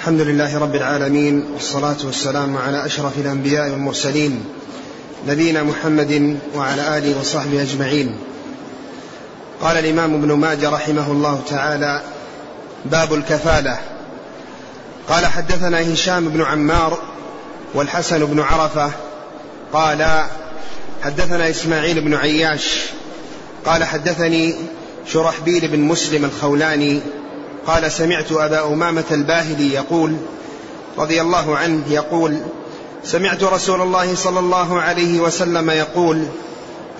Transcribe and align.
الحمد 0.00 0.20
لله 0.20 0.58
رب 0.58 0.74
العالمين 0.74 1.44
والصلاة 1.54 1.96
والسلام 2.04 2.56
على 2.56 2.86
أشرف 2.86 3.18
الأنبياء 3.18 3.70
والمرسلين 3.70 4.44
نبينا 5.26 5.62
محمد 5.62 6.38
وعلى 6.54 6.98
آله 6.98 7.20
وصحبه 7.20 7.62
أجمعين. 7.62 8.16
قال 9.62 9.76
الإمام 9.76 10.14
ابن 10.14 10.32
ماجه 10.32 10.70
رحمه 10.70 11.12
الله 11.12 11.42
تعالى 11.48 12.02
باب 12.84 13.14
الكفالة. 13.14 13.78
قال 15.08 15.26
حدثنا 15.26 15.92
هشام 15.94 16.28
بن 16.28 16.42
عمار 16.42 16.98
والحسن 17.74 18.24
بن 18.24 18.40
عرفة. 18.40 18.90
قال 19.72 20.26
حدثنا 21.02 21.50
إسماعيل 21.50 22.00
بن 22.00 22.14
عياش. 22.14 22.82
قال 23.66 23.84
حدثني 23.84 24.54
شرحبيل 25.06 25.68
بن 25.68 25.80
مسلم 25.80 26.24
الخولاني. 26.24 27.00
قال 27.66 27.92
سمعت 27.92 28.32
أبا 28.32 28.66
أمامة 28.66 29.04
الباهلي 29.10 29.72
يقول 29.74 30.16
رضي 30.98 31.20
الله 31.20 31.56
عنه 31.56 31.82
يقول 31.88 32.36
سمعت 33.04 33.42
رسول 33.42 33.80
الله 33.80 34.14
صلى 34.14 34.38
الله 34.38 34.80
عليه 34.80 35.20
وسلم 35.20 35.70
يقول 35.70 36.26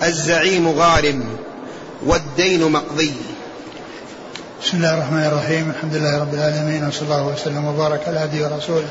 الزعيم 0.03 0.69
غارم 0.69 1.23
والدين 2.05 2.71
مقضي. 2.71 3.13
بسم 4.63 4.77
الله 4.77 4.93
الرحمن 4.93 5.25
الرحيم. 5.25 5.69
الحمد 5.69 5.95
لله 5.95 6.21
رب 6.21 6.33
العالمين 6.33 6.87
وصلى 6.87 7.01
الله 7.01 7.27
وسلم 7.27 7.65
وبارك 7.65 8.07
على 8.07 8.19
عبده 8.19 8.43
ورسوله 8.43 8.89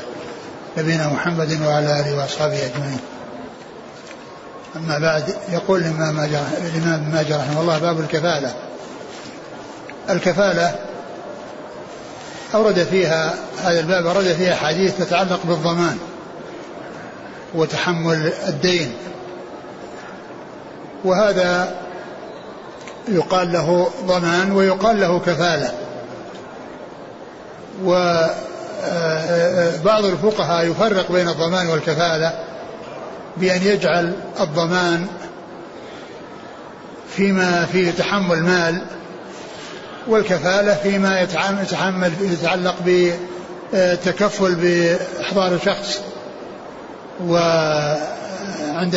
نبينا 0.77 1.07
محمد 1.07 1.61
وعلى 1.65 1.99
آله 1.99 2.17
وأصحابه 2.17 2.65
أجمعين. 2.65 2.99
أما 4.75 4.99
بعد 4.99 5.35
يقول 5.51 5.79
الإمام 5.79 6.19
الإمام 6.19 7.11
ماجه 7.13 7.37
رحمه 7.37 7.61
الله 7.61 7.77
باب 7.77 7.99
الكفالة. 7.99 8.53
الكفالة 10.09 10.75
أورد 12.55 12.83
فيها 12.83 13.35
هذا 13.63 13.79
الباب 13.79 14.05
أورد 14.05 14.33
فيها 14.33 14.55
حديث 14.55 14.97
تتعلق 14.97 15.39
بالضمان 15.43 15.97
وتحمل 17.53 18.33
الدين. 18.47 18.93
وهذا 21.03 21.75
يقال 23.07 23.51
له 23.51 23.91
ضمان 24.05 24.51
ويقال 24.51 24.99
له 24.99 25.19
كفالة. 25.19 25.73
وبعض 27.83 28.35
الفقهاء 30.05 30.67
يفرق 30.67 31.11
بين 31.11 31.27
الضمان 31.27 31.67
والكفالة 31.67 32.39
بأن 33.37 33.61
يجعل 33.61 34.13
الضمان 34.39 35.07
فيما 37.15 37.65
فيه 37.71 37.91
تحمل 37.91 38.43
مال 38.43 38.81
والكفالة 40.07 40.75
فيما 40.75 41.21
يتحمل 41.21 42.11
يتعلق 42.21 42.75
بتكفل 43.73 44.55
بإحضار 44.55 45.59
شخص 45.65 46.01
وعند 47.27 48.95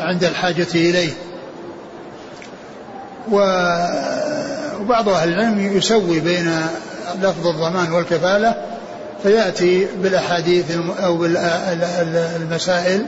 عند 0.00 0.24
الحاجة 0.24 0.66
إليه. 0.74 1.12
وبعض 3.32 5.08
أهل 5.08 5.28
العلم 5.28 5.76
يسوي 5.76 6.20
بين 6.20 6.66
لفظ 7.22 7.46
الضمان 7.46 7.92
والكفالة 7.92 8.54
فيأتي 9.22 9.86
بالأحاديث 10.02 10.76
أو 11.04 11.16
بالمسائل 11.16 13.06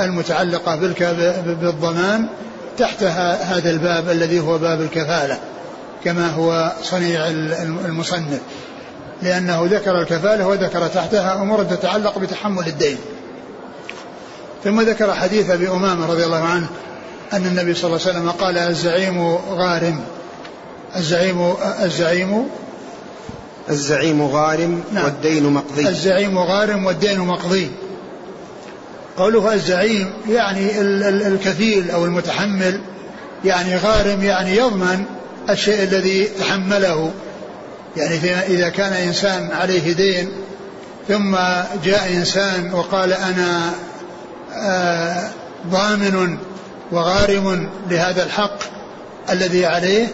المتعلقة 0.00 0.76
بالضمان 1.46 2.26
تحت 2.78 3.02
هذا 3.02 3.70
الباب 3.70 4.10
الذي 4.10 4.40
هو 4.40 4.58
باب 4.58 4.80
الكفالة. 4.80 5.38
كما 6.04 6.30
هو 6.30 6.72
صنيع 6.82 7.26
المصنف 7.86 8.40
لأنه 9.22 9.66
ذكر 9.70 10.00
الكفالة 10.00 10.46
وذكر 10.46 10.88
تحتها 10.88 11.42
أمور 11.42 11.64
تتعلق 11.64 12.18
بتحمل 12.18 12.66
الدين. 12.66 12.96
ثم 14.64 14.80
ذكر 14.80 15.14
حديث 15.14 15.50
أبي 15.50 15.68
أمامة 15.68 16.06
رضي 16.06 16.24
الله 16.24 16.44
عنه 16.44 16.66
أن 17.32 17.46
النبي 17.46 17.74
صلى 17.74 17.86
الله 17.86 18.06
عليه 18.06 18.18
وسلم 18.18 18.30
قال 18.30 18.58
الزعيم 18.58 19.34
غارم. 19.34 20.00
الزعيم 20.96 21.54
الزعيم 21.82 22.48
الزعيم 23.70 24.22
غارم 24.22 24.82
نعم. 24.92 25.04
والدين 25.04 25.46
مقضي. 25.46 25.88
الزعيم 25.88 26.38
غارم 26.38 26.86
والدين 26.86 27.20
مقضي. 27.20 27.70
قوله 29.16 29.54
الزعيم 29.54 30.12
يعني 30.28 30.80
الكفيل 31.26 31.90
أو 31.90 32.04
المتحمل 32.04 32.80
يعني 33.44 33.76
غارم 33.76 34.22
يعني 34.22 34.56
يضمن 34.56 35.04
الشيء 35.50 35.82
الذي 35.82 36.24
تحمله. 36.24 37.10
يعني 37.96 38.14
إذا 38.46 38.68
كان 38.68 38.92
إنسان 38.92 39.50
عليه 39.52 39.92
دين 39.92 40.28
ثم 41.08 41.36
جاء 41.84 42.12
إنسان 42.12 42.74
وقال 42.74 43.12
أنا 43.12 43.70
آه، 44.54 45.30
ضامن 45.70 46.38
وغارم 46.92 47.68
لهذا 47.90 48.24
الحق 48.24 48.58
الذي 49.30 49.66
عليه 49.66 50.06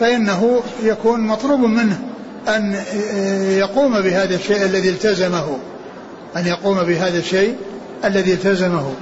فإنه 0.00 0.62
يكون 0.82 1.20
مطلوب 1.20 1.60
منه 1.60 2.00
أن 2.48 2.82
يقوم 3.58 4.00
بهذا 4.00 4.34
الشيء 4.34 4.64
الذي 4.64 4.88
التزمه. 4.88 5.58
أن 6.36 6.46
يقوم 6.46 6.82
بهذا 6.82 7.18
الشيء 7.18 7.56
الذي 8.04 8.32
التزمه. 8.32 8.94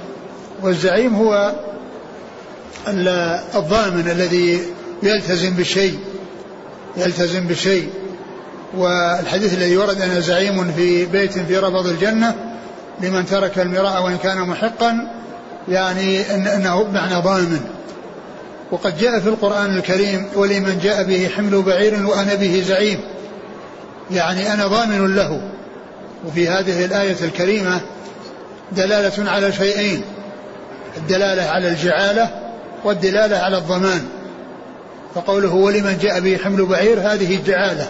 والزعيم 0.61 1.15
هو 1.15 1.53
الضامن 3.55 4.09
الذي 4.11 4.61
يلتزم 5.03 5.49
بالشيء 5.49 5.99
يلتزم 6.97 7.47
بالشيء. 7.47 7.89
والحديث 8.77 9.53
الذي 9.53 9.77
ورد 9.77 10.01
أنا 10.01 10.19
زعيم 10.19 10.71
في 10.71 11.05
بيت 11.05 11.39
في 11.39 11.57
ربض 11.57 11.87
الجنة 11.87 12.35
لمن 13.01 13.25
ترك 13.25 13.59
المراء 13.59 14.03
وإن 14.03 14.17
كان 14.17 14.37
محقا 14.37 15.07
يعني 15.67 16.35
أنه 16.35 16.83
معنى 16.83 17.15
ضامن. 17.15 17.59
وقد 18.71 18.97
جاء 18.97 19.19
في 19.19 19.29
القرآن 19.29 19.77
الكريم 19.77 20.27
ولمن 20.35 20.79
جاء 20.83 21.03
به 21.03 21.29
حمل 21.37 21.61
بعير 21.61 22.05
وأنا 22.05 22.35
به 22.35 22.63
زعيم. 22.67 22.99
يعني 24.11 24.53
أنا 24.53 24.67
ضامن 24.67 25.15
له. 25.15 25.41
وفي 26.27 26.47
هذه 26.47 26.85
الآية 26.85 27.15
الكريمة 27.21 27.81
دلالة 28.71 29.31
على 29.31 29.51
شيئين 29.51 30.01
الدلالة 30.97 31.43
على 31.43 31.67
الجعالة 31.67 32.29
والدلالة 32.83 33.37
على 33.37 33.57
الضمان. 33.57 34.07
فقوله 35.15 35.53
ولمن 35.53 35.97
جاء 36.01 36.19
به 36.19 36.37
حمل 36.37 36.65
بعير 36.65 36.99
هذه 36.99 37.39
جعالة. 37.47 37.89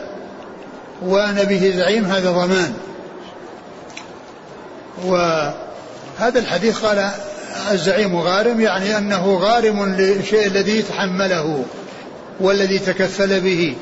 وأنا 1.05 1.43
به 1.43 1.73
زعيم 1.77 2.05
هذا 2.05 2.31
ضمان. 2.31 2.73
وهذا 5.05 6.39
الحديث 6.39 6.77
قال 6.77 7.11
الزعيم 7.71 8.15
غارم 8.15 8.61
يعني 8.61 8.97
أنه 8.97 9.37
غارم 9.37 9.95
للشيء 9.95 10.47
الذي 10.47 10.81
تحمله 10.81 11.65
والذي 12.39 12.79
تكفل 12.79 13.39
به 13.41 13.75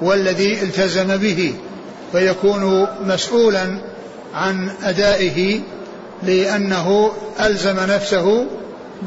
والذي 0.00 0.62
التزم 0.62 1.16
به 1.16 1.54
فيكون 2.12 2.86
مسؤولا 3.04 3.78
عن 4.34 4.70
أدائه 4.84 5.60
لأنه 6.22 7.12
ألزم 7.40 7.80
نفسه 7.80 8.46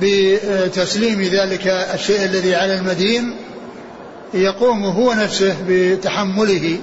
بتسليم 0.01 1.21
ذلك 1.21 1.67
الشيء 1.94 2.25
الذي 2.25 2.55
على 2.55 2.75
المدين 2.75 3.35
يقوم 4.33 4.85
هو 4.85 5.13
نفسه 5.13 5.55
بتحمله 5.67 6.77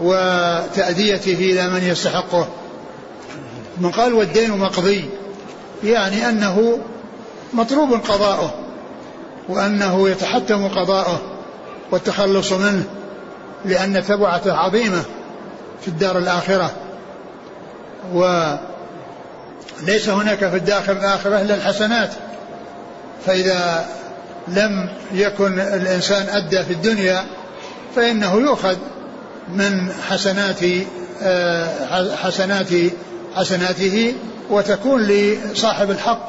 وتأديته 0.00 1.34
إلى 1.34 1.68
من 1.68 1.82
يستحقه. 1.82 2.48
من 3.78 3.90
قال 3.90 4.14
والدين 4.14 4.50
مقضي 4.50 5.10
يعني 5.84 6.28
أنه 6.28 6.78
مطلوب 7.52 7.92
قضاؤه 7.92 8.54
وأنه 9.48 10.08
يتحتم 10.08 10.68
قضاؤه 10.68 11.20
والتخلص 11.90 12.52
منه 12.52 12.84
لأن 13.64 14.04
تبعته 14.04 14.52
عظيمة 14.52 15.02
في 15.82 15.88
الدار 15.88 16.18
الآخرة. 16.18 16.70
وليس 18.12 20.08
هناك 20.08 20.38
في 20.38 20.56
الداخل 20.56 20.92
الآخرة 20.92 21.40
إلا 21.40 21.54
الحسنات. 21.54 22.10
فإذا 23.26 23.88
لم 24.54 24.88
يكن 25.12 25.60
الإنسان 25.60 26.28
أدى 26.28 26.64
في 26.64 26.72
الدنيا 26.72 27.24
فإنه 27.96 28.34
يؤخذ 28.34 28.76
من 29.54 29.92
حسنات 30.08 30.58
آه، 31.22 32.16
حسنات 32.16 32.68
حسناته 33.36 34.14
وتكون 34.50 35.02
لصاحب 35.02 35.90
الحق. 35.90 36.28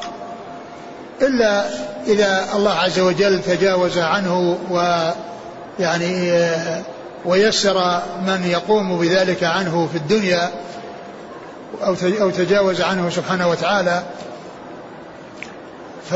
إلا 1.22 1.64
إذا 2.06 2.48
الله 2.54 2.72
عز 2.72 2.98
وجل 2.98 3.42
تجاوز 3.42 3.98
عنه 3.98 4.58
ويعني 4.70 6.32
آه، 6.32 6.82
ويسر 7.24 8.02
من 8.26 8.46
يقوم 8.46 8.98
بذلك 8.98 9.44
عنه 9.44 9.88
في 9.92 9.98
الدنيا 9.98 10.50
أو 12.20 12.30
تجاوز 12.30 12.80
عنه 12.80 13.10
سبحانه 13.10 13.48
وتعالى 13.48 14.02
ف 16.10 16.14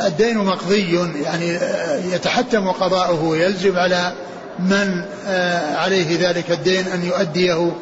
الدين 0.00 0.38
مقضي 0.38 0.98
يعني 1.22 1.56
آه، 1.56 2.14
يتحتم 2.14 2.70
قضاؤه 2.70 3.24
ويلزم 3.24 3.78
على 3.78 4.12
من 4.58 5.04
آه، 5.26 5.76
عليه 5.76 6.28
ذلك 6.28 6.50
الدين 6.50 6.86
أن 6.86 7.04
يؤديه 7.04 7.72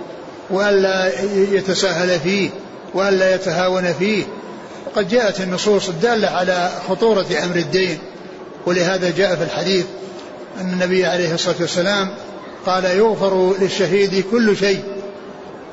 وألا 0.51 1.23
يتساهل 1.53 2.21
فيه 2.21 2.51
وألا 2.95 3.35
يتهاون 3.35 3.93
فيه. 3.93 4.25
وقد 4.87 5.09
جاءت 5.09 5.41
النصوص 5.41 5.89
الدالة 5.89 6.29
على 6.29 6.71
خطورة 6.89 7.27
أمر 7.45 7.57
الدين 7.57 7.99
ولهذا 8.67 9.11
جاء 9.11 9.37
في 9.37 9.43
الحديث 9.43 9.85
أن 10.61 10.73
النبي 10.73 11.07
عليه 11.07 11.35
الصلاة 11.35 11.57
والسلام 11.61 12.15
قال 12.67 12.85
يغفر 12.85 13.55
للشهيد 13.61 14.25
كل 14.31 14.57
شيء. 14.57 14.83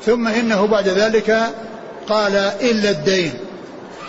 ثم 0.05 0.27
إنه 0.27 0.65
بعد 0.67 0.87
ذلك 0.87 1.37
قال 2.09 2.35
إلا 2.61 2.89
الدين 2.89 3.33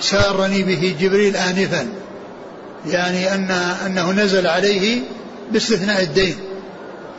سارني 0.00 0.62
به 0.62 0.97
جبريل 1.00 1.37
آنفا. 1.37 1.87
يعني 2.87 3.35
أن 3.35 3.50
أنه 3.87 4.12
نزل 4.12 4.47
عليه 4.47 5.00
باستثناء 5.53 6.03
الدين 6.03 6.37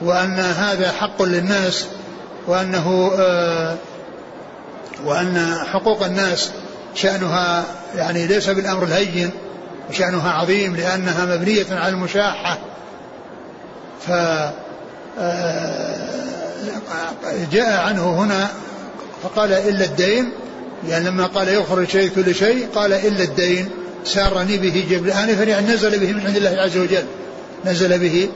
وأن 0.02 0.40
هذا 0.40 0.92
حق 0.92 1.22
للناس 1.22 1.86
وأنه 2.48 3.12
آه 3.20 3.76
وأن 5.06 5.56
حقوق 5.74 6.04
الناس 6.04 6.52
شأنها 6.96 7.66
يعني 7.96 8.28
ليس 8.28 8.50
بالأمر 8.50 8.84
الهين 8.84 9.30
وشأنها 9.90 10.32
عظيم 10.32 10.76
لأنها 10.76 11.36
مبنية 11.36 11.66
على 11.72 11.90
المشاحة. 11.90 12.58
ف 14.08 14.12
آه، 15.20 16.02
جاء 17.52 17.82
عنه 17.82 18.24
هنا 18.24 18.48
فقال 19.24 19.54
إلا 19.54 19.86
الدين 19.86 20.32
يعني 20.88 21.06
لما 21.06 21.26
قال 21.26 21.48
يغفر 21.48 21.80
الشيء 21.80 22.12
كل 22.16 22.36
شيء 22.36 22.68
قال 22.76 22.94
إلا 22.94 23.24
الدين. 23.24 23.70
سارني 24.06 24.58
به 24.58 24.86
جبل 24.90 25.12
آنفا 25.12 25.44
يعني 25.44 25.68
نزل 25.68 26.00
به 26.00 26.14
من 26.14 26.26
عند 26.26 26.36
الله 26.36 26.62
عز 26.62 26.78
وجل. 26.78 27.04
نزل 27.66 28.00
به 28.00 28.30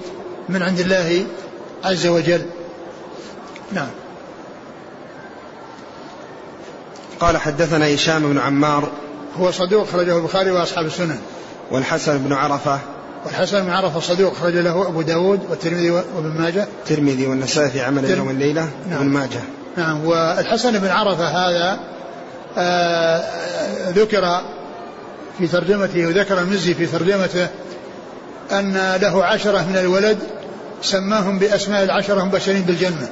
من 0.49 0.61
عند 0.61 0.79
الله 0.79 1.25
عز 1.83 2.07
وجل. 2.07 2.41
نعم. 3.71 3.87
قال 7.19 7.37
حدثنا 7.37 7.95
هشام 7.95 8.33
بن 8.33 8.37
عمار. 8.37 8.91
هو 9.39 9.51
صدوق 9.51 9.87
خرجه 9.87 10.17
البخاري 10.17 10.51
وأصحاب 10.51 10.85
السنن. 10.85 11.17
والحسن 11.71 12.17
بن 12.17 12.33
عرفة. 12.33 12.79
والحسن 13.25 13.61
بن 13.61 13.69
عرفة 13.69 13.99
صدوق 13.99 14.33
خرج 14.33 14.55
له 14.55 14.87
أبو 14.87 15.01
داود 15.01 15.39
والترمذي 15.49 15.89
وابن 15.91 16.41
ماجه. 16.41 16.67
الترمذي 16.81 17.27
والنسائي 17.27 17.69
في 17.69 17.81
عمل 17.81 18.05
اليوم 18.05 18.27
والليلة 18.27 18.69
نعم. 18.89 18.99
وابن 18.99 19.09
ماجه. 19.09 19.41
نعم. 19.77 20.05
والحسن 20.05 20.79
بن 20.79 20.87
عرفة 20.87 21.27
هذا 21.27 21.79
آه 22.57 23.23
ذكر 23.89 24.41
في 25.37 25.47
ترجمته 25.47 26.07
وذكر 26.07 26.39
المزي 26.39 26.73
في 26.73 26.85
ترجمته 26.85 27.47
أن 28.51 28.97
له 29.01 29.23
عشرة 29.23 29.65
من 29.69 29.77
الولد 29.77 30.17
سماهم 30.81 31.39
بأسماء 31.39 31.83
العشرة 31.83 32.23
مبشرين 32.23 32.61
بالجنة. 32.61 33.09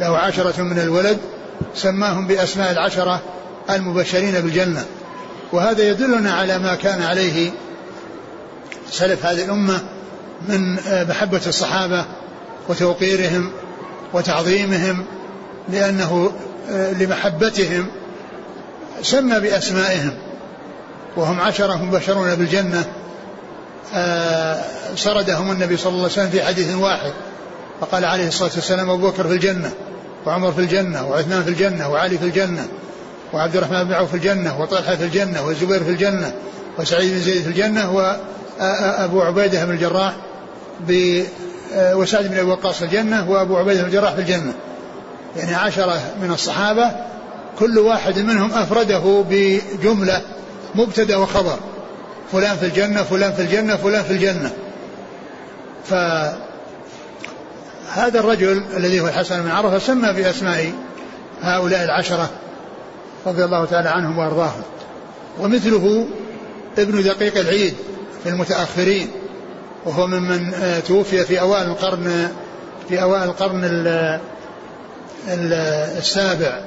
له 0.00 0.18
عشرة 0.18 0.62
من 0.62 0.78
الولد 0.78 1.18
سماهم 1.74 2.26
بأسماء 2.26 2.72
العشرة 2.72 3.22
المبشرين 3.70 4.40
بالجنة. 4.40 4.84
وهذا 5.52 5.88
يدلنا 5.88 6.32
على 6.32 6.58
ما 6.58 6.74
كان 6.74 7.02
عليه 7.02 7.50
سلف 8.90 9.26
هذه 9.26 9.44
الأمة 9.44 9.80
من 10.48 10.78
آه، 10.78 11.04
محبة 11.04 11.40
الصحابة 11.46 12.04
وتوقيرهم 12.68 13.50
وتعظيمهم 14.12 15.04
لأنه 15.68 16.32
آه، 16.70 16.92
لمحبتهم 16.92 17.86
سمى 19.02 19.40
بأسمائهم. 19.40 20.12
وهم 21.16 21.40
عشرة 21.40 21.84
مبشرون 21.84 22.34
بالجنة 22.34 22.84
آه، 23.94 24.60
سردهم 24.96 25.50
النبي 25.50 25.76
صلى 25.76 25.90
الله 25.90 26.02
عليه 26.02 26.12
وسلم 26.12 26.30
في 26.30 26.42
حديث 26.42 26.74
واحد 26.74 27.12
فقال 27.80 28.04
عليه 28.04 28.28
الصلاة 28.28 28.50
والسلام 28.54 28.90
أبو 28.90 29.10
بكر 29.10 29.28
في 29.28 29.34
الجنة 29.34 29.72
وعمر 30.26 30.52
في 30.52 30.58
الجنة 30.58 31.08
وعثمان 31.08 31.42
في 31.42 31.50
الجنة 31.50 31.88
وعلي 31.88 32.18
في 32.18 32.24
الجنة 32.24 32.68
وعبد 33.32 33.56
الرحمن 33.56 33.84
بن 33.84 33.92
عوف 33.92 34.10
في 34.10 34.16
الجنة 34.16 34.60
وطلحة 34.60 34.96
في 34.96 35.04
الجنة 35.04 35.46
والزبير 35.46 35.84
في 35.84 35.90
الجنة 35.90 36.32
وسعيد 36.78 37.12
بن 37.12 37.20
زيد 37.20 37.42
في 37.42 37.48
الجنة 37.48 37.92
وأبو 37.92 39.22
عبيدة 39.22 39.64
بن 39.64 39.70
الجراح 39.70 40.16
ب 40.88 41.22
وسعد 41.76 42.26
بن 42.26 42.38
أبي 42.38 42.50
وقاص 42.50 42.74
في 42.74 42.84
الجنة 42.84 43.30
وأبو 43.30 43.56
عبيدة 43.56 43.80
بن 43.80 43.88
الجراح 43.88 44.12
في 44.12 44.20
الجنة. 44.20 44.52
يعني 45.36 45.54
عشرة 45.54 46.00
من 46.22 46.30
الصحابة 46.30 46.90
كل 47.58 47.78
واحد 47.78 48.18
منهم 48.18 48.52
أفرده 48.52 49.24
بجملة 49.30 50.22
مبتدأ 50.74 51.16
وخبر. 51.16 51.58
فلان 52.32 52.56
في 52.56 52.66
الجنة 52.66 53.02
فلان 53.02 53.32
في 53.32 53.42
الجنة 53.42 53.76
فلان 53.76 54.02
في 54.02 54.10
الجنة. 54.10 54.52
فهذا 55.84 56.40
الرجل 58.20 58.62
الذي 58.76 59.00
هو 59.00 59.08
الحسن 59.08 59.42
بن 59.42 59.50
عرفة 59.50 59.78
سمى 59.78 60.12
بأسماء 60.12 60.72
هؤلاء 61.42 61.84
العشرة 61.84 62.30
رضي 63.26 63.44
الله 63.44 63.64
تعالى 63.64 63.88
عنهم 63.88 64.18
وأرضاهم. 64.18 64.62
ومثله 65.38 66.08
ابن 66.78 67.02
دقيق 67.02 67.38
العيد 67.38 67.74
في 68.22 68.28
المتأخرين 68.28 69.10
وهو 69.84 70.06
ممن 70.06 70.54
آه، 70.54 70.80
توفي 70.80 71.24
في 71.24 71.40
أوائل 71.40 71.66
القرن 71.66 72.32
في 72.88 73.02
أوائل 73.02 73.22
القرن 73.22 73.60
السابع. 75.98 76.62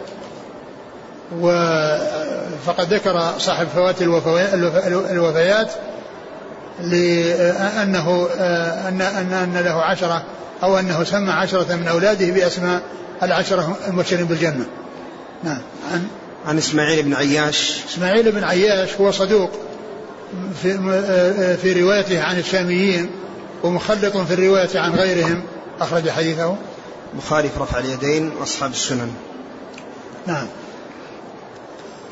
فقد 2.66 2.94
ذكر 2.94 3.33
صاحب 3.38 3.68
فوات 3.68 4.01
الوفيات 5.12 5.72
لأنه 6.81 8.28
أن 8.88 9.01
أن 9.01 9.33
أن 9.33 9.57
له 9.66 9.81
عشرة 9.81 10.24
أو 10.63 10.80
أنه 10.80 11.04
سمى 11.04 11.31
عشرة 11.31 11.75
من 11.75 11.88
أولاده 11.88 12.31
بأسماء 12.31 12.81
العشرة 13.24 13.78
المبشرين 13.88 14.25
بالجنة. 14.25 14.66
نعم. 15.44 15.62
عن؟ 15.92 16.07
عن 16.48 16.57
إسماعيل 16.57 17.04
بن 17.04 17.13
عياش. 17.13 17.81
إسماعيل 17.89 18.31
بن 18.31 18.44
عياش 18.44 18.89
هو 19.01 19.12
صدوق 19.12 19.51
في 20.62 21.57
في 21.62 21.81
روايته 21.81 22.24
عن 22.24 22.39
الشاميين 22.39 23.10
ومخلط 23.63 24.18
في 24.18 24.33
الرواية 24.33 24.80
عن 24.80 24.95
غيرهم. 24.95 25.44
أخرج 25.81 26.10
حديثه. 26.10 26.56
البخاري 27.13 27.50
في 27.50 27.60
رفع 27.60 27.80
اليدين 27.80 28.31
وأصحاب 28.39 28.72
السنن. 28.72 29.13
نعم. 30.28 30.48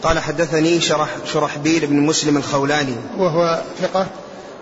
قال 0.04 0.20
حدثني 0.20 0.82
شرح 0.82 1.10
شرحبيل 1.26 1.88
بن 1.88 2.00
مسلم 2.00 2.38
الخولاني. 2.38 2.96
وهو 3.18 3.62
ثقة 3.82 4.08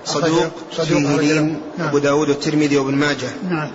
صدوق, 0.05 0.51
صدوق 0.71 0.99
فيه 0.99 1.17
لين 1.17 1.61
نعم. 1.77 1.87
أبو 1.87 1.97
داود 1.97 2.29
والترمذي 2.29 2.77
وابن 2.77 2.95
ماجه. 2.95 3.29
نعم. 3.49 3.71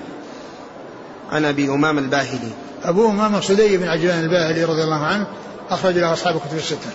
عن 1.32 1.44
أبي 1.44 1.69
أمام 1.69 1.99
الباهلي. 1.99 2.50
أبو 2.85 3.11
أمام 3.11 3.41
صدي 3.41 3.76
بن 3.76 3.88
عجلان 3.88 4.25
الباهلي 4.25 4.65
رضي 4.65 4.82
الله 4.82 5.05
عنه 5.05 5.27
أخرج 5.70 5.98
له 5.98 6.13
أصحاب 6.13 6.36
الكتب 6.36 6.56
الستة. 6.56 6.91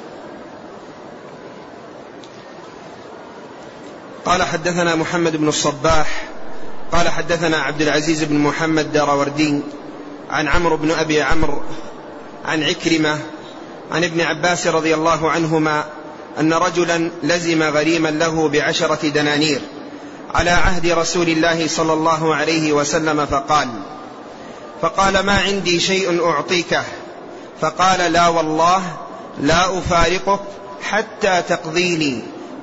قال 4.25 4.43
حدثنا 4.43 4.95
محمد 4.95 5.35
بن 5.35 5.47
الصباح. 5.47 6.27
قال 6.91 7.09
حدثنا 7.09 7.57
عبد 7.57 7.81
العزيز 7.81 8.23
بن 8.23 8.39
محمد 8.39 8.93
داراوردي 8.93 9.59
عن 10.29 10.47
عمرو 10.47 10.77
بن 10.77 10.91
أبي 10.91 11.21
عمرو 11.21 11.61
عن 12.45 12.63
عكرمة 12.63 13.17
عن 13.91 14.03
ابن 14.03 14.21
عباس 14.21 14.67
رضي 14.67 14.93
الله 14.93 15.31
عنهما 15.31 15.85
أن 16.39 16.53
رجلا 16.53 17.11
لزم 17.23 17.63
غريما 17.63 18.09
له 18.09 18.49
بعشرة 18.49 19.07
دنانير 19.07 19.61
على 20.33 20.49
عهد 20.49 20.87
رسول 20.87 21.29
الله 21.29 21.67
صلى 21.67 21.93
الله 21.93 22.35
عليه 22.35 22.73
وسلم 22.73 23.25
فقال 23.25 23.67
فقال 24.81 25.19
ما 25.19 25.37
عندي 25.39 25.79
شيء 25.79 26.25
أعطيكه 26.25 26.83
فقال 27.61 28.11
لا 28.13 28.27
والله 28.27 28.83
لا 29.41 29.77
أفارقك 29.77 30.39
حتى 30.81 31.43
تقضيني 31.49 32.21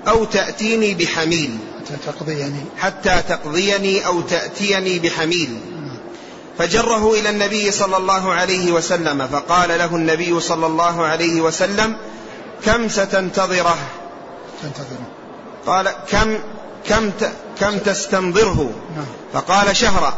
أو 0.08 0.24
تأتيني 0.24 0.94
بحميل. 0.94 1.58
حتى 1.80 1.96
تقضيني. 2.06 2.64
حتى 2.78 3.22
تقضيني 3.28 4.06
أو 4.06 4.20
تأتيني 4.20 4.98
بحميل. 4.98 5.60
فجره 6.58 7.12
إلى 7.12 7.30
النبي 7.30 7.70
صلى 7.70 7.96
الله 7.96 8.32
عليه 8.32 8.72
وسلم 8.72 9.28
فقال 9.32 9.68
له 9.68 9.96
النبي 9.96 10.40
صلى 10.40 10.66
الله 10.66 11.04
عليه 11.04 11.40
وسلم 11.40 11.96
كم 12.64 12.88
ستنتظره؟ 12.88 13.78
تنتظره. 14.62 15.06
قال 15.66 15.92
كم 16.10 16.38
كم 16.88 17.10
كم 17.60 17.78
تستنظره؟ 17.78 18.70
نعم. 18.96 19.06
فقال 19.32 19.76
شهرا 19.76 20.14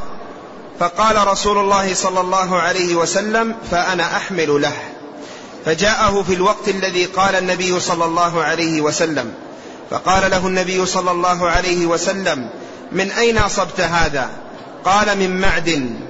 فقال 0.80 1.28
رسول 1.28 1.58
الله 1.58 1.94
صلى 1.94 2.20
الله 2.20 2.56
عليه 2.56 2.94
وسلم 2.94 3.56
فأنا 3.70 4.16
أحمل 4.16 4.62
له. 4.62 4.76
فجاءه 5.64 6.22
في 6.22 6.34
الوقت 6.34 6.68
الذي 6.68 7.04
قال 7.04 7.34
النبي 7.34 7.80
صلى 7.80 8.04
الله 8.04 8.42
عليه 8.42 8.80
وسلم. 8.80 9.34
فقال 9.90 10.30
له 10.30 10.46
النبي 10.46 10.86
صلى 10.86 11.10
الله 11.10 11.50
عليه 11.50 11.86
وسلم 11.86 12.50
من 12.92 13.10
أين 13.10 13.38
أصبت 13.38 13.80
هذا؟ 13.80 14.30
قال 14.84 15.18
من 15.18 15.40
معدن. 15.40 16.05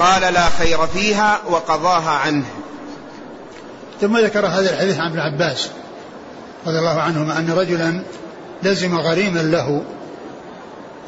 قال 0.00 0.34
لا 0.34 0.48
خير 0.48 0.86
فيها 0.86 1.40
وقضاها 1.48 2.10
عنه. 2.10 2.44
ثم 4.00 4.18
ذكر 4.18 4.46
هذا 4.46 4.70
الحديث 4.70 4.98
عن 4.98 5.06
ابن 5.06 5.18
عباس 5.18 5.70
رضي 6.66 6.78
الله 6.78 7.00
عنهما 7.00 7.38
أن 7.38 7.50
رجلا 7.50 8.02
لزم 8.62 8.98
غريما 8.98 9.40
له 9.40 9.82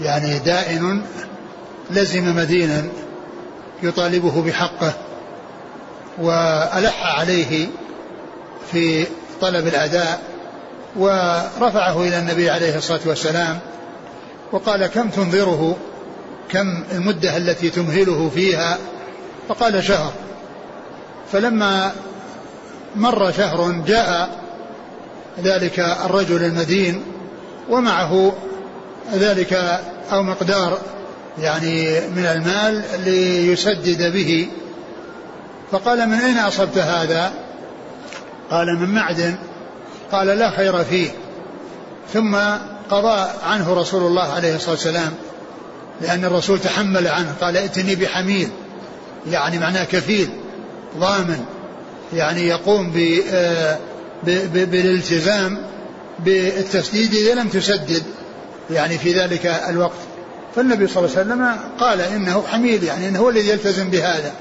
يعني 0.00 0.38
دائن 0.38 1.02
لزم 1.90 2.36
مدينا 2.36 2.84
يطالبه 3.82 4.42
بحقه 4.42 4.92
وألح 6.18 7.18
عليه 7.18 7.68
في 8.72 9.06
طلب 9.40 9.66
الأداء 9.66 10.20
ورفعه 10.96 12.02
إلى 12.02 12.18
النبي 12.18 12.50
عليه 12.50 12.76
الصلاة 12.76 13.00
والسلام 13.06 13.58
وقال 14.52 14.86
كم 14.86 15.08
تنظره 15.08 15.76
كم 16.52 16.84
المدة 16.92 17.36
التي 17.36 17.70
تمهله 17.70 18.30
فيها؟ 18.34 18.78
فقال 19.48 19.84
شهر. 19.84 20.12
فلما 21.32 21.92
مر 22.96 23.32
شهر 23.32 23.70
جاء 23.86 24.30
ذلك 25.44 25.80
الرجل 25.80 26.44
المدين 26.44 27.02
ومعه 27.70 28.32
ذلك 29.14 29.80
أو 30.12 30.22
مقدار 30.22 30.78
يعني 31.38 32.00
من 32.00 32.26
المال 32.26 32.84
ليسدد 33.04 34.12
به. 34.12 34.48
فقال 35.72 36.08
من 36.08 36.14
أين 36.14 36.38
أصبت 36.38 36.78
هذا؟ 36.78 37.32
قال 38.50 38.78
من 38.78 38.94
معدن. 38.94 39.34
قال 40.12 40.26
لا 40.26 40.50
خير 40.50 40.84
فيه. 40.84 41.10
ثم 42.12 42.36
قضى 42.90 43.28
عنه 43.44 43.74
رسول 43.74 44.02
الله 44.02 44.32
عليه 44.32 44.56
الصلاة 44.56 44.70
والسلام. 44.70 45.12
لأن 46.02 46.24
الرسول 46.24 46.58
تحمل 46.58 47.08
عنه 47.08 47.34
قال 47.40 47.56
ائتني 47.56 47.94
بحميل 47.94 48.48
يعني 49.30 49.58
معناه 49.58 49.84
كفيل 49.84 50.28
ضامن. 50.98 51.44
يعني 52.12 52.48
يقوم 52.48 52.92
آه، 53.32 53.78
بالالتزام 54.52 55.58
بالتسديد 56.18 57.14
إذا 57.14 57.34
لم 57.34 57.48
تسدد 57.48 58.02
يعني 58.70 58.98
في 58.98 59.12
ذلك 59.12 59.46
الوقت. 59.46 59.98
فالنبي 60.56 60.86
صلى 60.86 61.04
الله 61.04 61.18
عليه 61.18 61.28
وسلم 61.28 61.56
قال 61.78 62.00
إنه 62.00 62.44
حميل. 62.52 62.84
يعني 62.84 63.08
إنه 63.08 63.18
هو 63.18 63.30
الذي 63.30 63.48
يلتزم 63.48 63.90
بهذا. 63.90 64.32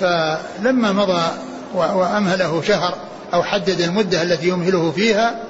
فلما 0.00 0.92
مضى 0.92 1.30
وأمهله 1.74 2.62
شهر 2.62 2.94
أو 3.34 3.42
حدد 3.42 3.80
المدة 3.80 4.22
التي 4.22 4.48
يمهله 4.48 4.92
فيها 4.92 5.42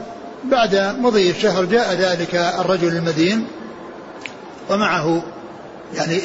بعد 0.44 0.96
مضي 0.98 1.30
الشهر 1.30 1.64
جاء 1.64 1.94
ذلك 1.94 2.34
الرجل 2.34 2.96
المدين 2.96 3.46
ومعه 4.70 5.22
يعني 5.94 6.20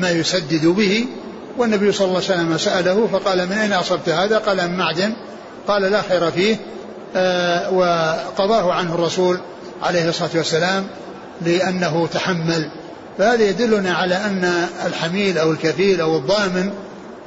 ما 0.00 0.10
يسدد 0.10 0.66
به 0.66 1.06
والنبي 1.58 1.92
صلى 1.92 2.04
الله 2.04 2.16
عليه 2.16 2.26
وسلم 2.26 2.58
سأله 2.58 3.08
فقال 3.12 3.46
من 3.46 3.52
أين 3.52 3.72
أصبت 3.72 4.08
هذا؟ 4.08 4.38
قال 4.38 4.68
من 4.70 4.76
معدن. 4.76 5.12
قال 5.68 5.82
لا 5.82 6.02
خير 6.02 6.30
فيه. 6.30 6.56
آه، 7.16 7.70
وقضاه 7.70 8.72
عنه 8.72 8.94
الرسول 8.94 9.38
عليه 9.82 10.08
الصلاة 10.08 10.30
والسلام 10.34 10.86
لأنه 11.42 12.06
تحمل. 12.06 12.70
فهذا 13.18 13.42
يدلنا 13.42 13.94
على 13.94 14.16
أن 14.16 14.52
الحميل 14.86 15.38
أو 15.38 15.52
الكفيل 15.52 16.00
أو 16.00 16.16
الضامن 16.16 16.70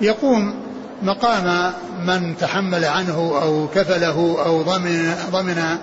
يقوم 0.01 0.55
مقام 1.01 1.73
من 2.05 2.37
تحمل 2.37 2.85
عنه 2.85 3.39
أو 3.41 3.67
كفله 3.75 4.37
أو 4.45 4.61
ضمن, 4.61 5.15
ضمن 5.31 5.77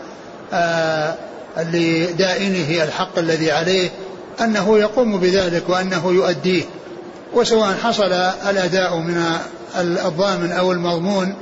آه 0.53 1.15
لدائنه 1.59 2.85
الحق 2.85 3.19
الذي 3.19 3.51
عليه 3.51 3.91
أنه 4.41 4.79
يقوم 4.79 5.21
بذلك 5.21 5.69
وأنه 5.69 6.13
يؤديه. 6.13 6.63
وسواء 7.35 7.75
حصل 7.83 8.13
الأداء 8.49 8.97
من 8.97 9.25
الضامن 9.81 10.53
أو 10.53 10.73
المضمون 10.73 11.35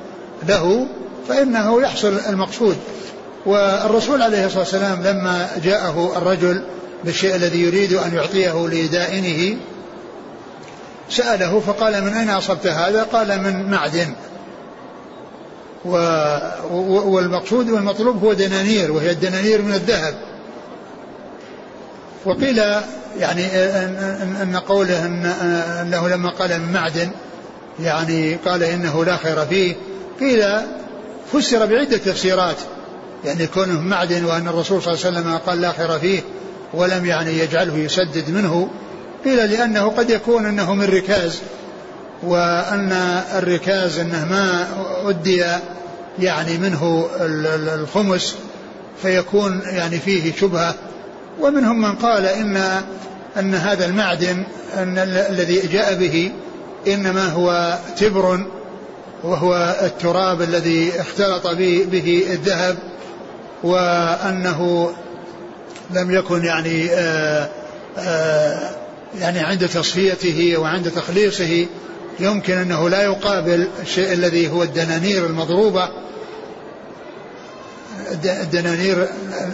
له 0.49 0.87
فإنه 1.29 1.83
يحصل 1.83 2.21
المقصود. 2.29 2.77
والرسول 3.47 4.23
عليه 4.23 4.47
الصلاة 4.47 4.61
والسلام 4.61 5.03
لما 5.03 5.49
جاءه 5.65 6.13
الرجل 6.17 6.63
بالشيء 7.05 7.35
الذي 7.35 7.63
يريد 7.63 7.93
أن 7.93 8.15
يعطيه 8.15 8.67
لدائنه 8.67 9.57
سأله 11.11 11.61
فقال 11.61 12.05
من 12.05 12.13
أين 12.13 12.31
أصبت 12.31 12.67
هذا؟ 12.67 13.03
قال 13.03 13.43
من 13.43 13.71
معدن. 13.71 14.15
والمقصود 15.85 17.71
والمطلوب 17.71 18.25
هو 18.25 18.33
دنانير 18.33 18.93
وهي 18.93 19.11
الدنانير 19.11 19.63
من 19.63 19.75
الذهب. 19.75 20.15
وقيل 22.25 22.59
يعني 23.19 23.47
أن 24.43 24.61
قوله 24.69 25.07
أنه 25.83 26.09
لما 26.09 26.31
قال 26.31 26.61
من 26.61 26.73
معدن 26.73 27.11
يعني 27.81 28.35
قال 28.35 28.63
إنه 28.63 29.05
لا 29.05 29.17
خير 29.17 29.47
فيه 29.47 29.75
قيل 30.21 30.45
فسر 31.33 31.67
بعدة 31.67 31.97
تفسيرات. 31.97 32.57
يعني 33.25 33.47
كونه 33.47 33.81
معدن 33.81 34.25
وأن 34.25 34.49
الرسول 34.49 34.83
صلى 34.83 34.95
الله 34.95 35.07
عليه 35.07 35.19
وسلم 35.19 35.39
قال 35.47 35.61
لا 35.61 35.73
خير 35.73 35.99
فيه 35.99 36.21
ولم 36.75 37.07
يعني 37.07 37.39
يجعله 37.39 37.77
يسدد 37.77 38.31
منه 38.31 38.69
قيل 39.25 39.51
لأنه 39.51 39.89
قد 39.89 40.11
يكون 40.11 40.47
أنه 40.47 40.75
من 40.75 40.85
ركاز. 40.85 41.41
وأن 42.23 42.93
الركاز 43.35 43.99
أنه 43.99 44.25
ما 44.25 44.67
أدي 45.09 45.45
يعني 46.19 46.59
منه 46.59 47.09
الخمس 47.75 48.35
فيكون 49.03 49.63
يعني 49.65 49.99
فيه 49.99 50.33
شبهة. 50.33 50.75
ومنهم 51.41 51.81
من 51.81 51.95
قال 51.95 52.27
إن 52.27 52.83
أن 53.39 53.55
هذا 53.55 53.87
المعدن 53.87 54.45
أن 54.75 54.99
الذي 54.99 55.61
جاء 55.67 55.95
به 55.95 56.33
إنما 56.87 57.29
هو 57.29 57.79
تبر 57.97 58.47
وهو 59.25 59.77
التراب 59.83 60.43
الذي 60.43 61.01
اختلط 61.01 61.47
به 61.91 62.25
الذهب 62.31 62.79
وأنه 63.63 64.93
لم 65.91 66.11
يكن 66.11 66.45
يعني 66.45 66.91
آآ 66.91 67.49
آآ 67.99 68.71
يعني 69.21 69.41
عند 69.41 69.69
تصفيته 69.69 70.57
وعند 70.57 70.91
تخليصه. 70.91 71.67
يمكن 72.21 72.59
أنه 72.59 72.89
لا 72.89 73.03
يقابل 73.03 73.69
الشيء 73.83 74.13
الذي 74.13 74.51
هو 74.51 74.63
الدنانير 74.63 75.27
المضروبة 75.27 75.89
الدنانير 78.25 79.09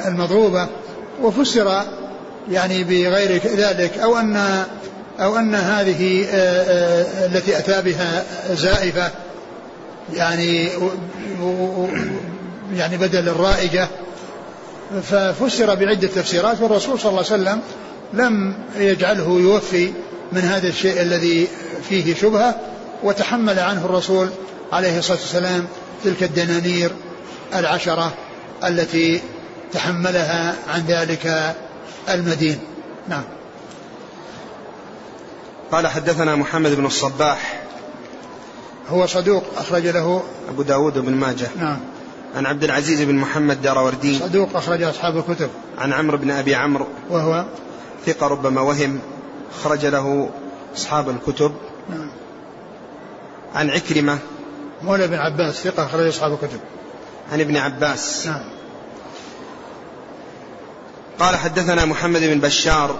المضروبة 0.06 0.68
وفسر 1.22 1.82
يعني 2.50 2.84
بغير 2.84 3.42
ذلك 3.56 3.98
أو 3.98 4.18
أن 4.18 4.64
أو 5.20 5.36
أن 5.36 5.54
هذه 5.54 6.26
التي 7.26 7.58
أتى 7.58 7.82
بها 7.82 8.24
زائفة 8.50 9.10
يعني 10.14 10.68
يعني 12.74 12.96
بدل 12.96 13.28
الرائجة. 13.28 13.88
ففسر 15.02 15.74
بعدة 15.74 16.08
تفسيرات 16.08 16.60
والرسول 16.60 17.00
صلى 17.00 17.10
الله 17.10 17.24
عليه 17.30 17.42
وسلم 17.42 17.60
لم 18.12 18.54
يجعله 18.76 19.40
يوفي 19.40 19.92
من 20.32 20.40
هذا 20.40 20.68
الشيء 20.68 21.02
الذي 21.02 21.48
فيه 21.88 22.14
شبهة 22.14 22.60
وتحمل 23.02 23.58
عنه 23.58 23.84
الرسول 23.84 24.30
عليه 24.72 24.98
الصلاة 24.98 25.18
والسلام 25.18 25.66
تلك 26.04 26.22
الدنانير 26.22 26.90
العشرة 27.54 28.14
التي 28.64 29.20
تحملها 29.72 30.56
عن 30.68 30.84
ذلك 30.88 31.54
المدين. 32.08 32.58
نعم. 33.08 33.24
قال 35.72 35.86
حدثنا 35.86 36.36
محمد 36.36 36.70
بن 36.70 36.86
الصباح. 36.86 37.62
هو 38.88 39.06
صدوق 39.06 39.44
أخرج 39.56 39.86
له 39.86 40.22
أبو 40.48 40.62
داود 40.62 40.98
بن 40.98 41.12
ماجه. 41.12 41.48
نعم. 41.58 41.78
عن 42.36 42.46
عبد 42.46 42.64
العزيز 42.64 43.02
بن 43.02 43.14
محمد 43.14 43.62
داروردي 43.62 44.18
صدوق 44.18 44.56
أخرج 44.56 44.82
أصحاب 44.82 45.16
الكتب. 45.16 45.50
عن 45.78 45.92
عمرو 45.92 46.18
بن 46.18 46.30
أبي 46.30 46.54
عمرو. 46.54 46.86
وهو 47.10 47.44
ثقة 48.06 48.26
ربما 48.26 48.60
وهم. 48.60 49.00
أخرج 49.54 49.86
له 49.86 50.30
أصحاب 50.76 51.08
الكتب 51.08 51.54
نعم 51.90 52.10
عن 53.54 53.70
عكرمة. 53.70 54.18
مولى 54.82 55.06
بن 55.06 55.14
عباس 55.14 55.54
ثقة 55.54 55.84
أخرج 55.84 56.06
أصحاب 56.06 56.32
الكتب. 56.32 56.60
عن 57.32 57.40
ابن 57.40 57.56
عباس. 57.56 58.26
نعم. 58.26 58.42
قال 61.18 61.36
حدثنا 61.36 61.84
محمد 61.84 62.20
بن 62.20 62.40
بشار 62.40 62.96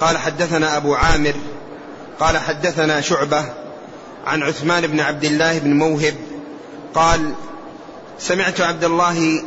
قال 0.00 0.18
حدثنا 0.18 0.76
أبو 0.76 0.94
عامر 0.94 1.34
قال 2.20 2.38
حدثنا 2.38 3.00
شعبة 3.00 3.44
عن 4.26 4.42
عثمان 4.42 4.86
بن 4.86 5.00
عبد 5.00 5.24
الله 5.24 5.58
بن 5.58 5.72
موهب 5.72 6.14
قال 6.94 7.34
سمعت 8.18 8.60
عبد 8.60 8.84
الله 8.84 9.42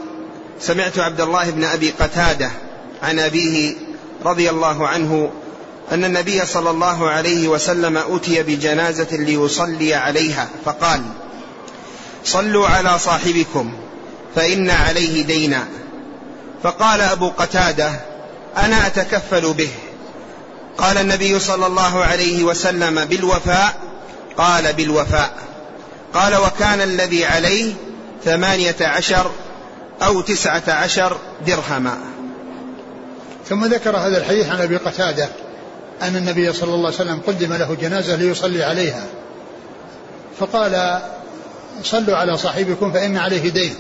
سمعت 0.60 1.00
عبد 1.00 1.22
الله 1.22 1.50
بن 1.50 1.64
أبي 1.64 1.90
قتادة 1.90 2.52
عن 3.04 3.20
أبيه 3.20 3.76
رضي 4.26 4.50
الله 4.50 4.88
عنه 4.88 5.32
أن 5.91 6.06
النبي 6.06 6.46
صلى 6.46 6.70
الله 6.70 7.10
عليه 7.10 7.48
وسلم 7.48 7.98
اتي 7.98 8.44
بجنازة 8.44 9.08
ليصلي 9.12 9.94
عليها 9.94 10.48
فقال 10.65 11.01
صلوا 12.24 12.67
على 12.67 13.00
صاحبكم 13.00 13.74
فإن 14.36 14.70
عليه 14.70 15.24
دينا. 15.24 15.67
فقال 16.63 17.01
أبو 17.01 17.29
قتادة 17.29 17.91
أنا 18.58 18.88
أتكفل 18.88 19.53
به. 19.53 19.70
قال 20.77 20.98
النبي 20.98 21.39
صلى 21.39 21.67
الله 21.67 22.03
عليه 22.03 22.44
وسلم 22.44 23.06
بالوفاء؟ 23.06 23.77
قال 24.38 24.74
بالوفاء. 24.74 25.34
قال 26.13 26.36
وكان 26.36 26.82
الذي 26.82 27.25
عليه 27.25 27.74
ثمانية 28.25 28.75
عشر 28.82 29.32
أو 30.01 30.22
تسعة 30.22 30.63
عشر 30.67 31.17
درهما. 31.48 31.98
ثم 33.50 33.65
ذكر 33.65 33.98
هذا 33.98 34.17
الحديث 34.17 34.50
عن 34.50 34.62
أبي 34.62 34.77
قتادة. 34.77 35.29
أن 36.01 36.16
النبي 36.16 36.54
صلى 36.54 36.74
الله 36.74 36.86
عليه 36.86 36.96
وسلم 36.96 37.20
قدم 37.27 37.54
له 37.54 37.77
جنازة 37.82 38.16
ليصلي 38.16 38.63
عليها. 38.63 39.06
فقال 40.39 41.01
صلوا 41.84 42.16
على 42.16 42.38
صاحبكم 42.38 42.92
فإن 42.92 43.18
عليه 43.18 43.50
دين. 43.50 43.75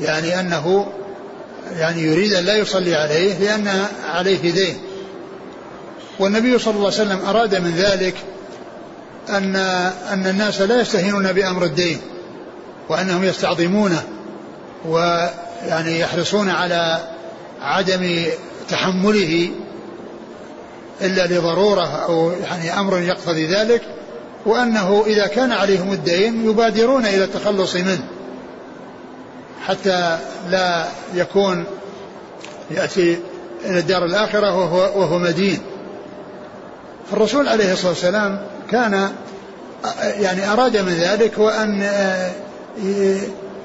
يعني 0.00 0.40
أنه 0.40 0.92
يعني 1.76 2.02
يريد 2.02 2.32
أن 2.32 2.44
لا 2.44 2.56
يصلي 2.56 2.94
عليه 2.94 3.38
لأن 3.38 3.86
عليه 4.08 4.52
دين. 4.52 4.78
والنبي 6.18 6.58
صلى 6.58 6.74
الله 6.74 6.86
عليه 6.86 7.02
وسلم 7.02 7.20
أراد 7.26 7.54
من 7.54 7.74
ذلك 7.76 8.14
أن 9.28 9.56
أن 10.12 10.26
الناس 10.26 10.60
لا 10.60 10.80
يستهينون 10.80 11.32
بأمر 11.32 11.64
الدين 11.64 12.00
وأنهم 12.88 13.24
يستعظمونه 13.24 14.02
ويعني 14.84 16.00
يحرصون 16.00 16.50
على 16.50 16.98
عدم 17.62 18.26
تحمله 18.68 19.50
إلا 21.02 21.26
لضرورة 21.26 21.86
أو 21.86 22.30
يعني 22.30 22.80
أمر 22.80 22.98
يقتضي 22.98 23.46
ذلك 23.46 23.82
وأنه 24.46 25.04
إذا 25.06 25.26
كان 25.26 25.52
عليهم 25.52 25.92
الدين 25.92 26.50
يبادرون 26.50 27.06
إلى 27.06 27.24
التخلص 27.24 27.76
منه 27.76 28.04
حتى 29.66 30.18
لا 30.50 30.84
يكون 31.14 31.64
يأتي 32.70 33.18
إلى 33.64 33.78
الدار 33.78 34.04
الآخرة 34.04 34.56
وهو, 34.56 35.00
وهو 35.00 35.18
مدين. 35.18 35.58
فالرسول 37.10 37.48
عليه 37.48 37.72
الصلاة 37.72 37.90
والسلام 37.90 38.46
كان 38.70 39.10
يعني 40.00 40.52
أراد 40.52 40.76
من 40.76 40.92
ذلك 40.92 41.38
وأن 41.38 41.88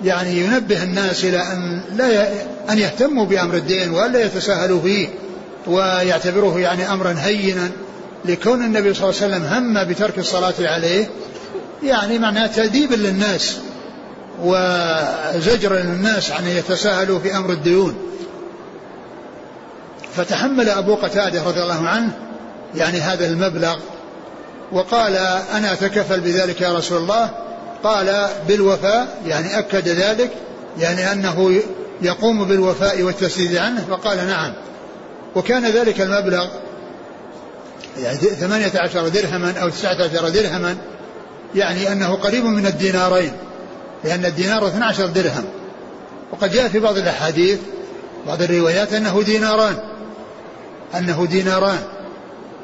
يعني 0.03 0.37
ينبه 0.37 0.83
الناس 0.83 1.23
إلى 1.23 1.41
أن 1.41 1.81
لا 1.95 2.27
أن 2.69 2.77
يهتموا 2.77 3.25
بأمر 3.25 3.55
الدين 3.55 3.91
وألا 3.91 4.25
يتساهلوا 4.25 4.81
فيه. 4.81 5.07
ويعتبروه 5.67 6.59
يعني 6.59 6.93
أمرا 6.93 7.15
هينا 7.17 7.71
لكون 8.25 8.63
النبي 8.63 8.93
صلى 8.93 9.09
الله 9.09 9.21
عليه 9.21 9.35
وسلم 9.35 9.45
هم 9.53 9.83
بترك 9.89 10.19
الصلاة 10.19 10.53
عليه 10.59 11.09
يعني 11.83 12.19
معناه 12.19 12.47
تأديب 12.47 12.93
للناس 12.93 13.57
وزجر 14.43 15.73
للناس 15.73 16.31
عن 16.31 16.47
يتساهلوا 16.47 17.19
في 17.19 17.37
أمر 17.37 17.51
الديون. 17.51 17.95
فتحمل 20.15 20.69
أبو 20.69 20.95
قتادة 20.95 21.43
رضي 21.43 21.63
الله 21.63 21.87
عنه 21.87 22.11
يعني 22.75 23.01
هذا 23.01 23.25
المبلغ 23.25 23.75
وقال 24.71 25.15
أنا 25.53 25.73
أتكفل 25.73 26.19
بذلك 26.19 26.61
يا 26.61 26.73
رسول 26.73 26.97
الله 26.97 27.29
قال 27.83 28.27
بالوفاء 28.47 29.17
يعني 29.25 29.59
أكد 29.59 29.87
ذلك 29.87 30.31
يعني 30.79 31.11
أنه 31.11 31.61
يقوم 32.01 32.45
بالوفاء 32.45 33.01
والتسديد 33.01 33.57
عنه 33.57 33.85
فقال 33.89 34.27
نعم. 34.27 34.53
وكان 35.35 35.65
ذلك 35.65 36.01
المبلغ 36.01 36.47
يعني 37.97 38.17
ثمانية 38.17 38.71
عشر 38.75 39.07
درهما 39.07 39.53
أو 39.61 39.69
تسعة 39.69 40.03
عشر 40.03 40.29
درهما 40.29 40.75
يعني 41.55 41.91
أنه 41.91 42.15
قريب 42.15 42.45
من 42.45 42.65
الدينارين 42.65 43.31
لأن 44.03 44.25
الدينار 44.25 44.67
12 44.67 45.05
درهم. 45.05 45.45
وقد 46.31 46.51
جاء 46.51 46.67
في 46.67 46.79
بعض 46.79 46.97
الأحاديث 46.97 47.59
بعض 48.27 48.41
الروايات 48.41 48.93
أنه 48.93 49.21
ديناران 49.21 49.77
أنه 50.95 51.25
ديناران. 51.25 51.79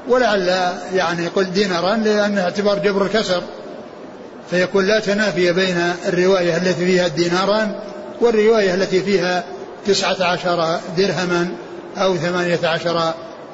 ولعل 0.08 0.48
يعني 0.94 1.24
يقول 1.24 1.52
ديناران 1.52 2.04
لأن 2.04 2.38
اعتبار 2.38 2.80
جبر 2.80 3.06
الكسر. 3.06 3.44
فيكون 4.50 4.86
لا 4.86 5.00
تنافي 5.00 5.54
بين 5.54 5.94
الرواية 6.08 6.58
التي 6.58 6.86
فيها 6.86 7.06
الديناران 7.06 7.76
والرواية 8.22 8.74
التي 8.74 9.02
فيها 9.02 9.44
تسعة 9.88 10.24
عشر 10.24 10.80
درهما. 10.98 11.50
أو 12.00 12.18
ثمانية 12.18 12.60
عشر 12.64 13.14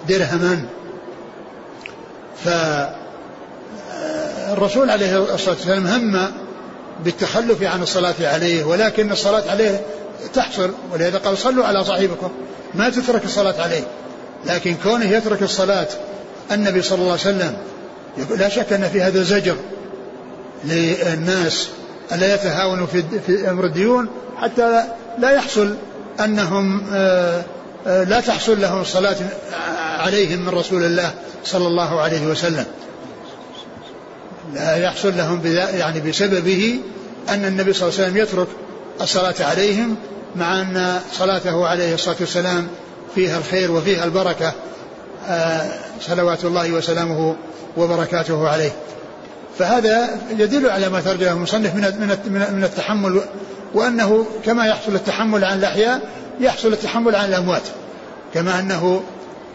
درهما. 0.09 0.65
فالرسول 4.49 4.89
عليه 4.89 5.33
الصلاة 5.33 5.55
والسلام 5.55 5.87
هم 5.87 6.31
بالتخلف 7.03 7.63
عن 7.63 7.81
الصلاة 7.81 8.15
عليه 8.21 8.63
ولكن 8.63 9.11
الصلاة 9.11 9.51
عليه 9.51 9.81
تحصل 10.33 10.71
ولهذا 10.93 11.17
قال 11.17 11.37
صلوا 11.37 11.65
على 11.65 11.83
صاحبكم 11.83 12.29
ما 12.73 12.89
تترك 12.89 13.25
الصلاة 13.25 13.61
عليه. 13.61 13.83
لكن 14.45 14.75
كونه 14.83 15.05
يترك 15.05 15.41
الصلاة 15.41 15.87
النبي 16.51 16.81
صلى 16.81 16.97
الله 16.99 17.11
عليه 17.11 17.21
وسلم 17.21 17.57
لا 18.37 18.49
شك 18.49 18.73
أن 18.73 18.89
في 18.89 19.01
هذا 19.01 19.23
زجر 19.23 19.55
للناس 20.65 21.69
ألا 22.11 22.33
يتهاونوا 22.33 22.85
في, 22.87 23.03
في 23.27 23.49
أمر 23.49 23.65
الديون 23.65 24.09
حتى 24.37 24.83
لا 25.17 25.31
يحصل 25.31 25.75
أنهم 26.19 26.83
آه، 26.93 27.43
لا 27.85 28.19
تحصل 28.19 28.61
لهم 28.61 28.81
الصلاة 28.81 29.15
عليهم 29.97 30.39
من 30.39 30.49
رسول 30.49 30.83
الله 30.83 31.13
صلى 31.43 31.67
الله 31.67 32.01
عليه 32.01 32.27
وسلم. 32.27 32.65
لا 34.53 34.75
يحصل 34.75 35.17
لهم 35.17 35.41
يعني 35.55 35.99
بسببه 35.99 36.79
أن 37.29 37.45
النبي 37.45 37.73
صلى 37.73 37.89
الله 37.89 37.99
عليه 37.99 38.09
وسلم 38.09 38.17
يترك 38.17 38.47
الصلاة 39.01 39.35
عليهم 39.39 39.95
مع 40.35 40.61
أن 40.61 40.99
صلاته 41.13 41.67
عليه 41.67 41.93
الصلاة 41.93 42.15
والسلام 42.19 42.67
فيها 43.15 43.37
الخير 43.37 43.71
وفيها 43.71 44.05
البركة 44.05 44.53
آه، 45.27 45.71
صلوات 46.01 46.45
الله 46.45 46.71
وسلامه 46.71 47.35
وبركاته 47.77 48.47
عليه. 48.49 48.71
فهذا 49.59 50.19
يدل 50.37 50.69
على 50.69 50.89
ما 50.89 51.01
ترجمه 51.01 51.31
المصنف 51.31 51.75
من 51.75 51.81
من 52.51 52.63
التحمل 52.63 53.21
وأنه 53.73 54.25
كما 54.45 54.65
يحصل 54.65 54.95
التحمل 54.95 55.45
عن 55.45 55.59
الأحياء 55.59 56.01
يحصل 56.39 56.73
التحمل 56.73 57.15
عن 57.15 57.29
الأموات. 57.29 57.63
كما 58.33 58.59
أنه 58.59 59.03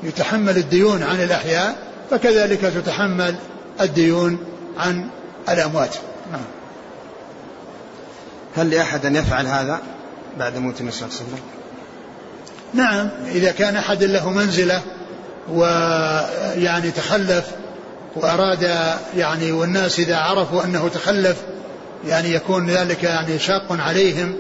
يتحمل 0.02 0.56
الديون 0.56 1.02
عن 1.02 1.22
الأحياء 1.22 1.76
فكذلك 2.10 2.60
تتحمل 2.60 3.34
الديون 3.80 4.38
عن 4.78 5.08
الأموات. 5.48 5.94
نعم. 6.32 6.40
هل 8.56 8.70
لأحد 8.70 9.06
أن 9.06 9.16
يفعل 9.16 9.46
هذا 9.46 9.80
بعد 10.38 10.56
موت 10.56 10.80
النبي 10.80 10.96
صلى 10.96 11.08
الله 11.08 11.16
عليه 11.18 11.26
وسلم؟ 11.26 11.40
نعم 12.74 13.10
إذا 13.26 13.50
كان 13.50 13.76
أحد 13.76 14.04
له 14.04 14.30
منزلة 14.30 14.82
ويعني 15.48 16.90
تخلف 16.90 17.44
وأراد 18.16 18.62
يعني 19.16 19.52
والناس 19.52 19.98
إذا 19.98 20.16
عرفوا 20.16 20.64
أنه 20.64 20.88
تخلف 20.88 21.36
يعني 22.06 22.32
يكون 22.32 22.70
ذلك 22.70 23.02
يعني 23.02 23.38
شاق 23.38 23.66
عليهم 23.70 24.34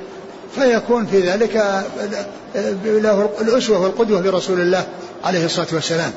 فيكون 0.54 1.06
في 1.06 1.20
ذلك 1.20 1.84
له 2.84 3.30
الأسوة 3.40 3.78
والقدوة 3.78 4.20
برسول 4.20 4.60
الله 4.60 4.86
عليه 5.24 5.44
الصلاة 5.44 5.66
والسلام. 5.72 6.12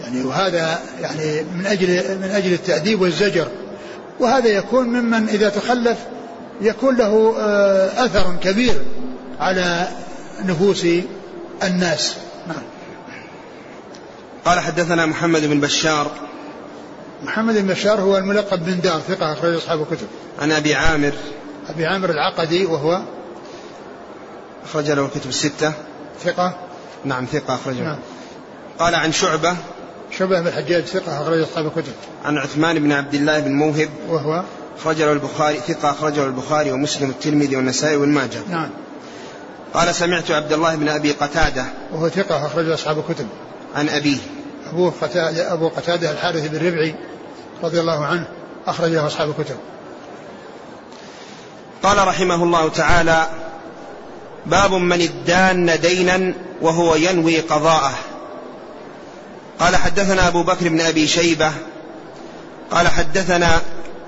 يعني 0.00 0.24
وهذا 0.24 0.78
يعني 1.00 1.42
من 1.42 1.66
أجل 1.66 2.18
من 2.22 2.30
أجل 2.30 2.52
التأديب 2.52 3.00
والزجر. 3.00 3.48
وهذا 4.20 4.48
يكون 4.48 4.86
ممن 4.88 5.28
إذا 5.28 5.48
تخلف 5.48 5.98
يكون 6.60 6.96
له 6.96 7.34
آه، 7.38 8.04
أثر 8.04 8.34
كبير 8.42 8.82
على 9.40 9.88
نفوس 10.44 10.86
الناس. 11.62 12.14
نعم. 12.48 12.62
قال 14.44 14.60
حدثنا 14.60 15.06
محمد 15.06 15.44
بن 15.44 15.60
بشار. 15.60 16.10
محمد 17.24 17.54
بن 17.54 17.66
بشار 17.66 18.00
هو 18.00 18.16
الملقب 18.16 18.64
بن 18.64 18.80
دار 18.80 19.00
ثقة 19.08 19.32
أخرج 19.32 19.54
أصحاب 19.54 19.80
الكتب. 19.80 20.06
عن 20.38 20.52
أبي 20.52 20.74
عامر 20.74 21.12
أبي 21.70 21.86
عامر 21.86 22.10
العقدي 22.10 22.66
وهو 22.66 23.00
أخرج 24.64 24.90
له 24.90 25.04
الكتب 25.04 25.28
الستة. 25.28 25.72
ثقة؟ 26.24 26.56
نعم 27.04 27.24
ثقة 27.24 27.54
أخرجه 27.54 27.82
نعم. 27.82 27.98
قال 28.78 28.94
عن 28.94 29.12
شعبة. 29.12 29.56
شعبة 30.10 30.40
بن 30.40 30.46
الحجاج 30.46 30.84
ثقة 30.84 31.22
أخرج 31.22 31.40
أصحاب 31.40 31.66
الكتب. 31.66 31.92
عن 32.24 32.38
عثمان 32.38 32.78
بن 32.78 32.92
عبد 32.92 33.14
الله 33.14 33.40
بن 33.40 33.52
موهب. 33.52 33.88
وهو؟ 34.08 34.42
أخرجه 34.78 35.12
البخاري 35.12 35.56
ثقة 35.56 35.90
أخرجه 35.90 36.24
البخاري 36.24 36.72
ومسلم 36.72 37.08
والترمذي 37.08 37.56
والنسائي 37.56 37.96
والماجه. 37.96 38.38
نعم. 38.48 38.70
قال 39.74 39.94
سمعت 39.94 40.30
عبد 40.30 40.52
الله 40.52 40.74
بن 40.74 40.88
أبي 40.88 41.12
قتادة. 41.12 41.64
وهو 41.92 42.08
ثقة 42.08 42.46
أخرج 42.46 42.68
أصحاب 42.68 42.98
الكتب. 42.98 43.26
عن 43.74 43.88
أبيه. 43.88 44.18
أبوه 44.72 44.92
قتادة 45.02 45.52
أبو 45.52 45.68
قتادة 45.68 46.10
الحارث 46.10 46.48
بن 46.48 46.66
ربعي 46.66 46.94
رضي 47.62 47.80
الله 47.80 48.04
عنه 48.04 48.28
أخرجه 48.66 49.06
أصحاب 49.06 49.30
الكتب. 49.30 49.56
قال 51.82 52.08
رحمه 52.08 52.44
الله 52.44 52.68
تعالى 52.68 53.28
باب 54.46 54.74
من 54.74 55.00
ادان 55.02 55.80
دينا 55.80 56.34
وهو 56.62 56.94
ينوي 56.94 57.40
قضاءه. 57.40 57.94
قال 59.58 59.76
حدثنا 59.76 60.28
أبو 60.28 60.42
بكر 60.42 60.68
بن 60.68 60.80
أبي 60.80 61.06
شيبة 61.06 61.52
قال 62.70 62.88
حدثنا 62.88 63.60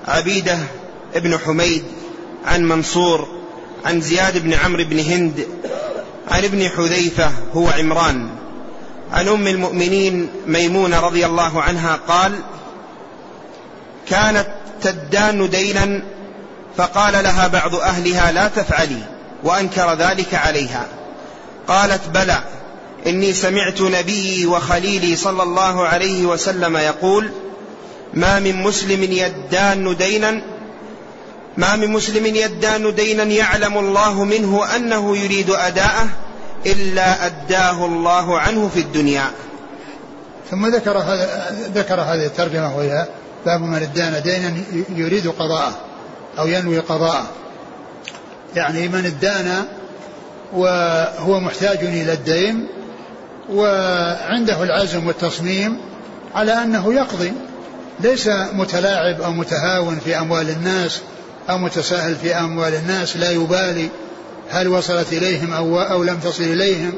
عبيدة 0.07 0.57
بن 1.15 1.37
حميد 1.37 1.83
عن 2.45 2.63
منصور 2.63 3.27
عن 3.85 4.01
زياد 4.01 4.43
بن 4.43 4.53
عمرو 4.53 4.83
بن 4.83 4.99
هند 4.99 5.47
عن 6.27 6.43
ابن 6.43 6.69
حذيفة 6.69 7.31
هو 7.53 7.67
عمران. 7.67 8.29
عن 9.11 9.27
أم 9.27 9.47
المؤمنين 9.47 10.29
ميمونة 10.47 10.99
رضي 10.99 11.25
الله 11.25 11.61
عنها 11.61 11.99
قال 12.07 12.39
كانت 14.09 14.47
تدان 14.81 15.49
دينا 15.49 16.03
فقال 16.77 17.23
لها 17.23 17.47
بعض 17.47 17.75
أهلها 17.75 18.31
لا 18.31 18.47
تفعلي 18.47 19.03
وأنكر 19.43 19.93
ذلك 19.93 20.33
عليها. 20.33 20.87
قالت 21.67 22.09
بلى 22.13 22.43
إني 23.07 23.33
سمعت 23.33 23.81
نبيي 23.81 24.45
وخليلي 24.45 25.15
صلى 25.15 25.43
الله 25.43 25.87
عليه 25.87 26.25
وسلم 26.25 26.77
يقول 26.77 27.31
ما 28.13 28.39
من 28.39 28.55
مسلم 28.55 29.03
يدان 29.03 29.95
دينا 29.95 30.41
ما 31.57 31.75
من 31.75 31.87
مسلم 31.87 32.25
يدان 32.25 32.95
دينا 32.95 33.23
يعلم 33.23 33.77
الله 33.77 34.23
منه 34.23 34.75
أنه 34.75 35.17
يريد 35.17 35.49
أداءه 35.49 36.07
إلا 36.65 37.25
أداه 37.25 37.85
الله 37.85 38.39
عنه 38.39 38.69
في 38.73 38.79
الدنيا. 38.79 39.31
ثم 40.51 40.67
ذكر 40.67 40.97
هذا 40.97 41.55
ذكر 41.75 42.01
هذه 42.01 42.25
الترجمة 42.25 42.77
وهي 42.77 43.07
باب 43.45 43.61
من 43.61 43.81
ادان 43.81 44.21
دينا 44.23 44.53
يريد 44.89 45.27
قضاءه. 45.27 45.77
أو 46.39 46.47
ينوي 46.47 46.79
قضاءه. 46.79 47.27
يعني 48.55 48.87
من 48.87 49.05
ادان 49.05 49.65
وهو 50.53 51.39
محتاج 51.39 51.77
إلى 51.77 52.13
الدين 52.13 52.67
وعنده 53.49 54.63
العزم 54.63 55.07
والتصميم 55.07 55.77
على 56.35 56.51
أنه 56.51 56.93
يقضي. 56.93 57.33
ليس 57.99 58.29
متلاعب 58.53 59.21
أو 59.21 59.31
متهاون 59.31 59.99
في 59.99 60.17
أموال 60.19 60.49
الناس 60.49 61.01
أو 61.49 61.57
متساهل 61.57 62.15
في 62.15 62.35
أموال 62.35 62.75
الناس 62.75 63.17
لا 63.17 63.31
يبالي 63.31 63.89
هل 64.49 64.67
وصلت 64.67 65.13
إليهم 65.13 65.53
أو, 65.53 65.81
أو 65.81 66.03
لم 66.03 66.19
تصل 66.19 66.43
إليهم. 66.43 66.93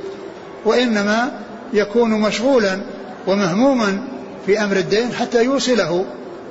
وإنما 0.66 1.32
يكون 1.74 2.12
مشغولا 2.12 2.82
ومهموما 3.28 4.02
في 4.46 4.64
أمر 4.64 4.78
الدين 4.78 5.14
حتى 5.14 5.44
يوصله 5.44 6.06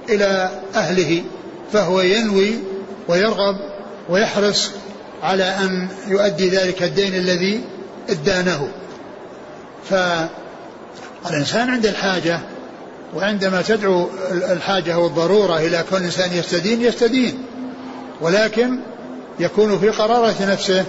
إلى 0.08 0.50
أهله 0.74 1.22
فهو 1.72 2.00
ينوي 2.00 2.54
ويرغب 3.08 3.56
ويحرص 4.08 4.70
على 5.22 5.44
أن 5.44 5.88
يؤدي 6.08 6.48
ذلك 6.48 6.82
الدين 6.82 7.14
الذي 7.14 7.60
ادانه. 8.08 8.68
فالإنسان 9.90 11.70
عند 11.70 11.86
الحاجة 11.86 12.40
وعندما 13.14 13.62
تدعو 13.62 14.08
الحاجة 14.32 14.98
والضرورة 14.98 15.58
إلى 15.58 15.84
كون 15.90 15.98
الإنسان 15.98 16.32
يستدين 16.32 16.82
يستدين. 16.82 17.46
ولكن 18.20 18.78
يكون 19.40 19.78
في 19.78 19.88
قرارة 19.88 20.34
نفسه 20.40 20.84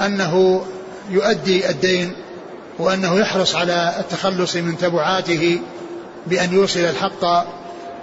أنه 0.00 0.64
يؤدي 1.10 1.70
الدين 1.70 2.12
وأنه 2.78 3.20
يحرص 3.20 3.54
على 3.54 3.94
التخلص 3.98 4.56
من 4.56 4.78
تبعاته 4.78 5.60
بأن 6.26 6.54
يوصل 6.54 6.80
الحق 6.80 7.24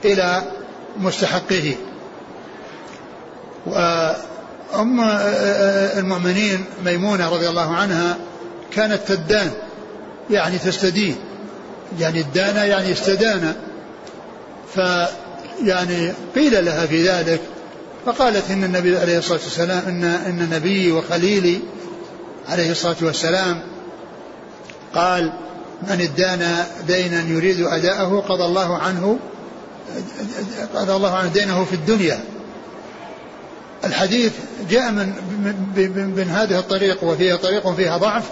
إلى 0.05 0.43
مستحقه. 0.99 1.75
وأم 3.65 4.99
المؤمنين 5.97 6.65
ميمونة 6.85 7.29
رضي 7.29 7.49
الله 7.49 7.75
عنها 7.75 8.17
كانت 8.75 8.99
تدان 9.07 9.51
يعني 10.29 10.57
تستدين 10.57 11.15
يعني 11.99 12.21
الدانة 12.21 12.63
يعني 12.63 12.91
استدان 12.91 13.53
فيعني 14.73 16.13
قيل 16.35 16.65
لها 16.65 16.85
في 16.85 17.07
ذلك 17.09 17.41
فقالت 18.05 18.51
إن 18.51 18.63
النبي 18.63 18.97
عليه 18.97 19.17
الصلاة 19.17 19.39
والسلام 19.43 19.83
إن 19.87 20.03
إن 20.03 20.49
نبيي 20.49 20.91
وخليلي 20.91 21.59
عليه 22.49 22.71
الصلاة 22.71 22.95
والسلام 23.01 23.61
قال 24.95 25.33
من 25.81 26.01
ادان 26.01 26.65
دينا 26.87 27.21
يريد 27.21 27.61
أداءه 27.61 28.25
قضى 28.29 28.43
الله 28.45 28.77
عنه 28.77 29.19
قضى 30.75 30.93
الله 30.93 31.15
عنه 31.15 31.29
دينه 31.29 31.65
في 31.65 31.73
الدنيا. 31.73 32.19
الحديث 33.85 34.31
جاء 34.69 34.91
من 34.91 35.13
من 36.17 36.29
هذه 36.29 36.59
الطريق 36.59 37.03
وفيها 37.03 37.35
طريق 37.35 37.73
فيها 37.75 37.97
ضعف 37.97 38.23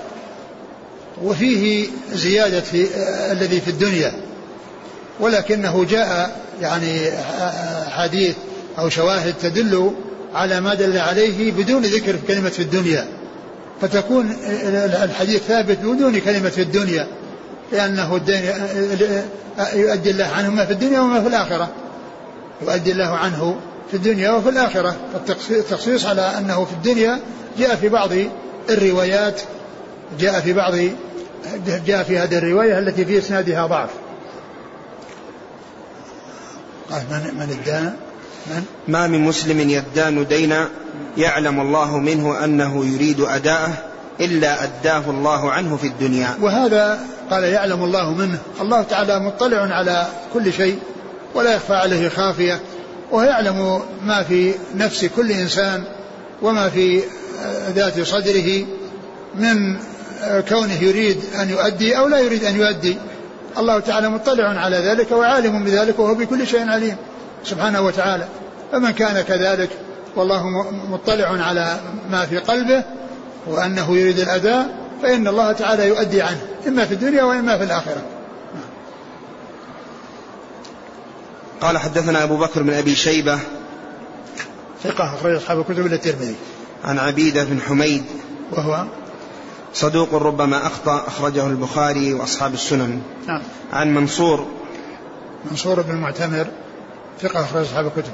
وفيه 1.24 1.88
زيادة 2.14 2.62
في 2.62 2.88
الذي 3.32 3.62
في 3.62 3.68
الدنيا. 3.68 4.14
ولكنه 5.20 5.86
جاء 5.86 6.40
يعني 6.62 7.12
حديث 7.90 8.36
أو 8.80 8.90
شواهد 8.90 9.34
تدل 9.42 9.92
على 10.34 10.62
ما 10.62 10.74
دل 10.74 10.98
عليه 10.98 11.52
بدون 11.52 11.82
ذكر 11.82 12.16
كلمة 12.28 12.50
في 12.50 12.60
الدنيا. 12.62 13.08
فتكون 13.82 14.38
الحديث 15.04 15.42
ثابت 15.42 15.78
بدون 15.78 16.20
كلمة 16.20 16.50
في 16.50 16.62
الدنيا 16.62 17.08
لأنه 17.72 18.16
الدين 18.16 18.44
يؤدي 19.74 20.12
الله 20.12 20.28
عنه 20.38 20.50
ما 20.50 20.66
في 20.66 20.74
الدنيا 20.74 21.00
وما 21.00 21.22
في 21.22 21.28
الآخرة. 21.28 21.70
يؤدي 22.62 22.92
الله 22.92 23.18
عنه 23.18 23.56
في 23.92 23.98
الدنيا 23.98 24.32
وفي 24.32 24.50
الآخرة. 24.50 24.96
فالتخصيص 25.48 26.06
على 26.06 26.22
أنه 26.22 26.66
في 26.66 26.74
الدنيا 26.74 27.20
جاء 27.58 27.76
في 27.76 27.90
بعض 27.90 28.10
الروايات 28.70 29.42
جاء 30.20 30.40
في 30.40 30.54
بعض 30.54 30.74
جاء 31.86 32.04
في 32.04 32.20
هذه 32.20 32.38
الرواية 32.38 32.80
التي 32.80 33.06
في 33.06 33.18
إسنادها 33.18 33.68
ضعف. 33.68 33.90
قال 36.92 37.04
من 37.12 37.40
من 37.40 37.60
ادان 37.62 37.94
من؟ 38.48 38.64
ما 38.88 39.08
من 39.08 39.22
مسلم 39.22 39.70
يدان 39.70 40.28
دينا 40.28 40.70
يعلم 41.18 41.60
الله 41.60 41.98
منه 41.98 42.44
أنه 42.44 42.86
يريد 42.86 43.20
أداءه 43.20 43.74
إلا 44.20 44.64
أداه 44.64 45.10
الله 45.10 45.52
عنه 45.52 45.78
في 45.78 45.88
الدنيا. 45.88 46.38
وهذا 46.42 47.00
قال 47.32 47.44
يعلم 47.44 47.84
الله 47.84 48.14
منه. 48.14 48.38
الله 48.62 48.82
تعالى 48.82 49.20
مطلع 49.20 49.76
على 49.76 50.08
كل 50.34 50.54
شيء 50.54 50.80
ولا 51.36 51.56
يخفى 51.56 51.74
عليه 51.74 52.10
خافية. 52.10 52.60
ويعلم 53.12 53.82
ما 54.04 54.24
في 54.24 54.54
نفس 54.76 55.06
كل 55.06 55.32
إنسان 55.32 55.84
وما 56.42 56.70
في 56.70 57.02
ذات 57.76 58.02
صدره 58.02 58.66
من 59.36 59.78
كونه 60.50 60.84
يريد 60.84 61.18
أن 61.42 61.50
يؤدي 61.50 61.98
أو 61.98 62.08
لا 62.08 62.20
يريد 62.20 62.44
أن 62.44 62.56
يؤدي. 62.56 62.98
الله 63.58 63.80
تعالى 63.80 64.10
مطلع 64.10 64.48
على 64.48 64.78
ذلك 64.78 65.12
وعالم 65.12 65.64
بذلك 65.64 66.00
وهو 66.00 66.16
بكل 66.16 66.48
شيء 66.48 66.70
عليم 66.70 66.96
سبحانه 67.44 67.82
وتعالى. 67.82 68.28
فمن 68.72 68.92
كان 68.92 69.22
كذلك 69.22 69.70
والله 70.16 70.72
مطلع 70.90 71.28
على 71.28 71.80
ما 72.12 72.26
في 72.26 72.38
قلبه 72.38 72.84
وأنه 73.48 73.98
يريد 73.98 74.20
الأداء 74.20 74.70
فإن 75.02 75.28
الله 75.28 75.52
تعالى 75.52 75.88
يؤدي 75.88 76.22
عنه 76.22 76.42
إما 76.68 76.86
في 76.86 76.94
الدنيا 76.94 77.24
وإما 77.24 77.58
في 77.58 77.64
الآخرة. 77.64 78.02
قال 81.62 81.78
حدثنا 81.78 82.24
أبو 82.24 82.38
بكر 82.38 82.64
بن 82.64 82.74
أبي 82.74 82.96
شيبة. 82.96 83.40
ثقة 84.84 85.16
أخرج 85.16 85.36
أصحاب 85.36 85.60
الكتب 85.60 85.86
إلى 85.86 85.96
الترمذي. 85.96 86.36
عن 86.86 87.00
عبيدة 87.00 87.44
بن 87.44 87.62
حميد. 87.62 88.04
وهو 88.52 88.86
صدوق 89.74 90.14
ربما 90.14 90.68
أخطأ 90.68 91.04
أخرجه 91.08 91.48
البخاري 91.48 92.14
وأصحاب 92.14 92.54
السنن. 92.54 93.02
نعم. 93.28 93.42
عن 93.74 93.94
منصور. 93.94 94.46
منصور 95.52 95.82
بن 95.82 95.92
المعتمر 95.92 96.48
ثقة 97.22 97.42
أخرج 97.42 97.62
أصحاب 97.62 97.86
الكتب. 97.86 98.14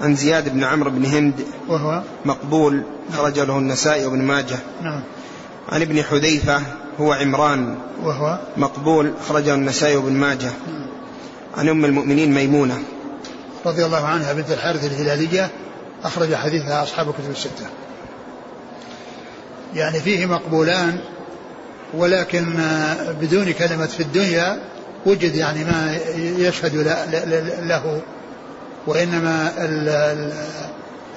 عن 0.00 0.14
زياد 0.14 0.48
بن 0.48 0.64
عمرو 0.64 0.90
بن 0.90 1.04
هند. 1.04 1.46
وهو 1.68 2.02
مقبول 2.24 2.74
نعم. 2.74 2.84
أخرج 3.12 3.38
له 3.38 3.58
النسائي 3.58 4.06
وابن 4.06 4.22
ماجه. 4.22 4.58
نعم. 4.82 5.02
عن 5.68 5.82
ابن 5.82 6.02
حذيفة 6.02 6.62
هو 7.00 7.12
عمران. 7.12 7.78
وهو 8.02 8.38
مقبول 8.56 9.12
أخرجه 9.20 9.54
النسائي 9.54 9.96
وابن 9.96 10.12
ماجه. 10.12 10.52
نعم. 10.66 10.97
عن 11.56 11.68
أم 11.68 11.84
المؤمنين 11.84 12.34
ميمونة. 12.34 12.78
رضي 13.66 13.84
الله 13.84 14.06
عنها 14.06 14.32
بنت 14.32 14.50
الحارث 14.50 14.84
الهلالية 14.84 15.50
أخرج 16.04 16.34
حديثها 16.34 16.82
أصحاب 16.82 17.08
الكتب 17.08 17.30
الستة. 17.30 17.66
يعني 19.74 20.00
فيه 20.00 20.26
مقبولان 20.26 21.00
ولكن 21.94 22.46
بدون 23.20 23.52
كلمة 23.52 23.86
في 23.86 24.02
الدنيا 24.02 24.58
وجد 25.06 25.34
يعني 25.34 25.64
ما 25.64 25.98
يشهد 26.16 26.76
له 27.62 28.00
وإنما 28.86 29.52
ال 29.58 30.32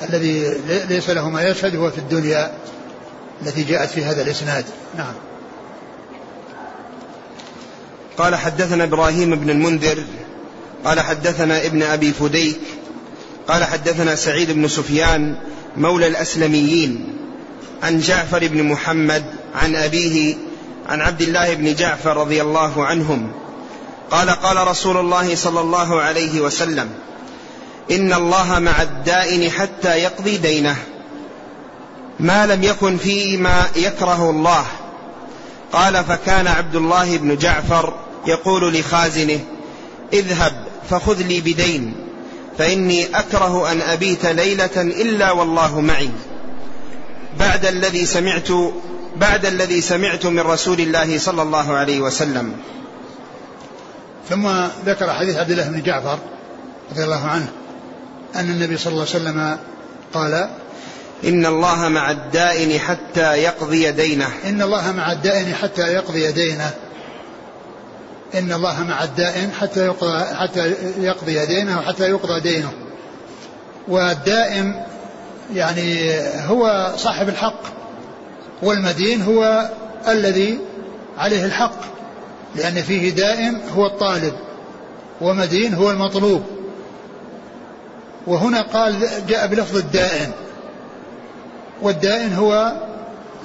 الذي 0.09 0.57
ليس 0.89 1.09
له 1.09 1.29
ما 1.29 1.41
يشهد 1.41 1.75
هو 1.75 1.91
في 1.91 1.97
الدنيا 1.97 2.51
التي 3.41 3.63
جاءت 3.63 3.89
في 3.89 4.05
هذا 4.05 4.21
الإسناد. 4.21 4.65
نعم. 4.97 5.13
قال 8.21 8.35
حدثنا 8.35 8.83
إبراهيم 8.83 9.35
بن 9.35 9.49
المنذر 9.49 10.03
قال 10.85 10.99
حدثنا 10.99 11.65
ابن 11.65 11.83
أبي 11.83 12.11
فديك 12.11 12.59
قال 13.47 13.63
حدثنا 13.63 14.15
سعيد 14.15 14.51
بن 14.51 14.67
سفيان 14.67 15.35
مولى 15.77 16.07
الأسلميين 16.07 17.17
عن 17.83 17.99
جعفر 17.99 18.47
بن 18.47 18.63
محمد 18.63 19.23
عن 19.55 19.75
أبيه 19.75 20.35
عن 20.89 21.01
عبد 21.01 21.21
الله 21.21 21.53
بن 21.53 21.75
جعفر 21.75 22.17
رضي 22.17 22.41
الله 22.41 22.85
عنهم 22.85 23.31
قال 24.11 24.29
قال 24.29 24.67
رسول 24.67 24.97
الله 24.97 25.35
صلى 25.35 25.59
الله 25.59 26.01
عليه 26.01 26.41
وسلم 26.41 26.89
إن 27.91 28.13
الله 28.13 28.59
مع 28.59 28.81
الدائن 28.81 29.51
حتى 29.51 29.97
يقضي 29.97 30.37
دينه 30.37 30.75
ما 32.19 32.45
لم 32.45 32.63
يكن 32.63 32.97
فيما 32.97 33.65
يكره 33.75 34.29
الله. 34.29 34.65
قال 35.73 36.03
فكان 36.03 36.47
عبد 36.47 36.75
الله 36.75 37.17
بن 37.17 37.37
جعفر 37.37 37.93
يقول 38.27 38.73
لخازنه 38.73 39.39
اذهب 40.13 40.53
فخذ 40.89 41.21
لي 41.21 41.41
بدين 41.41 41.95
فإني 42.57 43.05
أكره 43.19 43.71
أن 43.71 43.81
أبيت 43.81 44.25
ليلة 44.25 44.77
إلا 44.77 45.31
والله 45.31 45.81
معي. 45.81 46.09
بعد 47.39 47.65
الذي 47.65 48.05
سمعت 48.05 48.49
بعد 49.15 49.45
الذي 49.45 49.81
سمعت 49.81 50.25
من 50.25 50.39
رسول 50.39 50.79
الله 50.79 51.17
صلى 51.17 51.41
الله 51.41 51.73
عليه 51.73 51.99
وسلم. 51.99 52.53
ثم 54.29 54.47
ذكر 54.85 55.13
حديث 55.13 55.37
عبد 55.37 55.51
الله 55.51 55.67
بن 55.67 55.81
جعفر 55.81 56.19
رضي 56.91 57.03
الله 57.03 57.27
عنه 57.27 57.47
أن 58.35 58.49
النبي 58.49 58.77
صلى 58.77 58.93
الله 58.93 59.05
عليه 59.13 59.15
وسلم 59.15 59.57
قال 60.13 60.49
إن 61.23 61.45
الله 61.45 61.87
مع 61.87 62.11
الدائن 62.11 62.79
حتى 62.79 63.33
يقضي 63.33 63.91
دينه. 63.91 64.29
إن 64.45 64.61
الله 64.61 64.91
مع 64.91 65.11
الدائن 65.11 65.55
حتى 65.55 65.93
يقضي 65.93 66.31
دينه. 66.31 66.71
إن 68.35 68.51
الله 68.51 68.83
مع 68.83 69.03
الدائن 69.03 69.51
حتى 69.51 69.85
يقضى 69.85 70.35
حتى 70.35 70.73
يقضي 70.97 71.45
دينه 71.45 71.79
وحتى 71.79 72.09
يقضى 72.09 72.39
دينه. 72.39 72.71
والدائن 73.87 74.85
يعني 75.53 76.19
هو 76.47 76.91
صاحب 76.97 77.29
الحق 77.29 77.61
والمدين 78.63 79.21
هو 79.21 79.69
الذي 80.07 80.59
عليه 81.17 81.45
الحق 81.45 81.81
لأن 82.55 82.81
فيه 82.81 83.09
دائن 83.09 83.61
هو 83.75 83.85
الطالب 83.85 84.33
ومدين 85.21 85.73
هو 85.73 85.91
المطلوب. 85.91 86.43
وهنا 88.27 88.61
قال 88.61 88.95
جاء 89.27 89.47
بلفظ 89.47 89.77
الدائن 89.77 90.31
والدائن 91.81 92.33
هو 92.33 92.73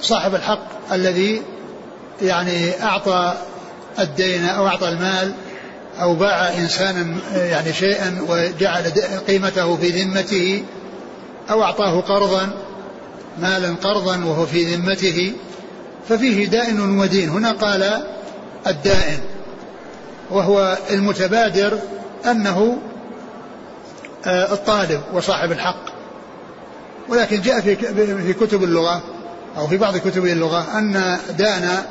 صاحب 0.01 0.35
الحق 0.35 0.92
الذي 0.92 1.42
يعني 2.22 2.83
أعطى 2.83 3.35
الدين 3.99 4.45
أو 4.45 4.67
أعطى 4.67 4.89
المال 4.89 5.33
أو 6.01 6.15
باع 6.15 6.55
إنسانا 6.59 7.07
يعني 7.35 7.73
شيئا 7.73 8.19
وجعل 8.29 8.93
قيمته 9.29 9.77
في 9.77 9.89
ذمته 9.89 10.63
أو 11.51 11.63
أعطاه 11.63 12.01
قرضا 12.01 12.51
مالا 13.39 13.75
قرضا 13.83 14.25
وهو 14.25 14.47
في 14.47 14.75
ذمته 14.75 15.33
ففيه 16.09 16.47
دائن 16.47 16.99
ودين. 16.99 17.29
هنا 17.29 17.53
قال 17.53 18.03
الدائن 18.67 19.19
وهو 20.31 20.79
المتبادر 20.91 21.79
أنه 22.31 22.79
آه، 24.27 24.53
الطالب 24.53 25.01
وصاحب 25.13 25.53
الحق. 25.53 25.85
ولكن 27.09 27.41
جاء 27.41 27.61
في 27.61 27.77
في 28.17 28.33
كتب 28.33 28.65
اللغة 28.65 29.03
أو 29.57 29.67
في 29.67 29.77
بعض 29.77 29.97
كتب 29.97 30.27
اللغة 30.27 30.79
أن 30.79 31.19
دان 31.39 31.83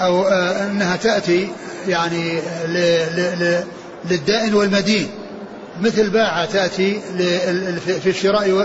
أو 0.00 0.22
آه، 0.22 0.66
أنها 0.66 0.96
تأتي 0.96 1.48
يعني 1.88 2.38
للدائن 4.10 4.54
والمدين. 4.54 5.08
مثل 5.80 6.10
باع 6.10 6.44
تأتي 6.44 7.00
في 8.02 8.10
الشراء 8.10 8.62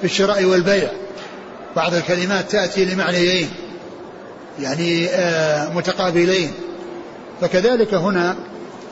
في 0.00 0.04
الشراء 0.04 0.44
والبيع. 0.44 0.90
بعض 1.76 1.94
الكلمات 1.94 2.50
تأتي 2.50 2.84
لمعنيين 2.84 3.48
يعني 4.60 5.08
آه، 5.08 5.68
متقابلين. 5.68 6.52
فكذلك 7.40 7.94
هنا 7.94 8.36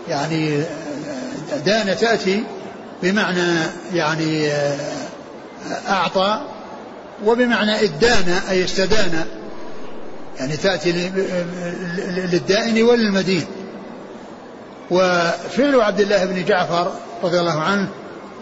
يعني 0.08 0.62
دان 1.66 1.96
تأتي 1.96 2.44
بمعنى 3.02 3.58
يعني 3.92 4.48
آه، 4.48 4.78
أعطى 5.88 6.40
وبمعنى 7.24 7.84
ادان 7.84 8.40
أي 8.50 8.64
استدان 8.64 9.24
يعني 10.40 10.56
تأتي 10.56 10.92
للدائن 12.32 12.82
وللمدين 12.82 13.44
وفعل 14.90 15.80
عبد 15.80 16.00
الله 16.00 16.24
بن 16.24 16.44
جعفر 16.44 16.92
رضي 17.22 17.40
الله 17.40 17.60
عنه 17.60 17.88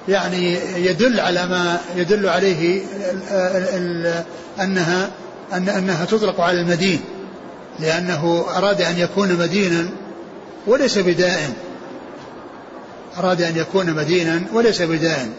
يعني 0.09 0.59
يدل 0.77 1.21
على 1.21 1.47
ما 1.47 1.81
يدل 1.97 2.29
عليه 2.29 2.83
أنها 4.61 5.11
أن 5.53 5.69
أنها 5.69 6.05
تطلق 6.05 6.41
على 6.41 6.61
المدين 6.61 7.01
لأنه 7.81 8.45
أراد 8.57 8.83
أن 8.83 8.99
يكون 8.99 9.33
مدينا 9.33 9.89
وليس 10.67 10.99
بدائن. 10.99 11.53
أراد 13.19 13.43
أن 13.43 13.57
يكون 13.57 13.95
مدينا 13.95 14.43
وليس 14.53 14.83
بدائن. 14.83 15.33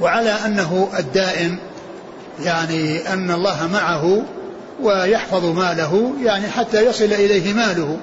وعلى 0.00 0.30
أنه 0.30 0.88
الدائن 0.98 1.58
يعني 2.44 3.12
أن 3.12 3.30
الله 3.30 3.66
معه 3.66 4.22
ويحفظ 4.82 5.44
ماله 5.44 6.12
يعني 6.22 6.48
حتى 6.48 6.86
يصل 6.86 7.04
إليه 7.04 7.52
ماله. 7.52 7.98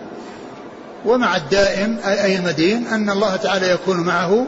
ومع 1.05 1.35
الدائم 1.35 1.97
أي 2.05 2.35
المدين 2.35 2.87
أن 2.87 3.09
الله 3.09 3.35
تعالى 3.35 3.69
يكون 3.69 3.99
معه 3.99 4.45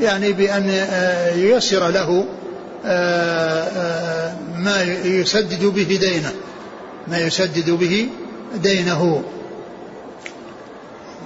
يعني 0.00 0.32
بأن 0.32 0.70
آه، 0.70 1.34
ييسر 1.34 1.88
له 1.88 2.24
آه، 2.84 3.64
آه، 3.64 4.34
ما 4.58 4.82
يسدد 5.04 5.64
به 5.64 5.98
دينه 6.00 6.32
ما 7.08 7.18
يسدد 7.18 7.70
به 7.70 8.08
دينه. 8.54 9.22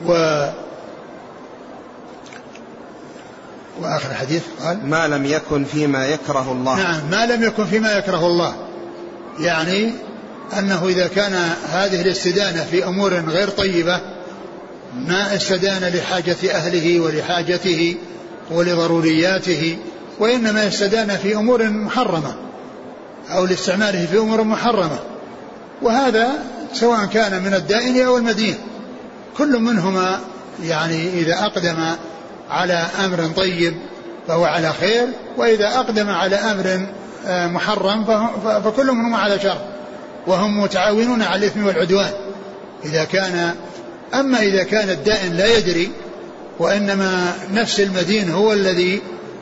و 0.07 0.13
وآخر 3.83 4.11
الحديث 4.11 4.43
قال 4.65 4.87
ما 4.87 5.09
لم 5.09 5.27
يكن 5.27 5.65
فيما 5.65 6.07
يكره 6.07 6.53
الله. 6.53 6.77
نعم 6.77 7.11
ما 7.11 7.27
لم 7.27 7.43
يكن 7.43 7.65
فيما 7.65 7.93
يكره 7.93 8.27
الله. 8.27 8.55
يعني 9.41 9.93
أنه 10.59 10.89
إذا 10.89 11.07
كان 11.07 11.33
هذه 11.71 12.01
الاستدانة 12.03 12.65
في 12.71 12.85
أمور 12.85 13.15
غير 13.15 13.49
طيبة 13.49 14.01
ما 15.07 15.37
استدان 15.37 15.93
لحاجة 15.95 16.37
أهله 16.51 17.01
ولحاجته 17.01 17.97
ولضرورياته 18.51 19.79
وإنما 20.19 20.69
استدان 20.69 21.17
في 21.17 21.37
أمور 21.37 21.71
محرمة 21.71 22.35
أو 23.31 23.45
لاستعماله 23.45 24.07
في 24.07 24.19
أمور 24.19 24.45
محرمة. 24.45 24.99
وهذا 25.83 26.29
سواء 26.73 27.07
كان 27.07 27.43
من 27.43 27.55
الدائن 27.55 28.07
أو 28.07 28.17
المدين 28.17 28.55
كل 29.39 29.59
منهما 29.59 30.21
يعني 30.63 31.09
إذا 31.09 31.45
أقدم 31.45 31.77
على 32.51 32.87
أمر 33.05 33.27
طيب 33.37 33.75
فهو 34.29 34.45
على 34.45 34.73
خير 34.73 35.09
وإذا 35.37 35.69
أقدم 35.69 36.11
على 36.11 36.37
أمر 36.37 36.87
آه، 37.27 37.47
محرم 37.47 38.05
فكل 38.65 38.87
منهما 38.87 39.19
على 39.19 39.39
شر. 39.41 39.59
وهم 40.27 40.63
متعاونون 40.63 41.23
على 41.23 41.47
الإثم 41.47 41.67
والعدوان. 41.67 42.11
إذا 42.85 43.05
كان 43.05 43.55
أما 44.15 44.43
إذا 44.43 44.63
كان 44.63 44.91
الدائن 44.91 45.37
لا 45.37 45.57
يدري 45.57 45.91
وإنما 46.59 47.33
نفس 47.55 47.81
المدين 47.81 48.31
هو 48.31 48.53
الذي 48.53 49.01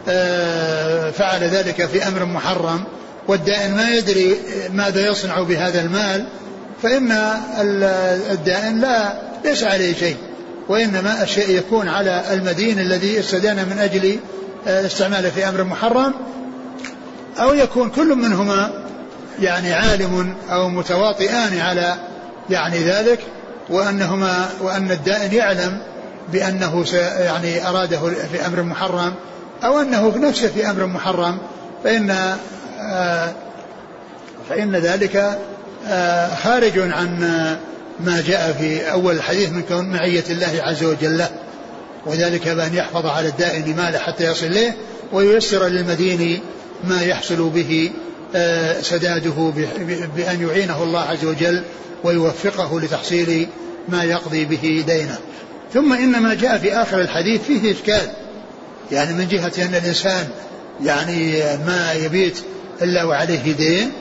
آه، 0.08 1.10
فعل 1.10 1.40
ذلك 1.44 1.86
في 1.86 2.08
أمر 2.08 2.24
محرم 2.24 2.84
والدائن 3.28 3.74
ما 3.74 3.90
يدري 3.90 4.36
ماذا 4.72 5.06
يصنع 5.06 5.42
بهذا 5.42 5.80
المال 5.80 6.26
فإن 6.82 7.12
الدائن 8.30 8.80
لا 8.80 9.12
ليس 9.44 9.64
عليه 9.64 9.94
شيء. 9.94 10.16
وإنما 10.68 11.22
الشيء 11.22 11.50
يكون 11.50 11.88
على 11.88 12.24
المدين 12.32 12.78
الذي 12.78 13.20
استدان 13.20 13.56
من 13.56 13.78
أجل 13.78 14.18
آه، 14.66 14.86
استعماله 14.86 15.30
في 15.30 15.48
أمر 15.48 15.64
محرم 15.64 16.14
أو 17.40 17.54
يكون 17.54 17.90
كل 17.90 18.14
منهما 18.14 18.81
يعني 19.40 19.72
عالم 19.72 20.34
أو 20.50 20.68
متواطئان 20.68 21.58
على 21.58 21.96
يعني 22.50 22.78
ذلك 22.78 23.18
وأنهما 23.68 24.50
وأن 24.60 24.90
الدائن 24.90 25.32
يعلم 25.32 25.78
بأنه 26.32 26.84
يعني 27.18 27.68
أراده 27.68 28.00
في 28.32 28.46
أمر 28.46 28.62
محرم 28.62 29.14
أو 29.64 29.80
أنه 29.80 30.18
نفسه 30.18 30.48
في 30.48 30.70
أمر 30.70 30.86
محرم 30.86 31.38
فإن 31.84 32.36
آه، 32.80 33.32
فإن 34.48 34.76
ذلك 34.76 35.38
آه، 35.88 36.34
خارج 36.34 36.78
عن 36.78 37.18
ما 38.00 38.22
جاء 38.26 38.52
في 38.52 38.92
أول 38.92 39.16
الحديث 39.16 39.50
من 39.50 39.62
كون 39.62 39.90
معية 39.90 40.24
الله 40.30 40.62
عز 40.62 40.84
وجل 40.84 41.18
له 41.18 41.28
وذلك 42.06 42.48
بأن 42.48 42.74
يحفظ 42.74 43.06
على 43.06 43.28
الدائن 43.28 43.76
ماله 43.76 43.98
حتى 43.98 44.24
يصل 44.24 44.46
إليه 44.46 44.76
وييسر 45.12 45.66
للمدين 45.66 46.40
ما 46.84 47.02
يحصل 47.02 47.48
به 47.48 47.90
سداده 48.82 49.52
بأن 50.16 50.48
يعينه 50.48 50.82
الله 50.82 51.00
عز 51.00 51.24
وجل 51.24 51.62
ويوفقه 52.04 52.80
لتحصيل 52.80 53.48
ما 53.88 54.04
يقضي 54.04 54.44
به 54.44 54.84
دينه. 54.86 55.18
ثم 55.74 55.92
إن 55.92 56.22
ما 56.22 56.34
جاء 56.34 56.58
في 56.58 56.72
آخر 56.72 57.00
الحديث 57.00 57.42
فيه 57.42 57.72
إشكال 57.72 58.10
يعني 58.92 59.14
من 59.14 59.28
جهة 59.28 59.52
أن 59.58 59.74
الإنسان 59.74 60.28
يعني 60.84 61.42
ما 61.66 61.92
يبيت 61.92 62.38
إلا 62.82 63.04
وعليه 63.04 63.52
دين 63.52 63.92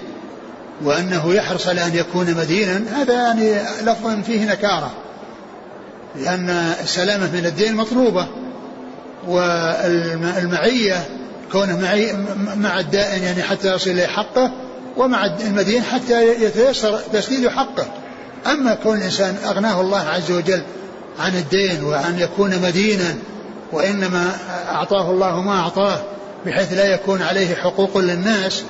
وأنه 0.84 1.34
يحرص 1.34 1.68
على 1.68 1.86
أن 1.86 1.96
يكون 1.96 2.34
مدينا 2.34 2.82
هذا 2.96 3.14
يعني 3.14 3.54
لفظ 3.82 4.22
فيه 4.26 4.46
نكارة. 4.46 4.92
لأن 6.16 6.50
السلامة 6.84 7.30
من 7.34 7.46
الدين 7.46 7.76
مطلوبة 7.76 8.28
والمعية 9.28 11.06
كونه 11.52 11.80
معي 11.80 12.14
مع 12.58 12.80
الدائن 12.80 13.24
يعني 13.24 13.44
حتى 13.44 13.76
يصل 13.76 13.90
إليه 13.90 14.08
حقه 14.08 14.52
ومع 14.98 15.26
المدين 15.26 15.84
حتى 15.84 16.44
يتيسر 16.44 17.00
تسديد 17.14 17.48
حقه. 17.48 17.86
أما 18.48 18.74
كون 18.74 18.98
الإنسان 18.98 19.36
أغناه 19.46 19.82
الله 19.82 20.00
عز 20.00 20.32
وجل 20.32 20.64
عن 21.20 21.36
الدين 21.36 21.84
وأن 21.84 22.20
يكون 22.20 22.62
مدينا 22.62 23.16
وإنما 23.72 24.32
أعطاه 24.70 25.12
الله 25.12 25.42
ما 25.42 25.60
أعطاه 25.60 26.00
بحيث 26.46 26.74
لا 26.74 26.94
يكون 26.94 27.22
عليه 27.22 27.56
حقوق 27.56 27.98
للناس 27.98 28.64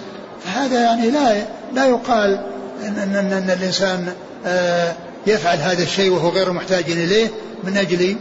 فهذا 0.46 0.82
يعني 0.82 1.12
لا 1.12 1.46
لا 1.74 1.86
يقال 1.86 2.40
إن, 2.84 2.98
إن, 2.98 3.16
إن, 3.16 3.34
إن 3.34 3.50
الإنسان 3.50 4.14
آه، 4.46 4.94
يفعل 5.28 5.58
هذا 5.58 5.84
الشيء 5.84 6.12
وهو 6.12 6.30
غير 6.30 6.52
محتاج 6.52 6.84
إليه 6.88 7.28
من 7.64 7.78
أجل 7.78 8.16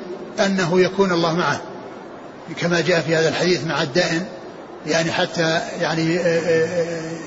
أنه 0.47 0.81
يكون 0.81 1.13
الله 1.13 1.35
معه. 1.35 1.61
كما 2.61 2.81
جاء 2.81 3.01
في 3.01 3.17
هذا 3.17 3.29
الحديث 3.29 3.65
مع 3.65 3.83
الدائن. 3.83 4.25
يعني 4.87 5.13
حتى 5.13 5.61
يعني 5.81 6.15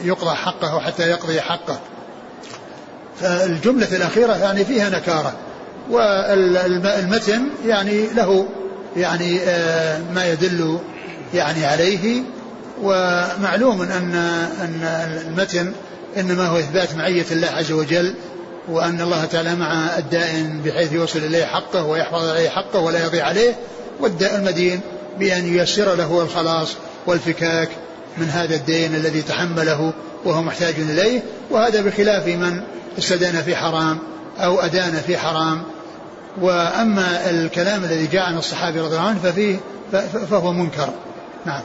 يقضى 0.04 0.36
حقه 0.36 0.76
وحتى 0.76 1.10
يقضي 1.10 1.42
حقه. 1.42 1.80
فالجملة 3.22 3.96
الأخيرة 3.96 4.36
يعني 4.38 4.66
فيها 4.66 4.90
نكارة. 4.90 5.34
والمتن 5.90 7.42
يعني 7.66 8.08
له 8.08 8.48
يعني 8.98 9.40
ما 10.14 10.26
يدل 10.32 10.80
يعني 11.34 11.66
عليه. 11.66 12.24
ومعلوم 12.84 13.82
أن 13.82 14.16
أن 14.62 14.84
المتن 15.28 15.74
إنما 16.18 16.48
هو 16.48 16.60
إثبات 16.60 16.96
معية 16.96 17.26
الله 17.32 17.48
عز 17.48 17.72
وجل 17.72 18.16
وأن 18.70 19.02
الله 19.02 19.26
تعالى 19.26 19.56
مع 19.56 19.98
الدائن 19.98 20.62
بحيث 20.66 20.94
يوصل 20.94 21.20
إليه 21.20 21.46
حقه 21.46 21.84
ويحفظ 21.84 22.30
عليه 22.30 22.50
حقه 22.50 22.80
ولا 22.80 23.06
يضيع 23.06 23.26
عليه. 23.26 23.56
والداء 24.00 24.36
المدين 24.36 24.82
بأن 25.20 25.58
ييسر 25.58 25.96
له 25.96 26.22
الخلاص. 26.22 26.76
والفكاك 27.08 27.70
من 28.18 28.30
هذا 28.30 28.56
الدين 28.56 28.96
الذي 28.96 29.22
تحمله 29.22 29.94
وهو 30.26 30.42
محتاج 30.42 30.74
إليه 30.78 31.24
وهذا 31.50 31.82
بخلاف 31.82 32.28
من 32.28 32.62
استدان 32.98 33.42
في 33.42 33.56
حرام 33.56 34.00
أو 34.38 34.60
أدان 34.60 35.02
في 35.08 35.18
حرام. 35.18 35.64
وأما 36.42 37.30
الكلام 37.30 37.84
الذي 37.84 38.08
جاء 38.08 38.24
عن 38.24 38.38
الصحابي 38.38 38.80
رضي 38.80 38.96
الله 38.96 39.08
عنه 39.08 39.20
ففيه 39.24 39.60
فهو 40.30 40.54
منكر. 40.54 40.90
نعم. 41.46 41.62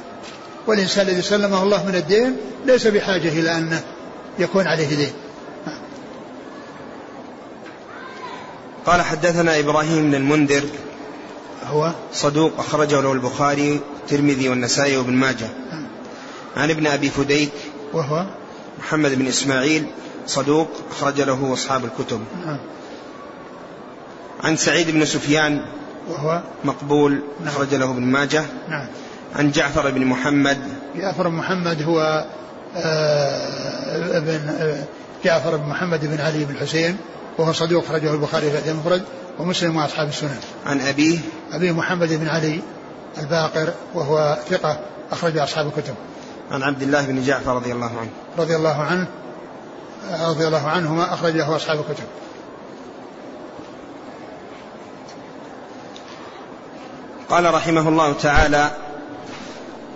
والإنسان 0.67 1.09
الذي 1.09 1.23
سلمه 1.23 1.63
الله 1.63 1.87
من 1.87 1.95
الدين 1.95 2.37
ليس 2.67 2.87
بحاجة 2.87 3.29
إلى 3.29 3.57
أن 3.57 3.81
يكون 4.39 4.67
عليه 4.67 4.97
دين. 4.97 5.13
نعم. 5.67 5.79
قال 8.87 9.03
حدثنا 9.03 9.59
إبراهيم 9.59 10.11
بن 10.11 10.15
المنذر 10.15 10.63
هو 11.69 11.93
صدوق 12.13 12.53
أخرجه 12.59 13.01
له 13.01 13.13
البخاري 13.13 13.81
الترمذي 14.03 14.49
والنسائي 14.49 14.97
وابن 14.97 15.13
ماجه. 15.13 15.49
عن 16.57 16.71
ابن 16.71 16.87
أبي 16.87 17.11
فديك 17.11 17.53
وهو 17.93 18.27
محمد 18.79 19.15
بن 19.19 19.27
إسماعيل 19.27 19.87
صدوق 20.27 20.69
أخرج 20.91 21.21
له 21.21 21.53
أصحاب 21.53 21.85
الكتب 21.85 22.21
نعم. 22.47 22.59
عن 24.45 24.57
سعيد 24.57 24.91
بن 24.91 25.05
سفيان 25.05 25.65
وهو 26.09 26.43
مقبول 26.65 27.23
نعم. 27.41 27.49
أخرج 27.49 27.75
له 27.75 27.91
ابن 27.91 28.03
ماجه 28.03 28.45
نعم. 28.69 28.87
عن 29.37 29.51
جعفر 29.51 29.91
بن 29.91 30.05
محمد 30.05 30.59
جعفر 30.97 31.29
بن 31.29 31.35
محمد 31.35 31.83
هو 31.83 32.27
آه 32.77 34.19
ابن 34.19 34.49
آه 34.49 34.85
جعفر 35.25 35.57
بن 35.57 35.69
محمد 35.69 36.07
بن 36.07 36.21
علي 36.21 36.45
بن 36.45 36.55
الحسين 36.55 36.97
وهو 37.39 37.53
صدوق 37.53 37.85
أخرجه 37.85 38.15
البخاري 38.15 38.51
في 38.51 38.71
المفرد 38.71 39.03
ومسلم 39.39 39.77
وأصحاب 39.77 40.09
السنن 40.09 40.41
عن 40.67 40.81
أبيه. 40.81 41.19
أبي 41.53 41.73
محمد 41.73 42.13
بن 42.13 42.29
علي 42.29 42.61
الباقر 43.19 43.73
وهو 43.95 44.39
ثقة 44.51 44.81
أخرج 45.13 45.39
أصحاب 45.39 45.67
الكتب. 45.67 45.95
عن 46.51 46.63
عبد 46.63 46.83
الله 46.83 47.07
بن 47.07 47.23
جعفر 47.23 47.57
رضي 47.57 47.73
الله 47.73 47.99
عنه. 47.99 48.11
رضي 48.39 48.57
الله 48.57 48.83
عنه 48.83 49.09
رضي 50.21 50.47
الله 50.47 50.69
عنهما 50.69 51.15
أخرج 51.15 51.37
له 51.37 51.57
أصحاب 51.57 51.81
الكتب. 51.81 52.05
قال 57.31 57.55
رحمه 57.55 57.89
الله 57.89 58.13
تعالى 58.13 58.71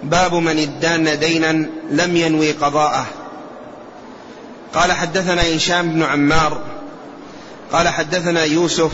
باب 0.02 0.34
من 0.34 0.58
ادان 0.58 1.18
دينا 1.18 1.52
لم 1.90 2.16
ينوي 2.16 2.52
قضاءه. 2.52 3.06
قال 4.74 4.92
حدثنا 4.92 5.56
هشام 5.56 5.92
بن 5.92 6.02
عمار 6.02 6.60
قال 7.72 7.88
حدثنا 7.88 8.44
يوسف 8.44 8.92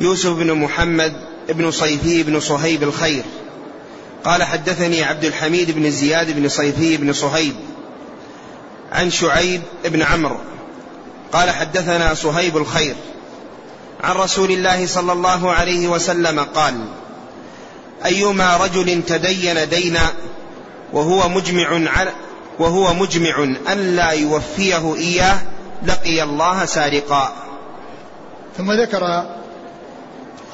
يوسف 0.00 0.30
بن 0.30 0.54
محمد 0.54 1.12
بن 1.48 1.70
صيفي 1.70 2.22
بن 2.22 2.40
صهيب 2.40 2.82
الخير. 2.82 3.22
قال 4.24 4.42
حدثني 4.42 5.04
عبد 5.04 5.24
الحميد 5.24 5.70
بن 5.70 5.90
زياد 5.90 6.30
بن 6.36 6.48
صيفي 6.48 6.96
بن 6.96 7.12
صهيب 7.12 7.54
عن 8.92 9.10
شعيب 9.10 9.62
بن 9.84 10.02
عمرو. 10.02 10.36
قال 11.32 11.50
حدثنا 11.50 12.14
صهيب 12.14 12.56
الخير. 12.56 12.94
عن 14.00 14.16
رسول 14.16 14.50
الله 14.50 14.86
صلى 14.86 15.12
الله 15.12 15.50
عليه 15.50 15.88
وسلم 15.88 16.40
قال 16.40 16.74
أيما 18.04 18.56
رجل 18.56 19.02
تدين 19.02 19.68
دينا 19.68 20.12
وهو 20.92 21.28
مجمع 21.28 21.90
على 21.90 22.12
وهو 22.58 22.94
مجمع 22.94 23.44
أن 23.72 23.96
لا 23.96 24.10
يوفيه 24.10 24.94
إياه 24.96 25.38
لقي 25.86 26.22
الله 26.22 26.64
سارقا. 26.64 27.32
ثم 28.58 28.72
ذكر 28.72 29.24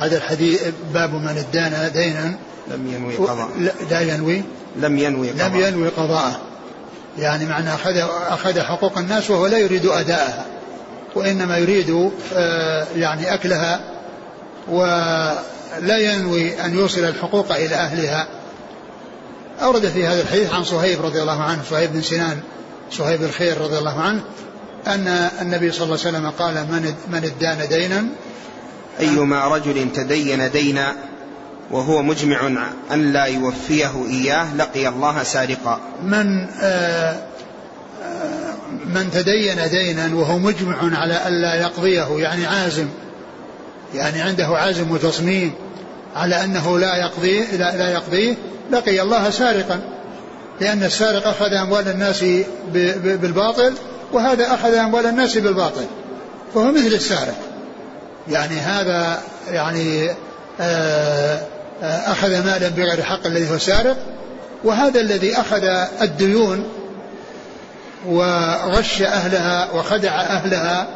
هذا 0.01 0.17
الحديث 0.17 0.63
باب 0.95 1.15
من 1.15 1.45
ادان 1.49 1.93
دينا 1.93 2.35
لم 2.69 2.95
ينوي 2.95 3.17
قضاء 3.17 3.49
لا 3.91 4.01
ينوي. 4.01 4.43
لم 4.77 4.99
ينوي 4.99 5.31
قضاء 5.31 5.49
لم 5.49 5.57
ينوي 5.57 5.89
قضاءه. 5.89 6.41
يعني 7.19 7.47
معنى 7.47 7.75
أخذ 7.75 7.97
أخذ 8.29 8.61
حقوق 8.61 8.99
الناس 8.99 9.31
وهو 9.31 9.47
لا 9.47 9.59
يريد 9.59 9.87
أداءها 9.87 10.47
وإنما 11.15 11.59
يريد 11.59 12.11
آه، 12.35 12.87
يعني 12.97 13.35
أكلها 13.35 13.81
ولا 14.69 15.99
ينوي 15.99 16.65
أن 16.65 16.75
يوصل 16.75 17.05
الحقوق 17.05 17.53
إلى 17.53 17.75
أهلها. 17.75 18.27
أورد 19.63 19.89
في 19.89 20.07
هذا 20.07 20.23
الحديث 20.23 20.53
عن 20.53 20.65
صهيب 20.65 21.05
رضي 21.05 21.23
الله 21.23 21.43
عنه 21.43 21.63
صهيب 21.71 21.93
بن 21.93 22.03
سنان 22.03 22.41
صهيب 22.91 23.23
الخير 23.23 23.61
رضي 23.61 23.79
الله 23.79 24.01
عنه 24.01 24.23
أن 24.87 25.09
النبي 25.43 25.73
صلى 25.73 25.85
الله 25.85 25.99
عليه 26.07 26.09
وسلم 26.09 26.31
قال 26.31 26.55
من 26.55 26.95
من 27.09 27.25
ادان 27.25 27.69
دينا 27.69 28.07
أيما 29.01 29.49
رجل 29.49 29.93
تدين 29.93 30.51
دينا 30.51 30.93
وهو 31.71 32.03
مجمع 32.03 32.51
أن 32.93 33.13
لا 33.13 33.25
يوفيه 33.25 34.07
إياه 34.11 34.55
لقي 34.55 34.89
الله 34.89 35.23
سارقا. 35.23 35.81
من 36.03 36.47
آه، 36.61 37.17
آه، 38.03 38.55
من 38.87 39.11
تدين 39.11 39.69
دينا 39.71 40.11
وهو 40.15 40.39
مجمع 40.39 40.99
على 40.99 41.29
ألا 41.29 41.55
يقضيه 41.55 42.19
يعني 42.19 42.47
عازم 42.47 42.87
يعني 43.95 44.23
عنده 44.23 44.47
عزم 44.47 44.91
وتصميم 44.91 45.53
على 46.17 46.45
أنه 46.45 46.79
لا 46.79 46.97
يقضيه 46.97 47.57
لا, 47.57 47.77
لا 47.77 47.93
يقضيه 47.93 48.35
لقي 48.71 49.03
الله 49.03 49.31
سارقا. 49.31 49.81
لأن 50.61 50.83
السارق 50.83 51.27
أخذ 51.29 51.53
أموال 51.53 51.89
الناس 51.89 52.25
بالباطل 53.05 53.73
وهذا 54.13 54.55
أخذ 54.55 54.75
أموال 54.75 55.07
الناس 55.07 55.39
بالباطل 55.39 55.85
فهو 56.55 56.73
مثل 56.73 56.87
السارق. 56.87 57.46
يعني 58.29 58.61
هذا 58.61 59.23
يعني 59.51 60.11
آه 60.61 61.41
آه، 61.83 62.13
أخذ 62.13 62.45
مالا 62.45 62.69
بغير 62.69 63.03
حق 63.03 63.27
الذي 63.27 63.51
هو 63.51 63.59
سارق 63.59 63.97
وهذا 64.65 65.01
الذي 65.01 65.37
أخذ 65.37 65.65
الديون 66.03 66.69
وغش 68.07 69.03
أهلها 69.03 69.73
وخدع 69.73 70.21
أهلها 70.21 70.87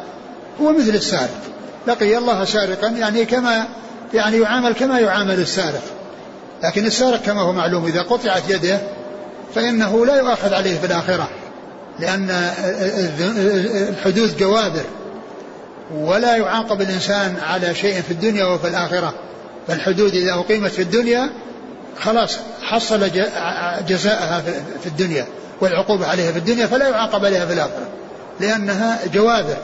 هو 0.61 0.71
مثل 0.71 0.89
السارق. 0.89 1.41
لقي 1.87 2.17
الله 2.17 2.45
سارقا 2.45 2.87
يعني 2.87 3.25
كما 3.25 3.67
يعني 4.13 4.37
يعامل 4.37 4.73
كما 4.73 4.99
يعامل 4.99 5.39
السارق. 5.39 5.83
لكن 6.63 6.85
السارق 6.85 7.21
كما 7.21 7.41
هو 7.41 7.53
معلوم 7.53 7.85
إذا 7.85 8.01
قطعت 8.01 8.43
يده 8.49 8.79
فإنه 9.55 10.05
لا 10.05 10.15
يؤاخذ 10.15 10.53
عليه 10.53 10.79
في 10.79 10.85
الآخرة 10.85 11.29
لأن 11.99 12.29
الحدود 13.89 14.37
جوابر. 14.37 14.83
ولا 15.95 16.35
يعاقب 16.35 16.81
الإنسان 16.81 17.35
على 17.41 17.75
شيء 17.75 18.01
في 18.01 18.11
الدنيا 18.11 18.45
وفي 18.45 18.67
الآخرة. 18.67 19.13
فالحدود 19.67 20.15
إذا 20.15 20.33
أقيمت 20.33 20.71
في 20.71 20.81
الدنيا 20.81 21.29
خلاص 21.99 22.37
حصل 22.61 23.11
جزاءها 23.87 24.41
في 24.81 24.87
الدنيا 24.87 25.25
والعقوبة 25.61 26.07
عليها 26.07 26.31
في 26.31 26.37
الدنيا 26.37 26.67
فلا 26.67 26.89
يعاقب 26.89 27.25
عليها 27.25 27.45
في 27.45 27.53
الآخرة. 27.53 27.87
لأنها 28.39 28.99
جوابر 29.13 29.57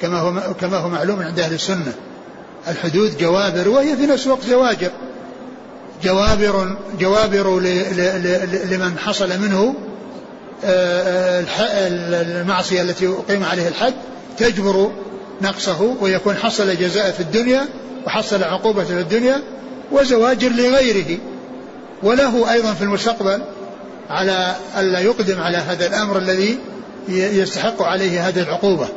كما 0.00 0.18
هو 0.18 0.54
كما 0.60 0.76
هو 0.76 0.88
معلوم 0.88 1.22
عند 1.22 1.40
أهل 1.40 1.52
السنة. 1.52 1.92
الحدود 2.68 3.18
جوابر 3.18 3.68
وهي 3.68 3.96
في 3.96 4.06
نفس 4.06 4.26
الوقت 4.26 4.44
زواجر 4.44 4.90
جوابر 6.02 6.76
جوابر 7.00 7.60
لمن 8.70 8.98
حصل 8.98 9.28
منه 9.40 9.74
آه، 10.64 11.44
المعصية 11.70 12.82
التي 12.82 13.08
أقيم 13.08 13.44
عليه 13.44 13.68
الحد 13.68 13.94
تجبر 14.38 14.90
نقصه 15.42 15.96
ويكون 16.00 16.36
حصل 16.36 16.76
جزاء 16.76 17.10
في 17.10 17.20
الدنيا 17.20 17.66
وحصل 18.06 18.42
عقوبة 18.42 18.84
في 18.84 19.00
الدنيا 19.00 19.42
وزواجر 19.92 20.48
لغيره. 20.48 21.18
وله 22.02 22.52
أيضا 22.52 22.74
في 22.74 22.82
المستقبل 22.82 23.42
على 24.10 24.54
ألا 24.78 24.98
يقدم 24.98 25.40
على 25.40 25.56
هذا 25.56 25.86
الأمر 25.86 26.18
الذي 26.18 26.58
يستحق 27.08 27.82
عليه 27.82 28.28
هذه 28.28 28.42
العقوبة. 28.42 28.88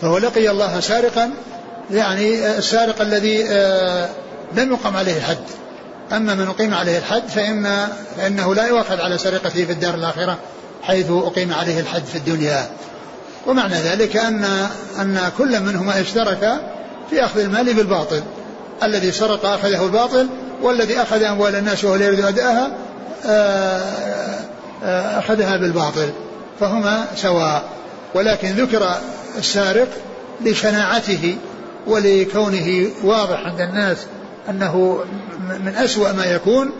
فهو 0.00 0.18
لقي 0.18 0.50
الله 0.50 0.80
سارقا 0.80 1.30
يعني 1.90 2.58
السارق 2.58 3.00
الذي 3.00 3.44
آه، 3.48 4.08
لم 4.56 4.72
يقم 4.72 4.96
عليه 4.96 5.16
الحد. 5.16 5.38
أما 6.12 6.34
من 6.34 6.46
أقيم 6.46 6.74
عليه 6.74 6.98
الحد 6.98 7.28
فإن 7.28 7.88
فإنه 8.16 8.54
لا 8.54 8.66
يؤخذ 8.66 9.00
على 9.00 9.18
سرقته 9.18 9.64
في 9.64 9.72
الدار 9.72 9.94
الآخرة 9.94 10.38
حيث 10.82 11.10
أقيم 11.10 11.52
عليه 11.52 11.80
الحد 11.80 12.04
في 12.04 12.18
الدنيا. 12.18 12.66
ومعنى 13.48 13.74
ذلك 13.74 14.16
أن 14.16 14.44
أن 15.00 15.32
كل 15.38 15.60
منهما 15.60 16.00
اشترك 16.00 16.60
في 17.10 17.24
أخذ 17.24 17.40
المال 17.40 17.74
بالباطل. 17.74 18.22
الذي 18.82 19.12
سرق 19.12 19.46
أخذه 19.46 19.84
الباطل 19.84 20.28
والذي 20.62 21.02
أخذ 21.02 21.22
أموال 21.22 21.54
الناس 21.54 21.84
وهو 21.84 21.94
لا 21.94 22.06
يريد 22.06 22.24
أداءها 22.24 22.70
آه، 23.26 23.82
آه، 24.84 25.18
أخذها 25.18 25.56
بالباطل. 25.56 26.10
فهما 26.60 27.04
سواء. 27.16 27.64
ولكن 28.14 28.48
ذكر 28.48 28.94
السارق 29.38 29.88
لشناعته 30.40 31.36
ولكونه 31.86 32.86
واضح 33.04 33.40
عند 33.46 33.60
الناس 33.60 33.96
أنه 34.48 35.04
من 35.64 35.74
أسوأ 35.76 36.12
ما 36.12 36.24
يكون 36.24 36.70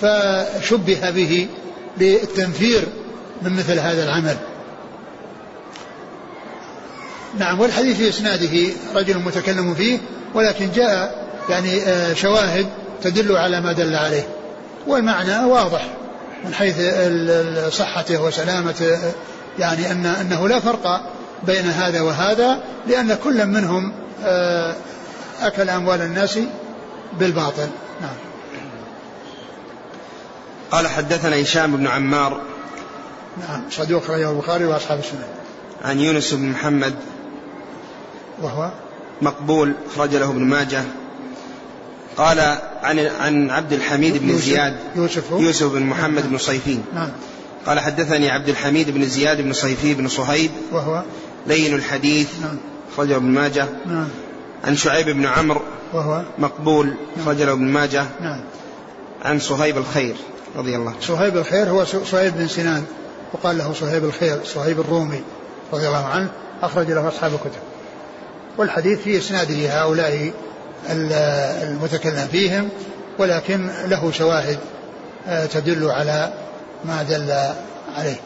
فشبه 0.00 1.10
به 1.10 1.48
للتنفير 1.98 2.84
من 3.42 3.52
مثل 3.52 3.78
هذا 3.78 4.04
العمل. 4.04 4.36
نعم 7.38 7.60
والحديث 7.60 7.96
في 7.96 8.08
إسناده 8.08 8.72
رجل 8.94 9.18
متكلم 9.18 9.74
فيه 9.74 9.98
ولكن 10.34 10.70
جاء 10.72 11.26
يعني 11.48 11.82
آه، 11.82 12.14
شواهد 12.14 12.66
تدل 13.02 13.36
على 13.36 13.60
ما 13.60 13.72
دل 13.72 13.94
عليه. 13.94 14.28
والمعنى 14.86 15.44
واضح 15.44 15.86
من 16.44 16.54
حيث 16.54 16.76
صحته 17.74 18.22
وسلامته 18.22 18.98
يعني 19.58 19.90
أن 19.90 20.06
أنه 20.06 20.48
لا 20.48 20.60
فرق 20.60 21.00
بين 21.46 21.64
هذا 21.64 22.00
وهذا 22.00 22.58
لأن 22.86 23.16
كل 23.24 23.46
منهم 23.46 23.92
آه، 24.24 24.74
أكل 25.40 25.70
أموال 25.70 26.02
الناس 26.02 26.38
بالباطل. 27.18 27.68
نعم. 28.00 28.16
قال 30.70 30.88
حدثنا 30.88 31.42
هشام 31.42 31.76
بن 31.76 31.86
عمار 31.86 32.40
نعم 33.48 33.62
صدوق 33.70 34.04
أخرجه 34.04 34.30
البخاري 34.30 34.64
وأصحاب 34.64 34.98
السنة. 34.98 35.26
عن 35.84 36.00
يونس 36.00 36.34
بن 36.34 36.48
محمد 36.48 36.94
وهو 38.42 38.70
مقبول 39.22 39.72
أخرج 39.90 40.14
له 40.14 40.30
ابن 40.30 40.44
ماجه. 40.44 40.84
قال 42.16 42.40
عن 42.82 42.98
عن 42.98 43.50
عبد 43.50 43.72
الحميد 43.72 44.16
بن 44.16 44.38
زياد 44.38 44.76
يوسف 44.96 45.30
يوسف 45.30 45.72
بن 45.72 45.82
محمد 45.82 46.22
نعم. 46.22 46.30
بن 46.30 46.38
صيفين. 46.38 46.84
نعم. 46.94 47.08
قال 47.66 47.80
حدثني 47.80 48.30
عبد 48.30 48.48
الحميد 48.48 48.90
بن 48.90 49.04
زياد 49.04 49.40
بن 49.40 49.52
صيفي 49.52 49.94
بن 49.94 50.08
صهيب 50.08 50.50
وهو؟ 50.72 51.02
لين 51.46 51.74
الحديث 51.74 52.28
نعم. 52.40 52.56
أخرجه 52.92 53.16
ابن 53.16 53.26
ماجه. 53.26 53.66
نعم. 53.86 54.08
عن 54.64 54.76
شعيب 54.76 55.08
بن 55.08 55.26
عمرو 55.26 55.62
وهو؟ 55.92 56.22
مقبول 56.38 56.94
أخرج 57.20 57.42
له 57.42 57.52
ابن 57.52 57.64
ماجه. 57.64 58.06
نعم. 58.20 58.40
عن 59.24 59.38
صهيب 59.38 59.76
الخير 59.78 60.16
رضي 60.56 60.76
الله 60.76 60.90
عنه. 60.90 61.00
صهيب 61.00 61.36
الخير 61.36 61.68
هو 61.68 61.84
صهيب 61.84 62.34
بن 62.36 62.48
سنان 62.48 62.84
وقال 63.32 63.58
له 63.58 63.72
صهيب 63.72 64.04
الخير 64.04 64.40
صهيب 64.44 64.80
الرومي 64.80 65.22
رضي 65.72 65.86
الله 65.86 66.04
عنه 66.04 66.28
أخرج 66.62 66.90
له 66.90 67.08
أصحاب 67.08 67.32
الكتب. 67.34 67.60
والحديث 68.58 69.00
في 69.00 69.18
إسناده 69.18 69.82
هؤلاء 69.82 70.32
المتكلم 71.62 72.28
فيهم 72.32 72.68
ولكن 73.18 73.70
له 73.86 74.10
شواهد 74.10 74.58
آه، 75.28 75.46
تدل 75.46 75.90
على 75.90 76.32
ما 76.84 77.02
دل 77.02 77.32
عليه. 77.96 78.20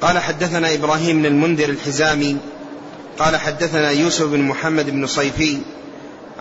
قال 0.00 0.18
حدثنا 0.18 0.74
إبراهيم 0.74 1.18
بن 1.18 1.26
المنذر 1.26 1.68
الحزامي 1.68 2.36
قال 3.18 3.36
حدثنا 3.36 3.90
يوسف 3.90 4.26
بن 4.26 4.40
محمد 4.40 4.90
بن 4.90 5.06
صيفي 5.06 5.58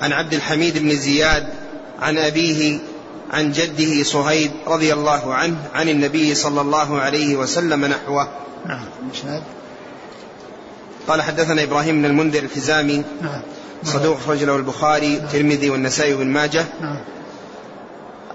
عن 0.02 0.14
عبد 0.14 0.34
الحميد 0.34 0.78
بن 0.78 0.96
زياد 0.96 1.48
عن 2.00 2.18
أبيه 2.18 2.80
عن 3.32 3.52
جده 3.52 4.04
صهيب 4.04 4.52
رضي 4.68 4.94
الله 4.94 5.34
عنه 5.34 5.58
عن 5.74 5.90
النبي 5.90 6.36
صلى 6.36 6.62
الله 6.62 7.00
عليه 7.00 7.36
وسلم 7.36 7.86
نحوه. 7.86 8.28
نعم 8.66 8.86
قال 11.08 11.22
حدثنا 11.22 11.64
إبراهيم 11.64 12.02
بن 12.02 12.06
المنذر 12.06 12.44
الحزامي 12.44 13.04
نعم. 13.22 13.42
صدوق 13.84 14.18
أخرج 14.18 14.44
له 14.44 14.56
البخاري 14.56 15.16
نعم. 15.16 15.26
الترمذي 15.26 15.70
والنسائي 15.70 16.14
وابن 16.14 16.28
ماجه. 16.28 16.66
نعم. 16.82 16.98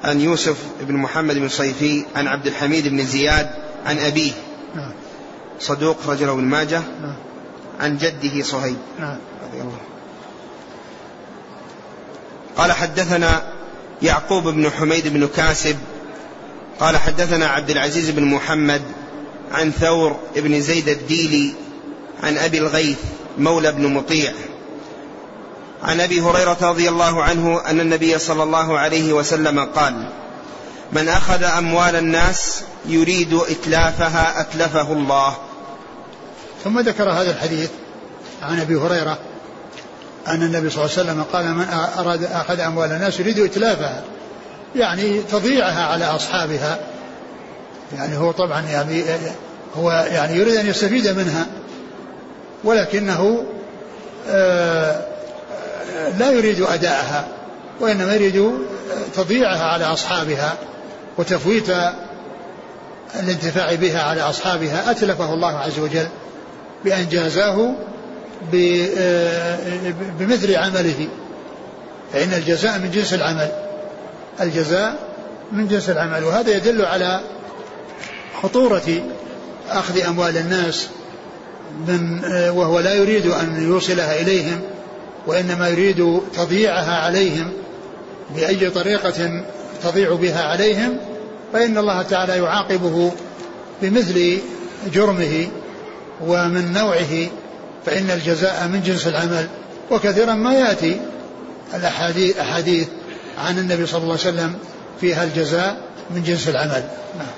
عن 0.04 0.20
يوسف 0.20 0.56
بن 0.80 0.94
محمد 0.94 1.38
بن 1.38 1.48
صيفي 1.48 2.04
عن 2.16 2.26
عبد 2.26 2.46
الحميد 2.46 2.88
بن 2.88 3.04
زياد 3.04 3.50
عن 3.86 3.98
أبيه. 3.98 4.32
نعم. 4.74 4.92
صدوق 5.60 5.98
أخرج 6.04 6.22
له 6.22 6.32
ابن 6.32 6.44
ماجه. 6.44 6.82
نعم. 7.02 7.16
عن 7.80 7.96
جده 7.96 8.42
صهيب. 8.42 8.78
نعم. 9.00 9.16
رضي 9.48 9.60
الله 9.60 9.78
قال 12.56 12.72
حدثنا 12.72 13.42
يعقوب 14.02 14.48
بن 14.48 14.70
حميد 14.70 15.08
بن 15.08 15.28
كاسب. 15.36 15.76
قال 16.80 16.96
حدثنا 16.96 17.46
عبد 17.46 17.70
العزيز 17.70 18.10
بن 18.10 18.24
محمد 18.24 18.82
عن 19.52 19.70
ثور 19.70 20.16
بن 20.36 20.60
زيد 20.60 20.88
الديلي 20.88 21.52
عن 22.22 22.38
أبي 22.38 22.58
الغيث 22.58 22.98
مولى 23.38 23.72
بن 23.72 23.86
مطيع. 23.86 24.32
عن 25.82 26.00
أبي 26.00 26.20
هريرة 26.20 26.56
رضي 26.60 26.88
الله 26.88 27.22
عنه 27.22 27.60
أن 27.66 27.80
النبي 27.80 28.18
صلى 28.18 28.42
الله 28.42 28.78
عليه 28.78 29.12
وسلم 29.12 29.64
قال 29.64 30.08
من 30.92 31.08
أخذ 31.08 31.44
أموال 31.44 31.96
الناس 31.96 32.62
يريد 32.86 33.34
إتلافها 33.34 34.40
أتلفه 34.40 34.92
الله. 34.92 35.36
ثم 36.64 36.80
ذكر 36.80 37.10
هذا 37.10 37.30
الحديث 37.30 37.70
عن 38.42 38.60
أبي 38.60 38.76
هريرة 38.76 39.18
أن 40.28 40.42
النبي 40.42 40.70
صلى 40.70 40.84
الله 40.84 40.98
عليه 40.98 41.10
وسلم 41.10 41.24
قال 41.32 41.54
من 41.54 41.66
اراد 41.98 42.24
أخذ 42.24 42.60
أموال 42.60 42.92
الناس 42.92 43.20
يريد 43.20 43.38
إتلافها. 43.38 44.02
يعني 44.76 45.20
تضييعها 45.22 45.86
على 45.86 46.04
أصحابها. 46.04 46.78
يعني 47.96 48.16
هو 48.16 48.30
طبعا 48.30 48.60
يعني 48.60 49.04
هو 49.76 49.90
يعني 50.10 50.36
يريد 50.36 50.54
أن 50.56 50.66
يستفيد 50.66 51.08
منها. 51.08 51.46
ولكنه 52.64 53.44
آه، 54.28 55.00
لا 56.18 56.30
يريد 56.30 56.60
أداءها 56.60 57.28
وإنما 57.80 58.14
يريد 58.14 58.52
تضييعها 59.14 59.64
على 59.64 59.84
أصحابها 59.84 60.54
وتفويت 61.18 61.68
الانتفاع 63.20 63.74
بها 63.74 64.02
على 64.02 64.20
أصحابها. 64.20 64.90
أتلفه 64.90 65.34
الله 65.34 65.58
عز 65.58 65.78
وجل 65.78 66.06
بأن 66.84 67.08
جازاه 67.08 67.74
آه، 68.54 69.58
بمثل 70.18 70.56
عمله. 70.56 71.08
فإن 72.12 72.32
الجزاء 72.32 72.78
من 72.78 72.90
جنس 72.90 73.14
العمل 73.14 73.48
الجزاء 74.40 74.96
من 75.52 75.68
جنس 75.68 75.90
العمل 75.90 76.24
وهذا 76.24 76.56
يدل 76.56 76.84
على 76.84 77.20
خطورة 78.42 79.02
أخذ 79.70 80.00
أموال 80.00 80.36
الناس 80.36 80.88
من 81.88 82.24
آه، 82.24 82.52
وهو 82.52 82.80
لا 82.80 82.94
يريد 82.94 83.26
أن 83.26 83.68
يوصلها 83.68 84.20
إليهم 84.20 84.60
وإنما 85.26 85.68
يريد 85.68 86.20
تضييعها 86.34 86.96
عليهم 86.96 87.52
بأي 88.36 88.70
طريقة 88.70 89.44
تضيع 89.82 90.14
بها 90.14 90.42
عليهم 90.42 90.96
فإن 91.52 91.78
الله 91.78 92.02
تعالى 92.02 92.36
يعاقبه 92.36 93.12
بمثل 93.82 94.38
جرمه 94.92 95.48
ومن 96.20 96.72
نوعه 96.72 97.26
فإن 97.86 98.10
الجزاء 98.10 98.68
من 98.68 98.82
جنس 98.82 99.06
العمل. 99.06 99.48
وكثيرا 99.90 100.34
ما 100.34 100.54
يأتي 100.54 101.00
الأحاديث 101.74 102.38
أحاديث 102.38 102.88
عن 103.38 103.58
النبي 103.58 103.86
صلى 103.86 104.02
الله 104.02 104.18
عليه 104.18 104.36
وسلم 104.36 104.54
فيها 105.00 105.24
الجزاء 105.24 105.76
من 106.10 106.22
جنس 106.22 106.48
العمل. 106.48 106.84
نعم. 107.18 107.28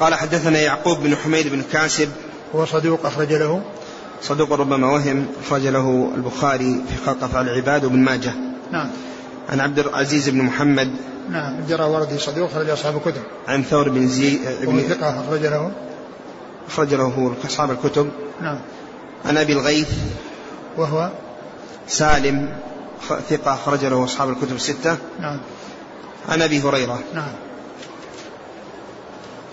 قال 0.00 0.14
حدثنا 0.14 0.58
يعقوب 0.58 0.98
بن 0.98 1.16
حميد 1.16 1.48
بن 1.48 1.62
كاسب. 1.72 2.08
هو 2.54 2.64
صدوق 2.64 3.06
أخرج 3.06 3.32
له. 3.32 3.62
صدوق 4.22 4.52
ربما 4.52 4.92
وهم 4.92 5.26
أخرج 5.46 5.66
له 5.66 6.12
البخاري 6.14 6.82
في 6.88 7.04
خلق 7.06 7.24
أفعال 7.24 7.48
العباد 7.48 7.84
وابن 7.84 7.98
ماجه. 7.98 8.32
نعم. 8.72 8.90
عن 9.48 9.60
عبد 9.60 9.78
العزيز 9.78 10.28
بن 10.28 10.42
محمد. 10.42 10.90
نعم. 11.30 11.66
جرى 11.68 11.84
وردي 11.84 12.18
صدوق 12.18 12.50
أخرج 12.50 12.70
أصحاب 12.70 12.96
الكتب. 12.96 13.22
عن 13.48 13.62
ثور 13.62 13.88
بن 13.88 14.08
زي 14.08 14.38
بن 14.62 14.80
ثقة 14.80 15.20
أخرج 15.20 15.46
له. 15.46 15.72
أخرج 16.68 16.94
له 16.94 17.34
أصحاب 17.46 17.70
الكتب. 17.70 18.10
نعم. 18.40 18.58
عن 19.24 19.36
أبي 19.36 19.52
الغيث. 19.52 19.90
وهو؟ 20.76 21.10
سالم. 21.88 22.48
ثقة 23.30 23.54
أخرج 23.54 23.84
له 23.84 24.04
أصحاب 24.04 24.28
الكتب 24.28 24.56
الستة. 24.56 24.96
نعم. 25.20 25.38
عن 26.28 26.42
أبي 26.42 26.60
هريرة. 26.60 27.00
نعم. 27.14 27.32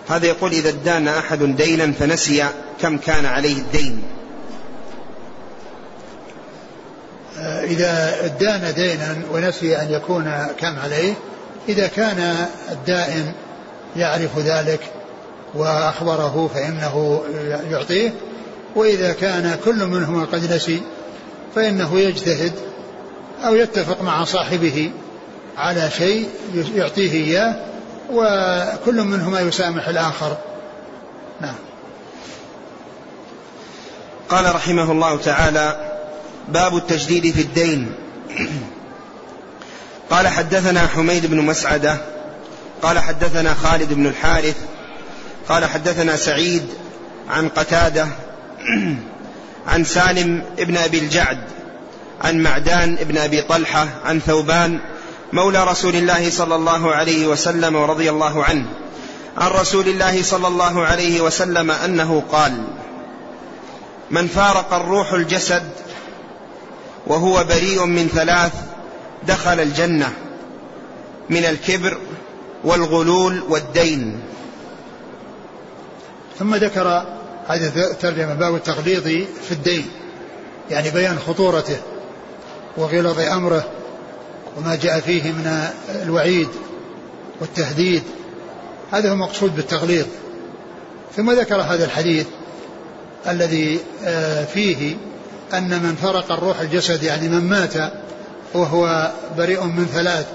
هذا 0.10 0.26
يقول 0.26 0.52
إذا 0.52 0.70
ادان 0.70 1.08
أحد 1.08 1.44
دينا 1.44 1.92
فنسي 1.92 2.46
كم 2.82 2.98
كان 2.98 3.26
عليه 3.26 3.58
الدين. 3.58 4.04
آه، 7.40 7.64
إذا 7.64 8.16
ادان 8.26 8.74
دينا 8.74 9.16
ونسي 9.32 9.78
أن 9.78 9.92
يكون 9.92 10.48
كم 10.60 10.80
عليه 10.80 11.14
إذا 11.70 11.88
كان 11.88 12.48
الدائن 12.72 13.32
يعرف 13.96 14.40
ذلك 14.40 14.80
وأخبره 15.54 16.50
فإنه 16.54 17.22
يعطيه 17.72 18.14
وإذا 18.76 19.14
كان 19.14 19.58
كل 19.66 19.86
منهما 19.86 20.26
قد 20.26 20.54
نسي 20.54 20.82
فإنه 21.56 22.00
يجتهد 22.00 22.52
أو 23.46 23.56
يتفق 23.56 24.02
مع 24.02 24.24
صاحبه 24.24 24.92
على 25.58 25.90
شيء 25.98 26.30
يعطيه 26.76 27.12
إياه 27.12 27.56
وكل 28.10 29.02
منهما 29.02 29.40
يسامح 29.40 29.88
الآخر. 29.88 30.38
نعم. 31.42 31.56
قال 34.30 34.56
رحمه 34.56 34.92
الله 34.92 35.18
تعالى 35.18 35.92
باب 36.48 36.76
التجديد 36.76 37.34
في 37.34 37.42
الدين. 37.42 37.92
قال 40.10 40.28
حدثنا 40.28 40.88
حميد 40.88 41.26
بن 41.26 41.42
مسعدة 41.42 41.98
قال 42.82 43.00
حدثنا 43.00 43.54
خالد 43.54 43.94
بن 43.94 44.06
الحارث 44.06 44.56
قال 45.50 45.66
حدثنا 45.66 46.16
سعيد 46.16 46.66
عن 47.30 47.50
قتادة 47.50 48.08
عن 49.68 49.84
سالم 49.84 50.44
بن 50.58 50.78
أبي 50.78 51.00
الجعد 51.00 51.40
عن 52.22 52.40
معدان 52.40 52.96
بن 52.96 53.18
أبي 53.18 53.42
طلحة 53.42 53.88
عن 54.06 54.20
ثوبان 54.20 54.80
مولى 55.34 55.64
رسول 55.64 55.96
الله 55.96 56.30
صلى 56.30 56.56
الله 56.56 56.96
عليه 56.96 57.28
وسلم 57.28 57.76
ورضي 57.76 58.10
الله 58.10 58.44
عنه 58.44 58.66
عن 59.38 59.52
رسول 59.52 59.88
الله 59.88 60.24
صلى 60.24 60.48
الله 60.48 60.86
عليه 60.86 61.22
وسلم 61.22 61.72
أنه 61.72 62.24
قال 62.32 62.68
من 64.12 64.28
فارق 64.28 64.74
الروح 64.74 65.14
الجسد 65.14 65.70
وهو 67.08 67.44
بريء 67.44 67.86
من 67.86 68.08
ثلاث 68.08 68.54
دخل 69.28 69.60
الجنة 69.60 70.14
من 71.30 71.46
الكبر 71.46 71.98
والغلول 72.64 73.44
والدين. 73.50 74.20
ثم 76.40 76.56
ذكر 76.56 77.06
هذه 77.48 77.92
الترجمة 77.92 78.34
باب 78.34 78.56
التغليظ 78.56 79.04
في 79.48 79.52
الدين 79.52 79.86
يعني 80.70 80.90
بيان 80.90 81.20
خطورته 81.28 81.78
وغلظ 82.78 83.20
أمره 83.20 83.64
وما 84.58 84.76
جاء 84.76 85.00
فيه 85.00 85.24
من 85.24 85.68
الوعيد 86.04 86.48
والتهديد 87.42 88.04
هذا 88.92 89.12
هو 89.12 89.16
مقصود 89.16 89.56
بالتغليظ. 89.56 90.06
ثم 91.16 91.32
ذكر 91.32 91.62
هذا 91.62 91.86
الحديث 91.86 92.26
الذي 93.28 93.80
آه، 94.06 94.46
فيه 94.46 94.96
أن 95.54 95.70
من 95.70 95.96
فرق 96.02 96.32
الروح 96.32 96.60
الجسد 96.60 97.04
يعني 97.04 97.30
من 97.30 97.50
مات 97.50 97.74
وهو 98.54 99.12
بريء 99.38 99.64
من 99.64 99.86
ثلاث 99.86 100.26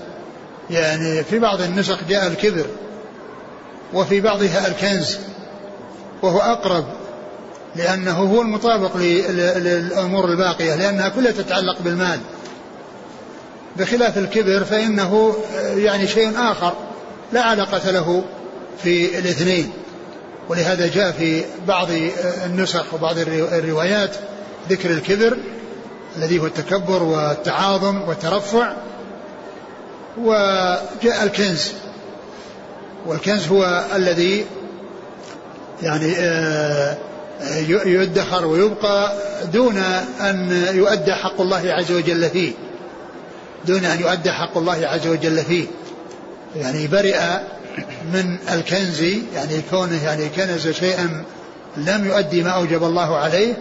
يعني 0.71 1.25
في 1.25 1.39
بعض 1.39 1.61
النسخ 1.61 1.99
جاء 2.09 2.27
الكبر 2.27 2.67
وفي 3.95 4.21
بعضها 4.21 4.69
الكنز 4.69 5.19
وهو 6.23 6.39
أقرب 6.39 6.85
لأنه 7.77 8.13
هو 8.13 8.43
المطابق 8.43 8.97
للأمور 8.97 10.25
الباقية 10.25 10.75
لأنها 10.75 11.09
كلها 11.09 11.33
تتعلق 11.33 11.83
بالمال. 11.83 12.21
بخلاف 13.81 14.19
الكبر 14.19 14.65
فإنه 14.65 15.35
يعني 15.77 16.07
شيء 16.07 16.33
آخر 16.37 16.73
لا 17.33 17.43
علاقة 17.43 17.91
له 17.91 18.25
في 18.83 19.19
الاثنين. 19.19 19.71
ولهذا 20.49 20.87
جاء 20.87 21.13
في 21.13 21.45
بعض 21.69 21.89
النسخ 22.45 22.95
وبعض 22.95 23.19
الروايات 23.29 24.11
ذكر 24.71 24.91
الكبر 24.91 25.37
الذي 26.17 26.39
هو 26.39 26.47
التكبر 26.47 27.03
والتعاظم 27.03 28.03
والترفع 28.09 28.73
وجاء 30.19 31.23
الكنز. 31.23 31.73
والكنز 33.07 33.49
هو 33.49 33.85
الذي 33.97 34.47
يعني 35.83 36.15
آه، 36.19 36.97
يدخر 37.85 38.47
ويبقى 38.47 39.13
دون 39.53 39.79
أن 40.21 40.67
يؤدى 40.75 41.15
حق 41.15 41.41
الله 41.41 41.73
عز 41.73 41.93
وجل 41.93 42.29
فيه. 42.29 42.53
دون 43.67 43.85
أن 43.85 44.01
يؤدى 44.01 44.33
حق 44.33 44.59
الله 44.59 44.87
عز 44.87 45.07
وجل 45.07 45.39
فيه. 45.45 45.67
يعني 46.57 46.87
برئ 46.87 47.19
من 48.13 48.37
الكنز 48.53 49.03
يعني 49.35 49.63
كونه 49.71 50.05
يعني 50.05 50.29
كنز 50.29 50.69
شيئا 50.69 51.25
لم 51.77 52.05
يؤدي 52.05 52.43
ما 52.43 52.51
أوجب 52.51 52.85
الله 52.85 53.17
عليه 53.17 53.55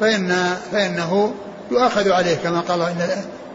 فإن 0.00 0.56
فإنه 0.72 1.34
يؤاخذ 1.70 2.10
عليه 2.10 2.34
كما 2.36 2.60
قال 2.60 2.80
إن 2.80 3.08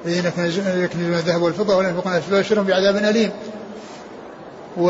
الذين 0.05 0.25
يكنزون 0.25 1.13
الذهب 1.13 1.41
والفضة 1.41 1.75
ولا 1.75 1.89
ينفقون 1.89 2.19
فبشرهم 2.19 2.65
بعذاب 2.65 2.95
أليم. 2.95 3.31
و, 4.77 4.87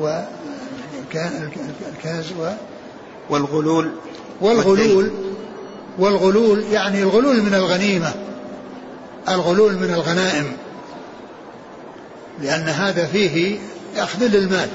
و, 0.00 0.22
الكنز 1.92 2.32
و 2.40 2.50
والغلول. 3.30 3.90
والغلول 4.40 5.10
والغلول 5.98 6.64
يعني 6.72 7.02
الغلول 7.02 7.42
من 7.42 7.54
الغنيمة. 7.54 8.12
الغلول 9.28 9.74
من 9.74 9.94
الغنائم. 9.94 10.52
لأن 12.40 12.68
هذا 12.68 13.06
فيه 13.06 13.58
أخذ 13.96 14.26
للمال. 14.26 14.68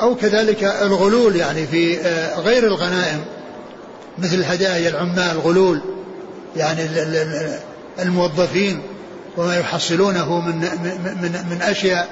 أو 0.00 0.14
كذلك 0.14 0.64
الغلول 0.64 1.36
يعني 1.36 1.66
في 1.66 2.00
آه، 2.00 2.40
غير 2.40 2.66
الغنائم. 2.66 3.24
مثل 4.18 4.44
هدايا 4.44 4.88
العمال 4.88 5.40
غلول. 5.40 5.80
يعني 6.56 6.88
الموظفين 7.98 8.82
وما 9.36 9.58
يحصلونه 9.58 10.40
من 10.40 10.60
من 11.22 11.46
من 11.50 11.62
أشياء 11.62 12.08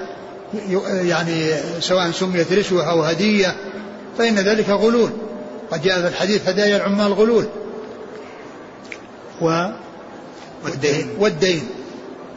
يعني 0.87 1.53
سواء 1.79 2.11
سميت 2.11 2.53
رشوة 2.53 2.89
أو 2.91 3.03
هدية 3.03 3.55
فإن 4.17 4.35
ذلك 4.35 4.69
غلول. 4.69 5.09
قد 5.71 5.81
جاء 5.81 6.01
في 6.01 6.07
الحديث 6.07 6.49
هدايا 6.49 6.77
العمال 6.77 7.13
غلول. 7.13 7.45
و 9.41 9.67
والدين. 10.63 11.09
والدين. 11.19 11.67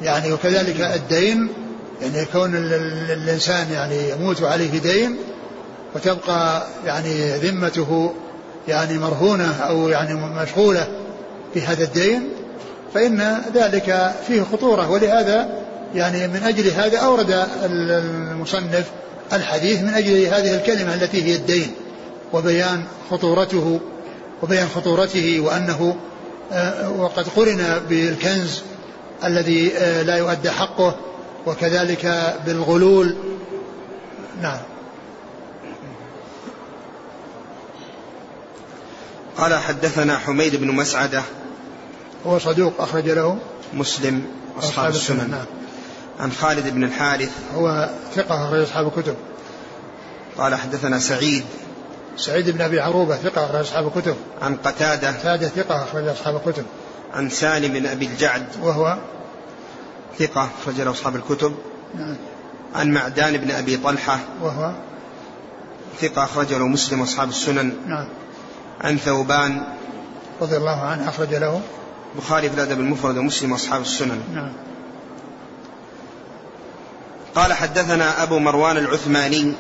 يعني 0.03 0.33
وكذلك 0.33 0.81
الدين 0.81 1.49
يعني 2.03 2.25
كون 2.25 2.55
الإنسان 3.11 3.73
يعني 3.73 4.11
يموت 4.11 4.43
عليه 4.43 4.79
دين 4.79 5.17
وتبقى 5.95 6.67
يعني 6.85 7.31
ذمته 7.33 8.15
يعني 8.69 8.99
مرهونة 8.99 9.57
أو 9.61 9.89
يعني 9.89 10.15
مشغولة 10.15 10.89
بهذا 11.55 11.85
الدين 11.85 12.29
فإن 12.95 13.43
ذلك 13.55 14.15
فيه 14.27 14.43
خطورة. 14.43 14.91
ولهذا 14.91 15.49
يعني 15.95 16.29
من 16.29 16.43
أجل 16.43 16.71
هذا 16.71 16.99
أورد 16.99 17.47
المصنف 17.65 18.85
الحديث 19.33 19.83
من 19.83 19.95
أجل 19.95 20.27
هذه 20.27 20.55
الكلمة 20.55 20.95
التي 20.95 21.23
هي 21.25 21.35
الدين 21.35 21.71
وبيان 22.33 22.85
خطورته 23.11 23.81
وبيان 24.43 24.69
خطورته 24.69 25.41
وأنه 25.41 25.97
وقد 26.99 27.29
قرن 27.29 27.81
بالكنز 27.89 28.63
الذي 29.25 29.73
آه، 29.77 30.03
لا 30.03 30.17
يؤدى 30.17 30.51
حقه 30.51 30.97
وكذلك 31.47 32.35
بالغلول. 32.47 33.17
نعم. 34.43 34.59
قال 39.37 39.55
حدثنا 39.55 40.19
حميد 40.19 40.57
بن 40.57 40.67
مسعدة. 40.67 41.23
هو 42.27 42.39
صدوق 42.39 42.73
أخرج 42.81 43.09
له. 43.11 43.39
مسلم 43.75 44.27
أصحاب 44.59 44.91
السنن. 44.91 45.31
نعم. 45.31 45.47
عن 46.21 46.33
خالد 46.33 46.75
بن 46.75 46.85
الحارث. 46.85 47.31
هو 47.55 47.91
ثقة 48.15 48.45
أخرج 48.45 48.61
أصحاب 48.61 48.87
الكتب. 48.87 49.17
قال 50.39 50.55
حدثنا 50.55 50.99
سعيد. 50.99 51.45
سعيد 52.19 52.51
بن 52.51 52.61
أبي 52.61 52.81
عروبة 52.81 53.17
ثقة 53.17 53.45
أخرج 53.45 53.61
أصحاب 53.61 53.87
الكتب. 53.87 54.17
عن 54.43 54.57
قتادة. 54.57 55.11
قتادة 55.11 55.49
ثقة 55.49 55.83
أخرج 55.85 56.09
أصحاب 56.09 56.37
الكتب. 56.37 56.65
عن 57.15 57.31
سالم 57.31 57.73
بن 57.73 57.87
أبي 57.87 58.07
الجعد. 58.07 58.47
وهو 58.63 58.99
ثقة 60.19 60.49
أخرج 60.63 60.81
له 60.81 60.91
أصحاب 60.91 61.17
الكتب. 61.17 61.55
نعم. 61.95 62.17
عن 62.75 62.91
معدان 62.91 63.37
بن 63.37 63.51
أبي 63.51 63.77
طلحة. 63.77 64.19
وهو 64.43 64.73
ثقة 66.01 66.25
أخرج 66.25 66.55
له 66.55 66.67
مسلم 66.67 67.01
وأصحاب 67.01 67.29
السنن. 67.29 67.73
نعم. 67.87 68.09
عن 68.81 68.97
ثوبان. 68.97 69.63
رضي 70.41 70.57
الله 70.57 70.81
عنه 70.81 71.09
أخرج 71.09 71.35
له 71.35 71.61
البخاري 72.15 72.51
في 72.51 72.55
الأدب 72.55 72.81
المفرد 72.81 73.17
ومسلم 73.19 73.53
وأصحاب 73.53 73.81
السنن. 73.81 74.23
نعم. 74.35 74.53
قال 77.35 77.53
حدثنا 77.53 78.23
أبو 78.23 78.39
مروان 78.39 78.77
العثماني. 78.77 79.53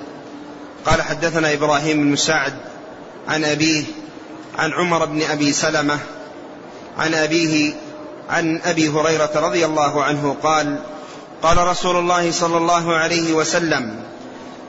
قال 0.88 1.02
حدثنا 1.02 1.52
إبراهيم 1.52 2.10
بن 2.10 2.16
سعد 2.16 2.54
عن 3.28 3.44
أبيه 3.44 3.84
عن 4.58 4.72
عمر 4.72 5.04
بن 5.04 5.22
أبي 5.22 5.52
سلمة 5.52 5.98
عن 6.98 7.14
أبيه 7.14 7.74
عن 8.30 8.60
أبي 8.64 8.88
هريرة 8.88 9.30
رضي 9.34 9.64
الله 9.64 10.02
عنه 10.02 10.36
قال 10.42 10.78
قال 11.42 11.58
رسول 11.58 11.96
الله 11.96 12.32
صلى 12.32 12.56
الله 12.56 12.96
عليه 12.96 13.32
وسلم 13.32 14.02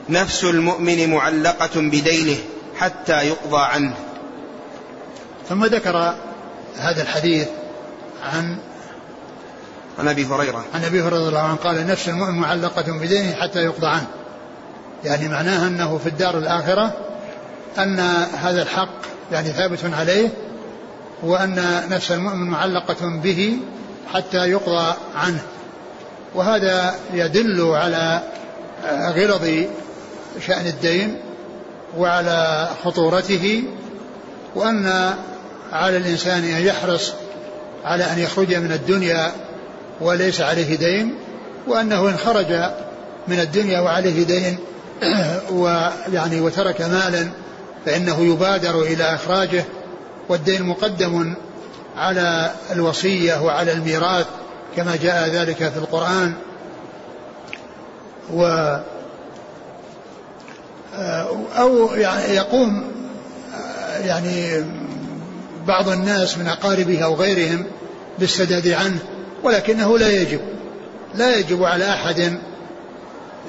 نفس 0.08 0.44
المؤمن 0.44 1.10
معلقة 1.10 1.80
بدينه 1.80 2.38
حتى 2.78 3.12
يقضى 3.12 3.62
عنه. 3.62 3.94
ثم 5.48 5.64
ذكر 5.64 6.14
هذا 6.76 7.02
الحديث 7.02 7.48
عن 8.22 8.58
عن 9.98 10.08
أبي 10.08 10.26
هريرة. 10.26 10.64
عن 10.74 10.84
أبي 10.84 11.02
هريرة 11.02 11.16
رضي 11.16 11.28
الله 11.28 11.40
عنه 11.40 11.56
قال 11.56 11.86
نفس 11.86 12.08
المؤمن 12.08 12.38
معلقة 12.38 12.92
بدينه 12.92 13.32
حتى 13.32 13.58
يقضى 13.58 13.86
عنه. 13.86 14.06
يعني 15.04 15.28
معناها 15.28 15.68
أنه 15.68 15.98
في 15.98 16.08
الدار 16.08 16.38
الآخرة 16.38 16.92
أن 17.78 18.00
هذا 18.42 18.62
الحق 18.62 18.94
يعني 19.32 19.48
ثابت 19.48 19.78
عليه 19.84 20.28
وأن 21.22 21.82
نفس 21.90 22.12
المؤمن 22.12 22.46
معلقة 22.46 23.20
به 23.22 23.56
حتى 24.14 24.50
يقضى 24.50 24.94
عنه. 25.14 25.42
وهذا 26.34 26.94
يدل 27.12 27.60
على 27.60 28.22
غلظ 28.90 29.48
شأن 30.46 30.66
الدين 30.66 31.16
وعلى 31.98 32.68
خطورته 32.84 33.62
وأن 34.54 35.14
على 35.72 35.96
الإنسان 35.96 36.44
أن 36.44 36.62
يحرص 36.62 37.12
على 37.84 38.04
أن 38.04 38.18
يخرج 38.18 38.54
من 38.54 38.72
الدنيا 38.72 39.32
وليس 40.00 40.40
عليه 40.40 40.76
دين 40.76 41.14
وأنه 41.66 42.08
إن 42.08 42.16
خرج 42.16 42.52
من 43.28 43.40
الدنيا 43.40 43.80
وعليه 43.80 44.24
دين 44.24 44.58
ويعني 45.52 46.40
وترك 46.40 46.80
مالا 46.80 47.28
فإنه 47.86 48.20
يبادر 48.20 48.82
إلى 48.82 49.14
إخراجه 49.14 49.64
والدين 50.28 50.62
مقدم 50.62 51.34
على 51.96 52.50
الوصية 52.72 53.42
وعلى 53.42 53.72
الميراث 53.72 54.26
كما 54.76 54.96
جاء 54.96 55.28
ذلك 55.28 55.56
في 55.56 55.76
القرآن. 55.76 56.34
و 58.32 58.76
أو 61.58 61.94
يعني 61.94 62.34
يقوم 62.34 62.92
يعني 64.04 64.64
بعض 65.66 65.88
الناس 65.88 66.38
من 66.38 66.46
أقاربه 66.46 67.04
أو 67.04 67.14
غيرهم 67.14 67.64
بالسداد 68.18 68.68
عنه 68.68 68.98
ولكنه 69.42 69.98
لا 69.98 70.10
يجب 70.10 70.40
لا 71.14 71.36
يجب 71.36 71.64
على 71.64 71.90
أحد 71.90 72.38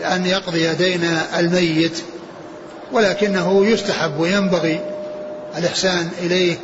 أن 0.01 0.25
يقضي 0.25 0.73
دين 0.73 1.03
الميت 1.37 2.03
ولكنه 2.91 3.65
يستحب 3.65 4.19
وينبغي 4.19 4.79
الإحسان 5.57 6.09
إليه 6.21 6.55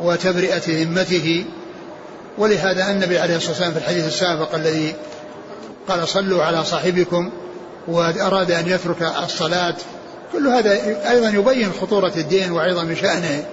وتبرئة 0.00 0.84
ذمته 0.84 1.44
ولهذا 2.38 2.90
النبي 2.90 3.18
عليه 3.18 3.36
الصلاة 3.36 3.50
والسلام 3.50 3.72
في 3.72 3.78
الحديث 3.78 4.06
السابق 4.06 4.54
الذي 4.54 4.94
قال 5.88 6.08
صلوا 6.08 6.44
على 6.44 6.64
صاحبكم 6.64 7.30
وأراد 7.88 8.50
أن 8.50 8.68
يترك 8.68 9.02
الصلاة. 9.24 9.74
كل 10.32 10.46
هذا 10.46 10.72
أيضا 11.10 11.28
يبين 11.28 11.72
خطورة 11.80 12.12
الدين 12.16 12.52
وعظم 12.52 12.94
شأنه. 12.94 13.44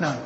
نعم. 0.00 0.16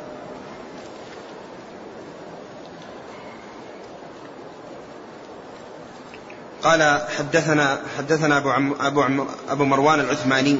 قال 6.62 7.00
حدثنا 7.18 7.80
حدثنا 7.98 8.38
أبو 8.38 8.50
عم 8.50 8.74
أبو 8.80 9.02
عم 9.02 9.26
أبو 9.48 9.64
مروان 9.64 10.00
العثماني. 10.00 10.58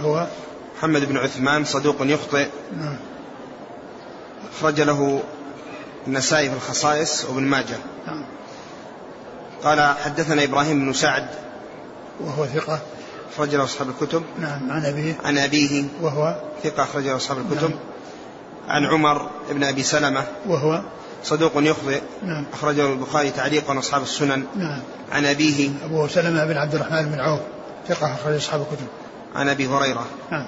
هو 0.00 0.26
محمد 0.78 1.04
بن 1.04 1.16
عثمان 1.16 1.64
صدوق 1.64 1.96
يخطئ. 2.00 2.48
نعم. 2.76 2.96
أخرج 4.58 4.80
له 4.80 5.22
النسائي 6.06 6.50
في 6.50 6.56
الخصائص 6.56 7.24
وابن 7.24 7.42
ماجه. 7.42 7.78
نعم. 8.06 8.24
قال 9.64 9.94
حدثنا 10.04 10.44
إبراهيم 10.44 10.86
بن 10.86 10.92
سعد. 10.92 11.26
وهو 12.20 12.46
ثقة. 12.46 12.78
أخرج 13.34 13.54
له 13.54 13.64
أصحاب 13.64 13.88
الكتب. 13.88 14.22
نعم 14.38 14.72
عن 14.72 14.84
أبيه. 14.84 15.14
عن 15.24 15.38
أبيه. 15.38 15.84
وهو 16.02 16.40
ثقة 16.64 16.82
أخرج 16.82 17.04
له 17.04 17.16
أصحاب 17.16 17.38
الكتب. 17.38 17.70
نعم. 17.70 17.78
عن 18.68 18.86
عمر 18.86 19.30
بن 19.50 19.64
أبي 19.64 19.82
سلمة. 19.82 20.24
وهو 20.46 20.82
صدوق 21.24 21.52
يخطئ 21.56 22.00
نعم. 22.22 22.44
أخرجه 22.52 22.92
البخاري 22.92 23.30
تعليقا 23.30 23.78
أصحاب 23.78 24.02
السنن. 24.02 24.44
نعم. 24.56 24.80
عن 25.12 25.26
أبيه. 25.26 25.70
أبو 25.84 26.08
سلمة 26.08 26.44
بن 26.44 26.56
عبد 26.56 26.74
الرحمن 26.74 27.02
بن 27.02 27.20
عوف. 27.20 27.40
ثقة 27.88 28.14
أخرج 28.14 28.34
أصحاب 28.34 28.60
الكتب. 28.60 28.86
عن 29.34 29.48
أبي 29.48 29.66
هريرة. 29.66 30.06
نعم. 30.30 30.46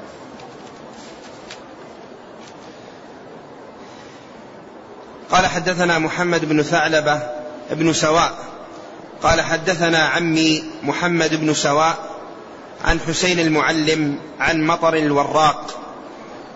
قال 5.30 5.46
حدثنا 5.46 5.98
محمد 5.98 6.44
بن 6.44 6.62
ثعلبة 6.62 7.22
بن 7.70 7.92
سواء. 7.92 8.34
قال 9.22 9.40
حدثنا 9.40 9.98
عمي 9.98 10.64
محمد 10.82 11.34
بن 11.34 11.54
سواء 11.54 11.96
عن 12.84 13.00
حسين 13.00 13.40
المعلم 13.40 14.18
عن 14.40 14.66
مطر 14.66 14.94
الوراق. 14.96 15.80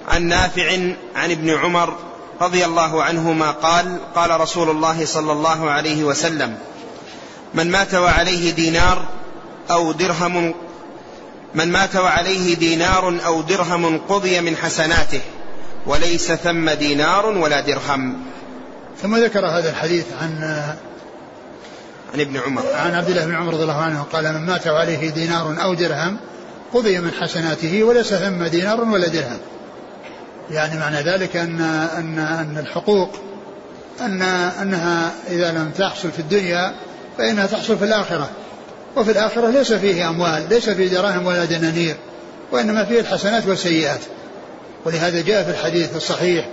عن 0.09 0.23
نافع 0.23 0.73
عن 1.15 1.31
ابن 1.31 1.51
عمر 1.51 1.97
رضي 2.41 2.65
الله 2.65 3.03
عنهما 3.03 3.51
قال 3.51 3.99
قال 4.15 4.41
رسول 4.41 4.71
الله 4.71 5.05
صلى 5.05 5.33
الله 5.33 5.71
عليه 5.71 6.05
وسلم 6.05 6.59
من 7.55 7.71
مات 7.71 7.95
وعليه 7.95 8.51
دينار 8.51 9.09
أو 9.71 9.93
درهم 9.93 10.55
من 11.55 11.73
مات 11.73 11.97
وعليه 11.97 12.57
دينار 12.57 13.19
أو 13.27 13.43
درهم 13.43 13.99
قضي 14.09 14.41
من 14.41 14.57
حسناته 14.57 15.21
وليس 15.87 16.33
ثم 16.33 16.71
دينار 16.71 17.27
ولا 17.27 17.61
درهم. 17.61 18.23
ثم 19.03 19.17
ذكر 19.17 19.47
هذا 19.47 19.71
الحديث 19.71 20.05
عن 20.21 20.43
عن 22.15 22.21
ابن 22.21 22.37
عمر. 22.37 22.63
عن 22.75 22.95
عبد 22.95 23.09
الله 23.09 23.27
بن 23.27 23.35
عمر 23.35 23.53
رضي 23.53 23.63
الله 23.63 23.81
عنه 23.83 24.03
قال 24.13 24.35
من 24.35 24.47
مات 24.47 24.67
وعليه 24.67 25.11
دينار 25.11 25.57
أو 25.63 25.75
درهم 25.75 26.17
قضي 26.75 26.99
من 26.99 27.11
حسناته 27.21 27.85
وليس 27.85 28.15
ثم 28.15 28.45
دينار 28.45 28.81
ولا 28.81 29.09
درهم. 29.09 29.39
يعني 30.51 30.79
معنى 30.79 30.97
ذلك 30.97 31.37
ان 31.37 31.61
ان 31.99 32.19
أن 32.19 32.59
الحقوق 32.59 33.11
ان 34.01 34.23
أنها 34.63 35.13
إذا 35.29 35.53
لم 35.53 35.71
تحصل 35.71 36.11
في 36.11 36.19
الدنيا 36.19 36.75
فإنها 37.19 37.47
تحصل 37.47 37.79
في 37.79 37.85
الآخرة. 37.85 38.31
وفي 38.97 39.11
الآخرة 39.11 39.51
ليس 39.51 39.73
فيه 39.73 40.09
أموال 40.09 40.47
ليس 40.49 40.71
فيه 40.71 40.89
دراهم 40.89 41.27
ولا 41.27 41.45
دنانير 41.45 41.97
وإنما 42.53 42.85
فيه 42.85 43.01
الحسنات 43.01 43.47
والسيئات. 43.47 44.01
ولهذا 44.85 45.21
جاء 45.21 45.45
في 45.45 45.51
الحديث 45.51 45.97
الصحيح 45.97 46.49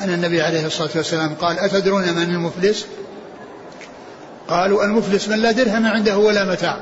أن 0.00 0.14
النبي 0.14 0.42
عليه 0.42 0.66
الصلاة 0.66 0.90
والسلام 0.94 1.34
قال 1.34 1.58
أتدرون 1.58 2.02
من 2.02 2.22
المفلس؟ 2.22 2.86
قالوا 4.48 4.84
المفلس 4.84 5.28
من 5.28 5.38
لا 5.38 5.52
درهم 5.52 5.86
عنده 5.86 6.18
ولا 6.18 6.44
متاع. 6.44 6.80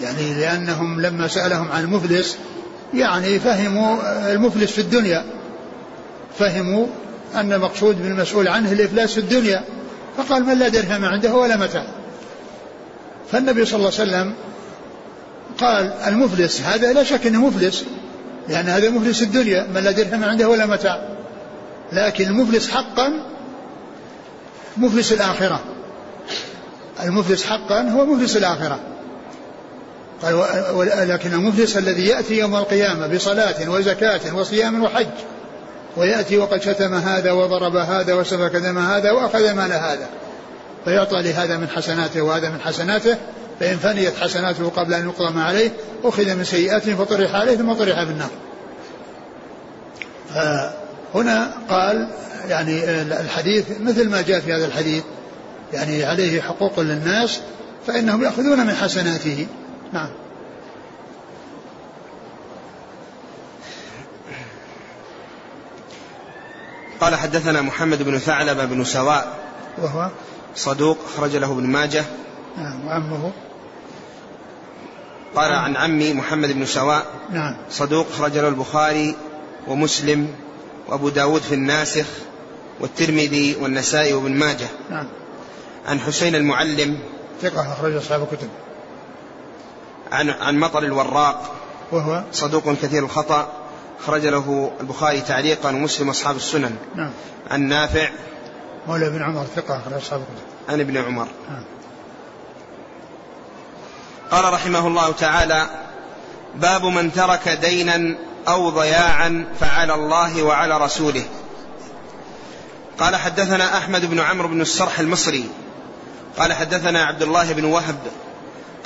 يعني 0.00 0.34
لأنهم 0.34 1.00
لما 1.00 1.28
سألهم 1.28 1.72
عن 1.72 1.82
المفلس 1.82 2.38
يعني 2.94 3.38
فهموا 3.38 3.96
المفلس 4.32 4.72
في 4.72 4.80
الدنيا. 4.80 5.24
فهموا 6.38 6.86
أن 7.34 7.52
المقصود 7.52 8.02
بالمسؤول 8.02 8.48
عنه 8.48 8.72
الإفلاس 8.72 9.12
في 9.12 9.20
الدنيا. 9.20 9.64
فقال 10.16 10.44
من 10.44 10.58
لا 10.58 10.68
درهم 10.68 11.04
عنده 11.04 11.34
ولا 11.34 11.56
متاع. 11.56 11.84
فالنبي 13.32 13.64
صلى 13.64 13.76
الله 13.76 13.92
عليه 13.98 14.10
وسلم 14.10 14.34
قال 15.58 15.92
المفلس 16.06 16.60
هذا 16.60 16.92
لا 16.92 17.04
شك 17.04 17.26
إنه 17.26 17.46
مفلس 17.46 17.84
لأن 18.48 18.66
هذا 18.66 18.90
مفلس 18.90 19.22
الدنيا 19.22 19.66
من 19.74 19.80
لا 19.84 19.90
درهم 19.90 20.24
عنده 20.24 20.48
ولا 20.48 20.66
متاع. 20.66 21.08
لكن 21.92 22.26
المفلس 22.26 22.70
حقا 22.70 23.12
مفلس 24.76 25.12
الآخرة. 25.12 25.60
المفلس 27.02 27.44
حقا 27.44 27.80
هو 27.80 28.06
مفلس 28.06 28.36
الآخرة. 28.36 28.78
قال 30.22 31.08
لكن 31.08 31.32
المفلس 31.32 31.76
الذي 31.76 32.06
يأتي 32.06 32.38
يوم 32.38 32.56
القيامة 32.56 33.06
بصلاة 33.06 33.70
وزكاة 33.70 34.34
وصيام 34.34 34.82
وحج 34.82 35.06
ويأتي 35.96 36.38
وقد 36.38 36.62
شتم 36.62 36.94
هذا 36.94 37.32
وضرب 37.32 37.76
هذا 37.76 38.14
وسفك 38.14 38.56
دم 38.56 38.78
هذا 38.78 39.10
وأخذ 39.10 39.54
مال 39.54 39.72
هذا 39.72 40.06
فيعطى 40.84 41.22
لهذا 41.22 41.56
من 41.56 41.68
حسناته 41.68 42.22
وهذا 42.22 42.50
من 42.50 42.60
حسناته 42.60 43.16
فإن 43.60 43.76
فنيت 43.76 44.16
حسناته 44.16 44.68
قبل 44.68 44.94
أن 44.94 45.08
يقضى 45.08 45.34
ما 45.34 45.44
عليه 45.44 45.70
أخذ 46.04 46.34
من 46.34 46.44
سيئاته 46.44 46.94
فطرح 46.94 47.34
عليه 47.34 47.56
ثم 47.56 47.72
طرح 47.72 48.04
في 48.04 48.10
النار. 48.10 48.30
هنا 51.14 51.50
قال 51.68 52.08
يعني 52.48 52.84
الحديث 53.02 53.64
مثل 53.80 54.08
ما 54.08 54.22
جاء 54.22 54.40
في 54.40 54.52
هذا 54.52 54.66
الحديث 54.66 55.02
يعني 55.72 56.04
عليه 56.04 56.40
حقوق 56.40 56.80
للناس 56.80 57.40
فإنهم 57.86 58.24
يأخذون 58.24 58.66
من 58.66 58.74
حسناته. 58.74 59.46
نعم. 59.92 60.08
قال 67.00 67.14
حدثنا 67.14 67.62
محمد 67.62 68.02
بن 68.02 68.18
ثعلبة 68.18 68.64
بن 68.64 68.84
سواء. 68.84 69.38
وهو؟ 69.78 70.10
صدوق 70.54 70.98
أخرج 71.14 71.36
له 71.36 71.52
ابن 71.52 71.66
ماجه. 71.66 72.04
نعم 72.56 72.86
وعمه؟ 72.86 73.32
قال 75.34 75.52
عن 75.52 75.76
عمي 75.76 76.12
محمد 76.12 76.52
بن 76.52 76.66
سواء. 76.66 77.06
نعم. 77.30 77.56
صدوق 77.70 78.06
أخرج 78.14 78.38
له 78.38 78.48
البخاري 78.48 79.14
ومسلم 79.66 80.34
وأبو 80.88 81.08
داود 81.08 81.42
في 81.42 81.54
الناسخ 81.54 82.06
والترمذي 82.80 83.56
والنسائي 83.60 84.12
وابن 84.12 84.32
ماجه. 84.32 84.68
نعم. 84.90 85.06
عن 85.86 86.00
حسين 86.00 86.34
المعلم. 86.34 86.98
ثقة 87.42 87.72
أخرج 87.72 87.96
أصحاب 87.96 88.22
الكتب. 88.22 88.48
عن 90.12 90.30
عن 90.30 90.58
مطر 90.58 90.82
الوراق. 90.82 91.54
وهو 91.92 92.22
صدوق 92.32 92.72
كثير 92.72 93.04
الخطأ. 93.04 93.52
أخرج 94.00 94.26
له 94.26 94.72
البخاري 94.80 95.20
تعليقا 95.20 95.70
ومسلم 95.70 96.10
أصحاب 96.10 96.36
السنن. 96.36 96.76
نعم. 96.94 97.10
عن 97.50 97.60
نافع. 97.60 98.08
مولى 98.86 99.10
بن 99.10 99.22
عمر 99.22 99.44
ثقة 99.56 99.76
أخرج 99.76 99.94
أصحاب 99.94 100.20
الكتب. 100.20 100.72
عن 100.72 100.80
ابن 100.80 100.96
عمر. 100.96 101.28
نعم. 101.50 101.62
قال 104.30 104.52
رحمه 104.52 104.86
الله 104.86 105.12
تعالى 105.12 105.66
باب 106.54 106.84
من 106.84 107.12
ترك 107.12 107.48
دينا 107.48 108.16
أو 108.48 108.70
ضياعا 108.70 109.44
فعلى 109.60 109.94
الله 109.94 110.42
وعلى 110.42 110.78
رسوله. 110.78 111.24
قال 112.98 113.16
حدثنا 113.16 113.78
أحمد 113.78 114.04
بن 114.04 114.20
عمرو 114.20 114.48
بن 114.48 114.60
السرح 114.60 115.00
المصري. 115.00 115.50
قال 116.38 116.52
حدثنا 116.52 117.04
عبد 117.04 117.22
الله 117.22 117.52
بن 117.52 117.64
وهب 117.64 117.96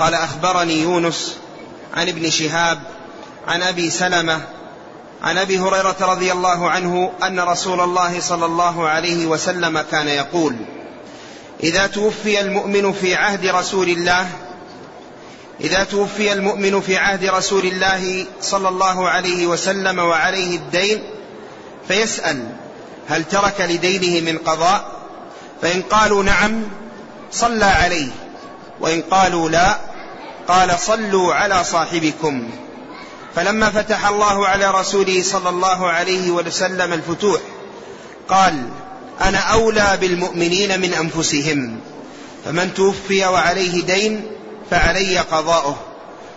قال 0.03 0.15
أخبرني 0.15 0.81
يونس 0.81 1.37
عن 1.95 2.09
ابن 2.09 2.31
شهاب 2.31 2.81
عن 3.49 3.63
أبي 3.63 3.91
سلمة 3.91 4.41
عن 5.23 5.39
أبي 5.39 5.59
هريرة 5.59 5.97
رضي 6.01 6.33
الله 6.33 6.71
عنه 6.71 7.13
أن 7.23 7.41
رسول 7.41 7.81
الله 7.81 8.21
صلى 8.21 8.47
الله 8.47 8.89
عليه 8.89 9.27
وسلم 9.27 9.81
كان 9.81 10.09
يقول 10.09 10.57
إذا 11.63 11.87
توفي 11.87 12.41
المؤمن 12.41 12.93
في 12.93 13.15
عهد 13.15 13.47
رسول 13.47 13.89
الله 13.89 14.29
إذا 15.61 15.85
توفي 15.85 16.33
المؤمن 16.33 16.81
في 16.81 16.97
عهد 16.97 17.25
رسول 17.25 17.65
الله 17.65 18.27
صلى 18.41 18.69
الله 18.69 19.09
عليه 19.09 19.47
وسلم 19.47 19.99
وعليه 19.99 20.57
الدين 20.57 21.03
فيسأل 21.89 22.49
هل 23.09 23.25
ترك 23.25 23.61
لدينه 23.61 24.33
من 24.33 24.39
قضاء؟ 24.39 24.85
فإن 25.63 25.83
قالوا 25.83 26.23
نعم 26.23 26.63
صلى 27.33 27.65
عليه. 27.65 28.09
وإن 28.81 29.03
قالوا 29.03 29.49
لا 29.49 29.92
قال 30.49 30.81
صلوا 30.81 31.35
على 31.35 31.65
صاحبكم. 31.65 32.51
فلما 33.35 33.71
فتح 33.71 34.09
الله 34.09 34.49
على 34.49 34.71
رسوله 34.71 35.23
صلى 35.23 35.49
الله 35.49 35.89
عليه 35.89 36.31
وسلم 36.31 36.93
الفتوح 36.93 37.41
قال 38.29 38.69
أنا 39.21 39.39
أولى 39.39 39.99
بالمؤمنين 40.01 40.81
من 40.81 40.95
أنفسهم. 40.95 41.81
فمن 42.45 42.75
توفي 42.75 43.27
وعليه 43.27 43.83
دين 43.87 44.27
فعلي 44.71 45.19
قضاؤه 45.19 45.77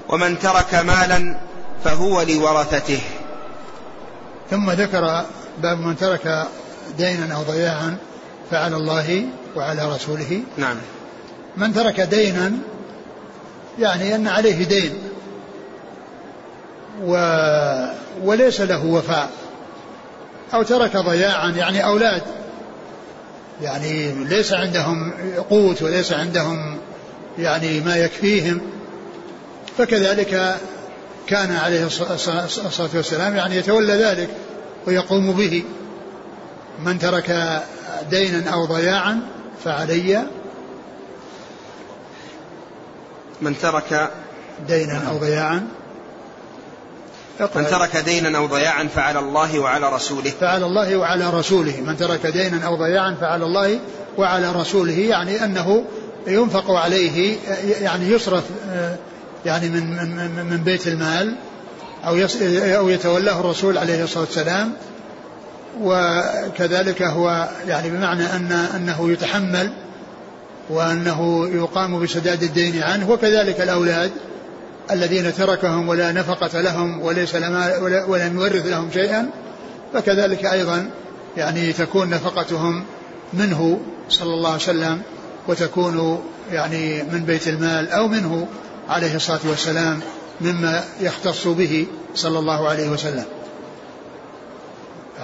ومن 0.10 0.40
ترك 0.40 0.74
مالا 0.76 1.38
فهو 1.84 2.22
لورثته. 2.22 3.02
ثم 4.52 4.72
ذكر 4.72 5.26
باب 5.62 5.80
من 5.80 5.98
ترك 5.98 6.48
دينا 6.98 7.36
أو 7.36 7.42
ضياعا 7.42 7.98
فعلى 8.52 8.76
الله 8.76 9.26
وعلى 9.56 9.96
رسوله. 9.96 10.44
نعم. 10.58 10.78
من 11.58 11.74
ترك 11.74 12.02
دينا 12.02 12.52
يعني 13.80 14.16
أن 14.16 14.28
عليه 14.28 14.66
دين. 14.66 14.94
و 17.04 17.16
وليس 18.24 18.62
له 18.62 18.86
وفاء. 18.86 19.30
أو 20.54 20.64
ترك 20.64 20.98
ضياعا 20.98 21.50
يعني 21.50 21.86
أولاد. 21.86 22.22
يعني 23.62 24.12
ليس 24.14 24.54
عندهم 24.54 25.14
قوت 25.50 25.82
وليس 25.82 26.14
عندهم 26.14 26.78
يعني 27.40 27.80
ما 27.80 27.96
يكفيهم. 27.96 28.62
فكذلك 29.78 30.56
كان 31.28 31.52
عليه 31.56 31.86
الصلاة 31.86 32.90
والسلام 32.94 33.36
يعني 33.36 33.56
يتولى 33.56 33.94
ذلك 33.94 34.30
ويقوم 34.88 35.32
به. 35.32 35.64
من 36.86 37.00
ترك 37.00 37.62
دينا 38.10 38.50
أو 38.50 38.66
ضياعا 38.66 39.20
فعلي 39.64 40.24
من 43.42 43.58
ترك 43.62 44.12
دينا 44.68 45.02
أو 45.10 45.18
ضياعا. 45.18 45.68
من 47.40 47.68
ترك 47.68 47.98
دينا 47.98 48.38
أو 48.38 48.46
ضياعا 48.46 48.88
فعلى 48.96 49.20
الله 49.20 49.60
وعلى 49.60 49.90
رسوله. 49.90 50.32
فعلى 50.42 50.66
الله 50.66 50.98
وعلى 50.98 51.30
رسوله. 51.30 51.82
من 51.82 51.98
ترك 51.98 52.28
دينا 52.28 52.66
أو 52.66 52.76
ضياعا 52.76 53.16
فعلى 53.22 53.46
الله 53.46 53.80
وعلى 54.18 54.52
رسوله 54.52 55.00
يعني 55.00 55.44
أنه 55.44 55.86
ينفق 56.28 56.72
عليه 56.72 57.38
يعني 57.82 58.10
يصرف 58.10 58.44
يعني 59.46 59.70
من 59.70 59.96
من 59.96 60.46
من 60.46 60.58
بيت 60.58 60.88
المال 60.88 61.36
أو 62.06 62.28
أو 62.54 62.90
يتولاه 62.90 63.40
الرسول 63.40 63.78
عليه 63.78 64.04
الصلاة 64.04 64.24
والسلام. 64.24 64.74
وكذلك 65.82 67.02
هو 67.02 67.50
يعني 67.68 67.90
بمعنى 67.90 68.24
أن 68.24 68.52
أنه 68.76 69.12
يتحمل 69.12 69.74
وأنه 70.70 71.50
يقام 71.54 72.00
بسداد 72.00 72.44
الدين 72.44 72.84
عنه 72.84 73.12
وكذلك 73.12 73.62
الأولاد 73.62 74.12
الذين 74.92 75.34
تركهم 75.34 75.90
ولا 75.90 76.12
نفقة 76.12 76.62
لهم 76.62 77.02
وليس 77.02 77.36
لما 77.36 77.78
ولم 78.08 78.40
يورث 78.40 78.66
لهم 78.66 78.92
شيئا 78.92 79.30
فكذلك 79.94 80.46
أيضا 80.46 80.90
يعني 81.38 81.74
تكون 81.74 82.10
نفقتهم 82.10 82.84
منه 83.34 83.80
صلى 84.10 84.34
الله 84.34 84.50
عليه 84.52 84.64
وسلم 84.64 85.02
وتكون 85.48 86.24
يعني 86.52 87.04
من 87.04 87.24
بيت 87.26 87.48
المال 87.48 87.90
أو 87.92 88.08
منه 88.08 88.48
عليه 88.90 89.16
الصلاة 89.16 89.40
والسلام 89.50 90.00
مما 90.42 90.84
يختص 91.02 91.48
به 91.48 91.88
صلى 92.16 92.40
الله 92.40 92.70
عليه 92.70 92.90
وسلم. 92.90 93.26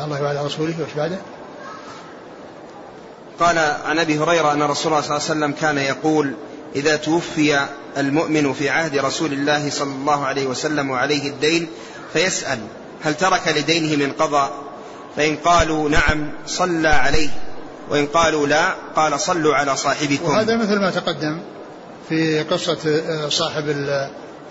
الله 0.05 0.23
وعلى 0.23 0.45
رسوله 0.45 0.73
وش 0.81 0.93
بعده؟ 0.97 1.17
قال 3.39 3.57
عن 3.85 3.99
أبي 3.99 4.19
هريرة 4.19 4.53
أن 4.53 4.63
رسول 4.63 4.91
الله 4.91 5.01
صلى 5.01 5.17
الله 5.17 5.29
عليه 5.29 5.31
وسلم 5.31 5.51
كان 5.51 5.77
يقول 5.77 6.33
إذا 6.75 6.95
توفي 6.95 7.59
المؤمن 7.97 8.53
في 8.53 8.69
عهد 8.69 8.97
رسول 8.97 9.33
الله 9.33 9.69
صلى 9.69 9.91
الله 9.91 10.25
عليه 10.25 10.45
وسلم 10.45 10.89
وعليه 10.89 11.29
الدين 11.29 11.67
فيسأل 12.13 12.59
هل 13.03 13.13
ترك 13.13 13.41
لدينه 13.57 14.05
من 14.05 14.11
قضاء؟ 14.11 14.51
فإن 15.17 15.35
قالوا 15.35 15.89
نعم 15.89 16.31
صلى 16.47 16.87
عليه. 16.87 17.29
وإن 17.89 18.05
قالوا 18.05 18.47
لا 18.47 18.75
قال 18.95 19.19
صلوا 19.19 19.55
على 19.55 19.77
صاحبكم. 19.77 20.29
وهذا 20.29 20.55
مثل 20.55 20.79
ما 20.79 20.89
تقدم 20.89 21.39
في 22.09 22.43
قصة 22.43 22.77
آه، 22.87 23.29
صاحب 23.29 23.75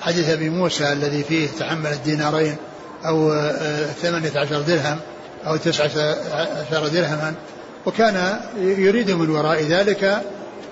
حديث 0.01 0.29
أبي 0.29 0.51
موسى 0.51 0.93
الذي 0.93 1.25
فيه 1.25 1.49
تحمل 1.59 1.93
الدينارين 1.93 2.57
أو 3.05 3.33
آه، 3.33 3.87
ثمانية 3.87 4.33
عشر 4.37 4.61
درهم 4.61 4.99
تسعة 5.65 5.91
عشر 6.71 6.89
درهما 6.89 7.35
وكان 7.87 8.41
يريد 8.59 9.11
من 9.11 9.31
وراء 9.31 9.63
ذلك 9.63 10.23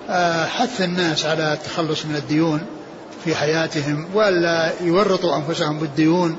آه، 0.09 0.45
حث 0.45 0.81
الناس 0.81 1.25
على 1.25 1.53
التخلص 1.53 2.05
من 2.05 2.15
الديون 2.15 2.61
في 3.25 3.35
حياتهم 3.35 4.07
ولا 4.13 4.71
يورطوا 4.81 5.35
أنفسهم 5.35 5.79
بالديون 5.79 6.35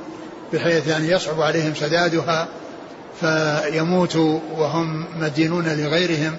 بحيث 0.52 0.88
يعني 0.88 1.08
يصعب 1.08 1.40
عليهم 1.40 1.74
سدادها 1.74 2.48
فيموتوا 3.20 4.38
وهم 4.56 5.04
مدينون 5.20 5.64
لغيرهم. 5.68 6.36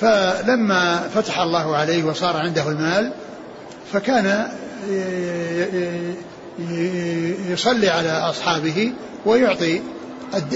فلما 0.00 1.08
فتح 1.14 1.40
الله 1.40 1.76
عليه 1.76 2.04
وصار 2.04 2.36
عنده 2.36 2.68
المال 2.68 3.12
فكان 3.92 4.48
يصلي 7.48 7.88
على 7.88 8.10
أصحابه 8.10 8.92
ويعطي 9.26 9.80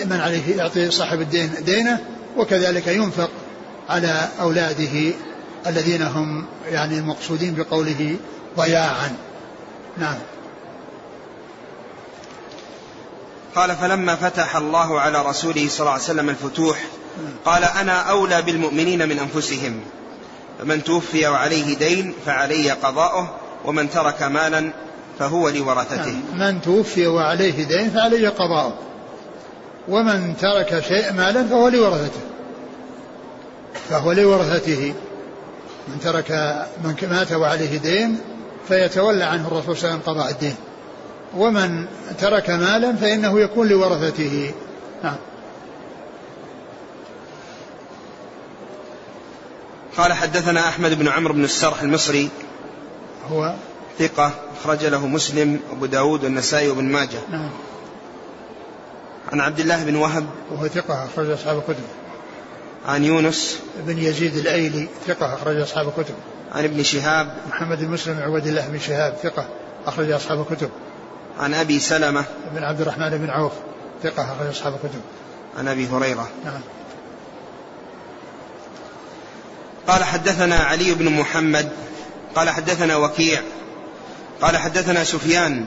من 0.04 0.20
عليه 0.20 0.56
يعطي 0.56 0.90
صاحب 0.90 1.20
الدين 1.20 1.50
دينه 1.66 1.98
وكذلك 2.36 2.86
ينفق 2.86 3.30
على 3.88 4.28
أولاده 4.40 5.12
الذين 5.66 6.02
هم 6.02 6.44
يعني 6.70 6.98
المقصودين 6.98 7.54
بقوله 7.54 8.16
ضياعا. 8.56 9.16
نعم. 9.96 10.18
قال 13.54 13.76
فلما 13.76 14.16
فتح 14.16 14.56
الله 14.56 15.00
على 15.00 15.22
رسوله 15.22 15.68
صلى 15.68 15.80
الله 15.80 15.92
عليه 15.92 16.02
وسلم 16.02 16.28
الفتوح 16.28 16.84
قال 17.44 17.64
أنا 17.64 18.00
أولى 18.00 18.42
بالمؤمنين 18.42 19.08
من 19.08 19.18
أنفسهم. 19.18 19.80
فمن 20.58 20.84
توفي 20.84 21.26
وعليه 21.26 21.76
دين 21.76 22.14
فعلي 22.26 22.70
قضاؤه 22.70 23.34
ومن 23.64 23.90
ترك 23.90 24.22
مالا 24.22 24.72
فهو 25.18 25.48
لورثته. 25.48 26.20
نعم. 26.36 26.54
من 26.54 26.62
توفي 26.62 27.06
وعليه 27.06 27.64
دين 27.64 27.90
فعلي 27.90 28.26
قضاؤه. 28.26 28.78
ومن 29.88 30.36
ترك 30.40 30.80
شيء 30.88 31.12
مالا 31.12 31.44
فهو 31.44 31.68
لورثته. 31.68 32.20
فهو 33.90 34.12
لورثته. 34.12 34.94
من 35.88 36.00
ترك 36.00 36.30
من 36.84 37.08
مات 37.10 37.32
وعليه 37.32 37.78
دين 37.78 38.18
فيتولى 38.68 39.24
عنه 39.24 39.48
الرسول 39.48 39.76
صلى 39.76 39.88
الله 39.88 39.92
عليه 39.92 40.02
وسلم 40.02 40.14
قضاء 40.14 40.30
الدين. 40.30 40.56
ومن 41.36 41.86
ترك 42.18 42.50
مالا 42.50 42.96
فإنه 42.96 43.40
يكون 43.40 43.68
لورثته. 43.68 44.52
نعم. 45.04 45.16
قال 49.96 50.12
حدثنا 50.12 50.68
أحمد 50.68 50.98
بن 50.98 51.08
عمرو 51.08 51.34
بن 51.34 51.44
السرح 51.44 51.82
المصري. 51.82 52.30
هو 53.32 53.54
ثقة 53.98 54.30
أخرج 54.60 54.84
له 54.84 55.06
مسلم 55.06 55.60
وأبو 55.70 55.86
داود 55.86 56.24
والنسائي 56.24 56.68
وابن 56.68 56.84
ماجه. 56.84 57.18
نعم. 57.30 57.50
عن 59.32 59.40
عبد 59.40 59.60
الله 59.60 59.84
بن 59.84 59.96
وهب 59.96 60.26
وهو 60.50 60.68
ثقة 60.68 61.04
أخرج 61.04 61.30
أصحاب 61.30 61.58
الكتب. 61.58 61.84
عن 62.86 63.04
يونس 63.04 63.58
بن 63.86 63.98
يزيد 63.98 64.36
الأيلي 64.36 64.88
ثقة 65.06 65.34
أخرج 65.34 65.60
أصحاب 65.60 65.88
الكتب. 65.88 66.14
عن 66.52 66.64
ابن 66.64 66.82
شهاب 66.82 67.36
محمد 67.48 67.78
بن 67.78 67.88
مسلم 67.88 68.18
عبد 68.18 68.46
الله 68.46 68.68
بن 68.68 68.78
شهاب 68.78 69.16
ثقة 69.22 69.48
أخرج 69.86 70.10
أصحاب 70.10 70.40
الكتب. 70.40 70.70
عن 71.38 71.54
أبي 71.54 71.78
سلمة 71.78 72.24
بن 72.54 72.62
عبد 72.64 72.80
الرحمن 72.80 73.10
بن 73.10 73.30
عوف 73.30 73.52
ثقة 74.02 74.22
أخرج 74.22 74.48
أصحاب 74.48 74.74
الكتب. 74.74 75.00
عن 75.58 75.68
أبي 75.68 75.88
هريرة. 75.88 76.28
نعم. 76.44 76.60
قال 79.88 80.04
حدثنا 80.04 80.56
علي 80.56 80.94
بن 80.94 81.08
محمد 81.08 81.68
قال 82.34 82.50
حدثنا 82.50 82.96
وكيع 82.96 83.42
قال 84.42 84.56
حدثنا 84.56 85.04
سفيان 85.04 85.66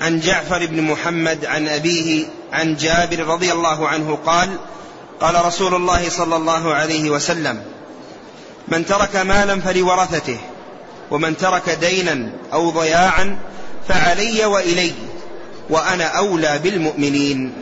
عن 0.00 0.20
جعفر 0.20 0.66
بن 0.66 0.82
محمد 0.82 1.44
عن 1.44 1.68
أبيه 1.68 2.26
عن 2.52 2.76
جابر 2.76 3.26
رضي 3.26 3.52
الله 3.52 3.88
عنه 3.88 4.18
قال 4.26 4.48
قال 5.20 5.46
رسول 5.46 5.74
الله 5.74 6.08
صلى 6.08 6.36
الله 6.36 6.74
عليه 6.74 7.10
وسلم 7.10 7.62
من 8.68 8.86
ترك 8.86 9.16
مالا 9.16 9.60
فلورثته 9.60 10.38
ومن 11.10 11.36
ترك 11.36 11.70
دينا 11.70 12.30
أو 12.52 12.70
ضياعا 12.70 13.38
فعلي 13.88 14.44
وإلي 14.44 14.92
وأنا 15.70 16.04
أولى 16.04 16.58
بالمؤمنين. 16.58 17.52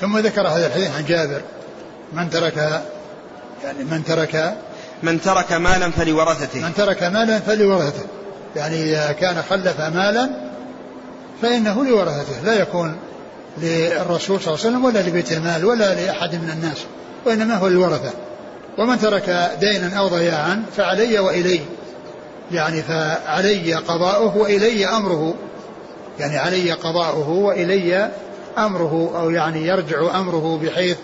ثم 0.00 0.18
ذكر 0.18 0.48
هذا 0.48 0.66
الحديث 0.66 0.90
عن 0.96 1.04
جابر 1.04 1.42
من 2.12 2.30
ترك 2.30 2.82
يعني 3.64 3.84
من 3.84 4.04
ترك 4.04 4.54
من 5.02 5.20
ترك 5.20 5.52
مالا 5.52 5.90
فلورثته. 5.90 6.60
من 6.60 6.74
ترك 6.74 7.02
مالا 7.02 7.40
فلورثته 7.40 8.04
يعني 8.56 8.82
إذا 8.82 9.12
كان 9.12 9.42
خلف 9.50 9.80
مالا 9.80 10.49
فإنه 11.42 11.84
لورثته 11.84 12.42
لا 12.44 12.54
يكون 12.54 12.96
للرسول 13.58 14.40
صلى 14.40 14.54
الله 14.54 14.66
عليه 14.66 14.68
وسلم 14.68 14.84
ولا 14.84 14.98
لبيت 14.98 15.32
المال 15.32 15.64
ولا 15.64 15.94
لأحد 15.94 16.34
من 16.34 16.50
الناس 16.50 16.78
وإنما 17.26 17.56
هو 17.56 17.68
للورثة 17.68 18.10
ومن 18.78 18.98
ترك 18.98 19.56
دينا 19.60 19.98
أو 19.98 20.08
ضياعا 20.08 20.62
فعلي 20.76 21.18
وإلي 21.18 21.60
يعني 22.52 22.82
فعلي 22.82 23.74
قضاؤه 23.74 24.36
وإلي 24.36 24.86
أمره 24.86 25.34
يعني 26.18 26.38
علي 26.38 26.72
قضاؤه 26.72 27.28
وإلي 27.28 28.10
أمره 28.58 29.10
أو 29.14 29.30
يعني 29.30 29.66
يرجع 29.66 30.18
أمره 30.20 30.60
بحيث 30.62 30.96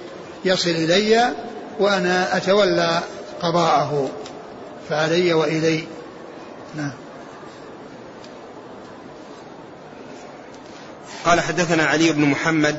يصل 0.45 0.71
إلي 0.71 1.33
وأنا 1.81 2.37
أتولى 2.37 3.01
قضاءه 3.43 4.09
فعلي 4.89 5.33
وإلي. 5.33 5.85
نعم. 6.77 6.93
قال 11.27 11.41
حدثنا 11.41 11.85
علي 11.85 12.13
بن 12.13 12.25
محمد. 12.25 12.77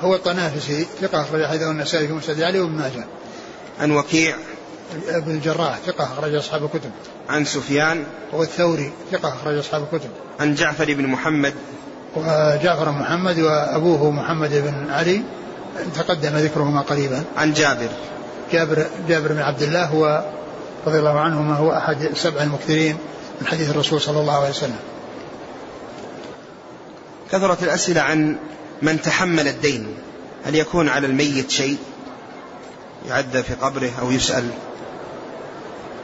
هو 0.00 0.14
الطنافسي 0.14 0.86
ثقة 1.00 1.20
أخرج 1.20 1.46
حديثه 1.46 1.70
النسائي 1.70 2.06
في 2.06 2.12
مسجد 2.12 2.42
علي 2.42 2.60
وابن 2.60 2.72
ماجه. 2.72 3.04
عن 3.80 3.90
وكيع. 3.90 4.36
ابن 5.08 5.30
الجراح 5.30 5.78
ثقة 5.86 6.04
أخرج 6.04 6.34
أصحاب 6.34 6.64
الكتب. 6.64 6.90
عن 7.28 7.44
سفيان. 7.44 8.04
هو 8.34 8.42
الثوري 8.42 8.92
ثقة 9.12 9.28
أخرج 9.28 9.58
أصحاب 9.58 9.82
الكتب. 9.92 10.10
عن 10.40 10.54
جعفر 10.54 10.94
بن 10.94 11.06
محمد. 11.06 11.54
وجعفر 12.16 12.90
محمد 12.90 13.38
وأبوه 13.38 14.10
محمد 14.10 14.50
بن 14.50 14.90
علي 14.90 15.22
تقدم 15.94 16.36
ذكرهما 16.36 16.80
قريبا. 16.80 17.24
عن 17.36 17.52
جابر. 17.52 17.88
جابر 18.52 18.86
جابر 19.08 19.32
بن 19.32 19.40
عبد 19.40 19.62
الله 19.62 19.84
هو 19.84 20.24
رضي 20.86 20.98
الله 20.98 21.20
عنهما 21.20 21.56
هو 21.56 21.72
أحد 21.72 22.02
السبع 22.02 22.42
المكثرين 22.42 22.96
من 23.40 23.46
حديث 23.46 23.70
الرسول 23.70 24.00
صلى 24.00 24.20
الله 24.20 24.36
عليه 24.36 24.50
وسلم. 24.50 24.78
كثرت 27.32 27.62
الأسئلة 27.62 28.00
عن 28.00 28.36
من 28.82 29.02
تحمل 29.02 29.48
الدين. 29.48 29.94
هل 30.44 30.54
يكون 30.54 30.88
على 30.88 31.06
الميت 31.06 31.50
شيء 31.50 31.76
يعد 33.08 33.40
في 33.40 33.54
قبره 33.54 33.90
أو 34.00 34.10
يسأل؟ 34.10 34.44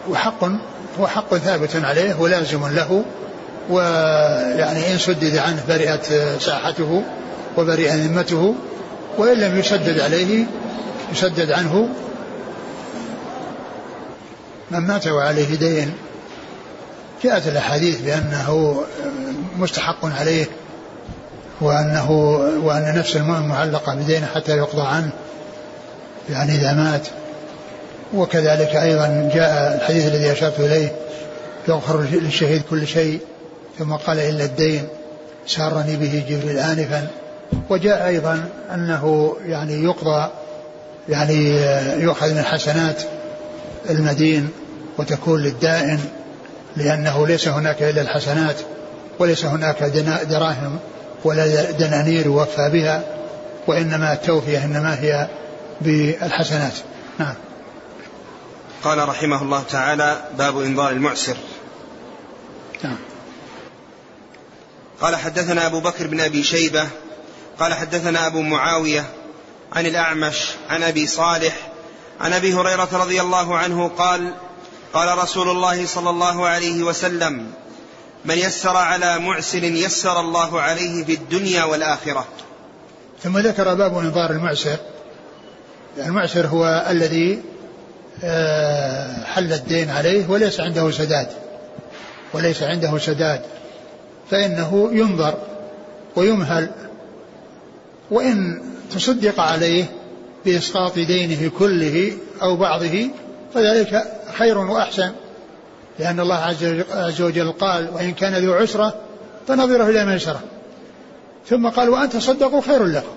وحق 0.08 0.44
هو 1.00 1.06
حق 1.06 1.36
ثابت 1.36 1.76
عليه 1.76 2.20
ولازم 2.20 2.66
له 2.66 3.04
ويعني 3.70 4.92
إن 4.92 4.98
سدد 4.98 5.36
عنه 5.36 5.62
برئت 5.68 6.06
ساحته 6.42 7.02
وبرئ 7.56 7.90
ذمته 7.90 8.54
وإن 9.18 9.38
لم 9.38 9.58
يسدد 9.58 10.00
عليه 10.00 10.44
يسدد 11.12 11.50
عنه 11.50 11.88
من 14.70 14.78
مات 14.78 15.06
وعليه 15.06 15.54
دين. 15.54 15.92
جاءت 17.24 17.46
الأحاديث 17.48 18.00
بأنه 18.00 18.82
مستحق 19.58 20.04
عليه 20.04 20.46
وأنه 21.61 22.11
وأن 22.64 22.94
نفس 22.98 23.16
المؤمن 23.16 23.48
معلقة 23.48 23.94
بدينه 23.94 24.26
حتى 24.34 24.57
يقضى 24.57 24.82
عنه 24.86 25.11
يعني 26.30 26.54
إذا 26.54 26.72
مات. 26.72 27.07
وكذلك 28.14 28.76
أيضا 28.76 29.30
جاء 29.34 29.76
الحديث 29.76 30.07
الذي 30.07 30.32
أشرت 30.32 30.61
إليه 30.61 30.92
يغفر 31.68 32.00
للشهيد 32.00 32.62
كل 32.70 32.86
شيء 32.86 33.20
ثم 33.78 33.92
قال 33.92 34.18
إلا 34.18 34.44
الدين 34.44 34.88
سارني 35.46 35.96
به 35.96 36.24
جبريل 36.28 36.59
آنفا. 36.59 37.07
وجاء 37.70 38.07
أيضا 38.07 38.44
أنه 38.74 39.36
يعني 39.46 39.84
يقضى 39.84 40.30
يعني 41.09 41.61
يؤخذ 42.02 42.34
من 42.34 42.42
حسنات 42.42 43.02
المدين 43.90 44.50
وتكون 44.98 45.40
للدائن 45.40 46.00
لأنه 46.76 47.26
ليس 47.26 47.48
هناك 47.48 47.82
إلا 47.82 48.00
الحسنات 48.00 48.57
وليس 49.18 49.44
هناك 49.44 49.82
دراهم 50.30 50.78
ولا 51.26 51.70
دنانير 51.70 52.26
يوفى 52.26 52.70
بها 52.72 53.04
وإنما 53.66 54.12
التوفية 54.12 54.64
إنما 54.64 55.00
هي 55.00 55.28
بالحسنات. 55.80 56.74
نعم. 57.18 57.34
قال 58.84 59.08
رحمه 59.08 59.42
الله 59.42 59.62
تعالى 59.62 60.24
باب 60.38 60.60
إنظار 60.60 60.90
المعسر. 60.90 61.36
نعم. 62.84 62.96
قال 65.00 65.16
حدثنا 65.16 65.66
أبو 65.66 65.80
بكر 65.80 66.06
بن 66.06 66.20
أبي 66.20 66.42
شيبة 66.42 66.88
قال 67.58 67.74
حدثنا 67.74 68.26
أبو 68.26 68.42
معاوية 68.42 69.04
عن 69.72 69.86
الأعمش 69.86 70.50
عن 70.70 70.82
أبي 70.82 71.06
صالح 71.06 71.54
عن 72.20 72.32
أبي 72.32 72.54
هريرة 72.54 72.88
رضي 72.92 73.20
الله 73.20 73.56
عنه 73.56 73.88
قال 73.88 74.34
قال 74.94 75.18
رسول 75.18 75.48
الله 75.48 75.86
صلى 75.86 76.10
الله 76.10 76.46
عليه 76.46 76.82
وسلم 76.82 77.52
من 78.26 78.38
يسر 78.38 78.76
على 78.76 79.18
معسر 79.18 79.64
يسر 79.64 80.20
الله 80.20 80.60
عليه 80.60 81.04
في 81.04 81.14
الدنيا 81.14 81.64
والآخرة. 81.64 82.26
ثم 83.22 83.38
ذكر 83.38 83.74
باب 83.74 83.98
انظار 83.98 84.30
المعسر. 84.30 84.76
المعسر 85.98 86.46
هو 86.46 86.86
الذي 86.90 87.42
آه، 88.24 89.24
حل 89.24 89.52
الدين 89.52 89.90
عليه 89.90 90.30
وليس 90.30 90.60
عنده 90.60 90.90
سداد. 90.90 91.28
وليس 92.32 92.62
عنده 92.62 92.98
سداد. 92.98 93.40
فإنه 94.30 94.90
ينظر 94.92 95.34
ويمهل. 96.16 96.70
وإن 98.10 98.62
تصدق 98.94 99.40
عليه 99.40 99.84
بإسقاط 100.44 100.94
دينه 100.94 101.50
كله 101.58 102.12
أو 102.42 102.56
بعضه 102.56 103.10
فذلك 103.54 104.04
خير 104.38 104.58
وأحسن. 104.58 105.12
لأن 105.99 106.20
الله 106.20 106.55
عز 106.90 107.22
وجل 107.22 107.53
قال 107.53 107.88
وإن 107.90 108.12
كان 108.12 108.34
ذو 108.34 108.55
عسرة 108.55 108.94
فنظره 109.49 109.84
إلى 109.84 110.05
ميسرة 110.05 110.40
ثم 111.49 111.68
قال 111.68 111.88
وأن 111.88 112.11
تصدقوا 112.11 112.61
خير 112.61 112.84
لكم. 112.84 113.14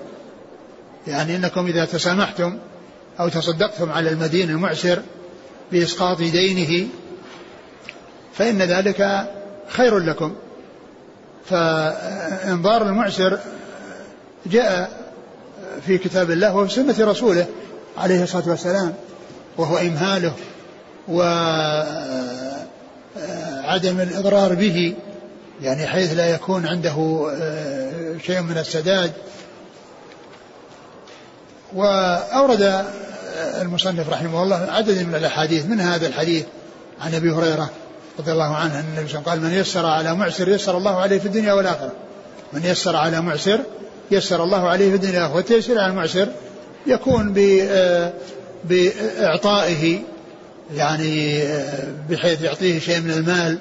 يعني 1.07 1.35
إنكم 1.35 1.65
إذا 1.65 1.85
تسامحتم 1.85 2.57
أو 3.19 3.29
تصدقتم 3.29 3.91
على 3.91 4.09
المدين 4.09 4.49
المعسر 4.49 5.01
بإسقاط 5.71 6.17
دينه 6.17 6.87
فإن 8.33 8.57
ذلك 8.57 9.27
خير 9.67 9.99
لكم. 9.99 10.35
فإنظار 11.49 12.81
المعسر 12.81 13.39
جاء 14.45 14.99
في 15.85 15.97
كتاب 15.97 16.31
الله 16.31 16.55
وفي 16.55 16.73
سنة 16.73 16.95
رسوله 16.99 17.47
عليه 17.97 18.23
الصلاة 18.23 18.49
والسلام 18.49 18.93
وهو 19.57 19.77
إمهاله 19.77 20.33
وعدم 23.15 24.01
الإضرار 24.01 24.55
به 24.55 24.95
يعني 25.61 25.87
حيث 25.87 26.13
لا 26.13 26.29
يكون 26.29 26.67
عنده 26.67 27.27
آه، 27.41 28.17
شيء 28.25 28.41
من 28.41 28.57
السداد. 28.57 29.11
وأورد 31.75 32.85
المصنف 33.61 34.09
رحمه 34.09 34.43
الله 34.43 34.55
عدد 34.55 35.07
من 35.07 35.15
الأحاديث 35.15 35.65
من 35.65 35.79
هذا 35.79 36.07
الحديث 36.07 36.45
عن 37.01 37.15
أبي 37.15 37.31
هريرة 37.31 37.69
رضي 38.19 38.31
الله 38.31 38.55
عنه 38.55 38.79
أن 38.79 38.85
النبي 38.97 39.13
قال 39.13 39.41
من 39.41 39.51
يسر 39.51 39.85
على 39.85 40.15
معسر 40.15 40.49
يسر 40.49 40.77
الله 40.77 40.95
عليه 40.95 41.19
في 41.19 41.25
الدنيا 41.25 41.53
والآخرة. 41.53 41.91
من 42.53 42.65
يسر 42.65 42.95
على 42.95 43.21
معسر 43.21 43.59
يسر 44.11 44.43
الله 44.43 44.67
عليه 44.69 44.89
في 44.89 44.95
الدنيا 44.95 45.13
والآخرة. 45.13 45.35
والتيسير 45.35 45.79
على 45.79 45.91
المعسر 45.91 46.27
يكون 46.87 47.35
آه، 47.69 48.13
بإعطائه 48.63 49.99
يعني 50.75 51.43
بحيث 52.09 52.41
يعطيه 52.41 52.79
شيء 52.79 52.99
من 52.99 53.11
المال 53.11 53.57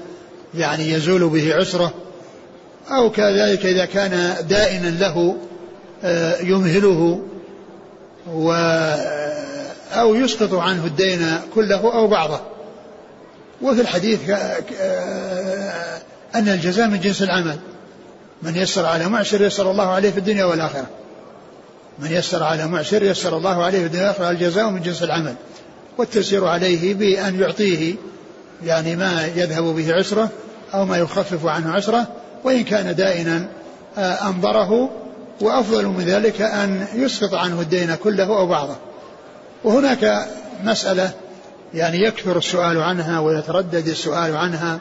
يعني 0.54 0.92
يزول 0.92 1.28
به 1.28 1.54
عسره. 1.54 1.94
أو 2.90 3.10
كذلك 3.10 3.66
إذا 3.66 3.84
كان 3.84 4.34
دائنا 4.48 4.88
له 4.88 5.36
يمهله 6.42 7.20
و 8.26 8.52
أو 9.92 10.14
يسقط 10.14 10.54
عنه 10.54 10.84
الدين 10.84 11.40
كله 11.54 11.94
أو 11.94 12.06
بعضه. 12.06 12.40
وفي 13.62 13.80
الحديث 13.80 14.30
أن 16.34 16.48
الجزاء 16.48 16.88
من 16.88 17.00
جنس 17.00 17.22
العمل. 17.22 17.56
من 18.42 18.56
يسر 18.56 18.86
على 18.86 19.08
معسر 19.08 19.42
يسر 19.42 19.70
الله 19.70 19.86
عليه 19.86 20.10
في 20.10 20.18
الدنيا 20.18 20.44
والآخرة. 20.44 20.86
من 21.98 22.12
يسر 22.12 22.42
على 22.42 22.66
معسر 22.66 23.02
يسر 23.02 23.36
الله 23.36 23.64
عليه 23.64 23.78
في 23.78 23.86
الدنيا 23.86 24.02
والآخرة. 24.02 24.30
الجزاء 24.30 24.70
من 24.70 24.82
جنس 24.82 25.02
العمل. 25.02 25.34
والتسير 25.98 26.44
عليه 26.44 26.94
بأن 26.94 27.40
يعطيه 27.40 27.94
يعني 28.64 28.96
ما 28.96 29.26
يذهب 29.36 29.64
به 29.64 29.94
عسره 29.94 30.30
أو 30.74 30.84
ما 30.84 30.96
يخفف 30.96 31.46
عنه 31.46 31.72
عسره 31.72 32.06
وإن 32.44 32.64
كان 32.64 32.94
دائنا 32.94 33.48
آه، 33.98 34.28
أنظره 34.28 34.90
وأفضل 35.40 35.86
من 35.86 36.04
ذلك 36.04 36.40
أن 36.40 36.86
يسقط 36.94 37.34
عنه 37.34 37.60
الدين 37.60 37.94
كله 37.94 38.24
أو 38.24 38.46
بعضه. 38.46 38.76
وهناك 39.64 40.28
مسألة 40.64 41.10
يعني 41.74 42.02
يكثر 42.02 42.38
السؤال 42.38 42.82
عنها 42.82 43.20
ويتردد 43.20 43.88
السؤال 43.88 44.36
عنها 44.36 44.78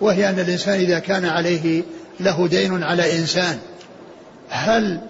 وهي 0.00 0.30
أن 0.30 0.38
الإنسان 0.38 0.74
إذا 0.74 0.98
كان 0.98 1.24
عليه 1.24 1.82
له 2.20 2.48
دين 2.48 2.82
على 2.82 3.18
إنسان 3.18 3.58
هل 4.48 5.00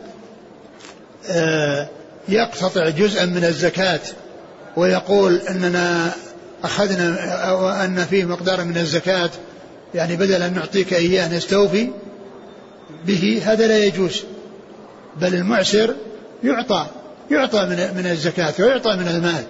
آه، 1.31 1.89
يقتطع 2.29 2.89
جزءا 2.89 3.25
من 3.25 3.45
الزكاة 3.45 4.01
ويقول 4.77 5.37
أننا 5.37 6.13
أخذنا 6.65 7.33
أو 7.51 7.69
أن 7.69 8.05
فيه 8.05 8.25
مقدار 8.25 8.65
من 8.65 8.77
الزكاة 8.77 9.31
يعني 9.95 10.17
بدل 10.17 10.43
أن 10.43 10.55
نعطيك 10.55 10.95
إياه 10.95 11.37
نستوفي 11.37 11.91
به 13.07 13.43
هذا 13.45 13.67
لا 13.67 13.85
يجوز. 13.85 14.23
بل 15.21 15.35
المعسر 15.35 15.95
يعطى 16.45 16.87
يعطى 17.31 17.67
من 17.67 17.77
من 17.97 18.07
الزكاة 18.07 18.55
ويعطى 18.59 18.97
من 18.97 19.09
المال. 19.09 19.45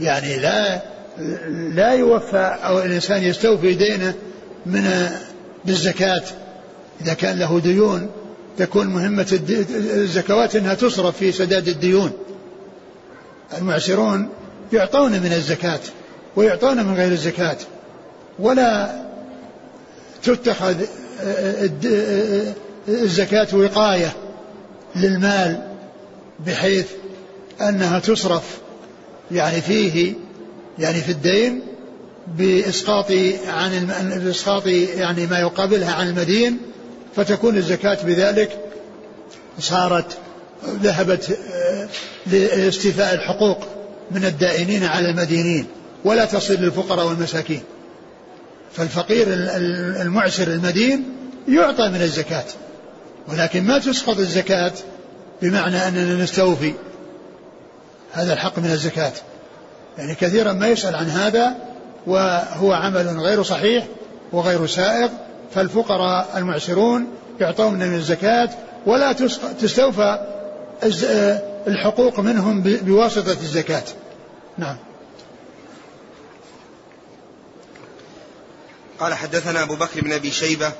يعني 0.00 0.38
لا 0.38 0.82
لا 1.74 1.92
يوفى 1.92 2.58
أو 2.64 2.82
الإنسان 2.82 3.22
يستوفي 3.22 3.74
دينه 3.74 4.14
من 4.66 5.10
بالزكاة. 5.64 6.22
إذا 7.00 7.14
كان 7.14 7.38
له 7.38 7.60
ديون 7.60 8.10
تكون 8.58 8.86
مهمة 8.86 9.40
الزكوات 9.70 10.56
أنها 10.56 10.74
تصرف 10.74 11.16
في 11.16 11.32
سداد 11.32 11.68
الديون. 11.68 12.12
المعسرون 13.58 14.28
يعطون 14.72 15.12
من 15.12 15.32
الزكاة 15.32 15.80
ويعطون 16.36 16.84
من 16.84 16.94
غير 16.94 17.12
الزكاة. 17.12 17.56
ولا 18.38 19.02
تتخذ 20.22 20.76
الزكاة 22.88 23.48
وقاية 23.52 24.12
للمال 24.96 25.62
بحيث 26.46 26.86
أنها 27.60 27.98
تصرف 27.98 28.58
يعني 29.30 29.60
فيه 29.60 30.14
يعني 30.78 31.00
في 31.00 31.12
الدين 31.12 31.60
بإسقاط 32.38 33.10
عن 33.46 33.90
بإسقاط 34.24 34.66
يعني 34.66 35.26
ما 35.26 35.38
يقابلها 35.38 35.92
عن 35.92 36.08
المدين 36.08 36.58
فتكون 37.16 37.56
الزكاة 37.56 37.98
بذلك 38.04 38.58
صارت 39.58 40.18
ذهبت 40.64 41.38
لاستيفاء 42.26 43.14
الحقوق 43.14 43.58
من 44.10 44.24
الدائنين 44.24 44.84
على 44.84 45.10
المدينين 45.10 45.66
ولا 46.04 46.24
تصل 46.24 46.54
للفقراء 46.54 47.06
والمساكين. 47.06 47.62
فالفقير 48.72 49.26
المعسر 50.00 50.48
المدين 50.48 51.04
يعطى 51.48 51.88
من 51.88 52.02
الزكاة 52.02 52.44
ولكن 53.28 53.64
ما 53.64 53.78
تسقط 53.78 54.18
الزكاة 54.18 54.72
بمعنى 55.42 55.88
أننا 55.88 56.22
نستوفي. 56.22 56.74
هذا 58.12 58.32
الحق 58.32 58.58
من 58.58 58.70
الزكاة. 58.70 59.12
يعني 59.98 60.14
كثيرا 60.14 60.52
ما 60.52 60.68
يسأل 60.68 60.94
عن 60.94 61.06
هذا 61.06 61.56
وهو 62.06 62.72
عمل 62.72 63.20
غير 63.20 63.42
صحيح 63.42 63.86
وغير 64.32 64.66
سائغ 64.66 65.08
فالفقراء 65.54 66.28
المعسرون 66.36 67.06
يعطون 67.40 67.74
من 67.74 67.94
الزكاة 67.94 68.50
ولا 68.86 69.12
تستوفى 69.60 70.18
الحقوق 71.66 72.20
منهم 72.20 72.62
بواسطة 72.62 73.32
الزكاة 73.32 73.84
نعم 74.58 74.76
قال 79.00 79.14
حدثنا 79.14 79.62
أبو 79.62 79.74
بكر 79.74 80.00
بن 80.00 80.12
أبي 80.12 80.30
شيبة 80.30 80.72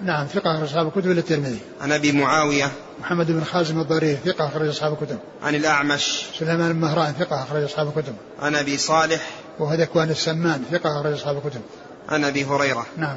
نعم 0.00 0.26
ثقة 0.26 0.54
أخرج 0.54 0.68
أصحاب 0.68 0.86
الكتب 0.86 1.06
للترمذي. 1.06 1.58
عن 1.80 1.92
أبي 1.92 2.12
معاوية 2.12 2.72
محمد 3.00 3.30
بن 3.30 3.44
خازم 3.44 3.80
الضرير 3.80 4.18
ثقة 4.24 4.46
أخرج 4.48 4.68
أصحاب 4.68 4.92
الكتب. 4.92 5.18
عن 5.42 5.54
الأعمش 5.54 6.22
سليمان 6.38 6.72
بن 6.72 6.78
مهران 6.78 7.14
ثقة 7.18 7.42
أخرج 7.42 7.62
أصحاب 7.62 7.88
الكتب. 7.88 8.14
عن 8.42 8.54
أبي 8.54 8.76
صالح 8.76 9.30
وهو 9.58 9.74
ذكوان 9.74 10.10
السمان 10.10 10.64
ثقة 10.72 11.00
أخرج 11.00 11.12
أصحاب 11.12 11.36
الكتب. 11.36 11.60
عن 12.08 12.24
أبي 12.24 12.44
هريرة. 12.44 12.86
نعم. 12.96 13.16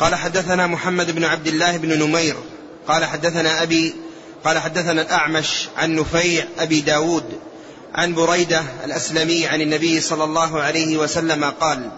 قال 0.00 0.14
حدثنا 0.14 0.66
محمد 0.66 1.10
بن 1.10 1.24
عبد 1.24 1.46
الله 1.46 1.76
بن 1.76 1.98
نمير 1.98 2.34
قال 2.88 3.04
حدثنا 3.04 3.62
أبي 3.62 3.94
قال 4.44 4.58
حدثنا 4.58 5.02
الأعمش 5.02 5.68
عن 5.76 5.94
نفيع 5.94 6.44
أبي 6.58 6.80
داود 6.80 7.24
عن 7.94 8.14
بريدة 8.14 8.62
الأسلمي 8.84 9.46
عن 9.46 9.60
النبي 9.60 10.00
صلى 10.00 10.24
الله 10.24 10.60
عليه 10.60 10.96
وسلم 10.96 11.44
قال 11.44 11.90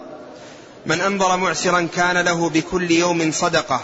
من 0.85 1.01
أنظر 1.01 1.37
معسرا 1.37 1.87
كان 1.95 2.17
له 2.17 2.49
بكل 2.49 2.91
يوم 2.91 3.31
صدقة 3.31 3.81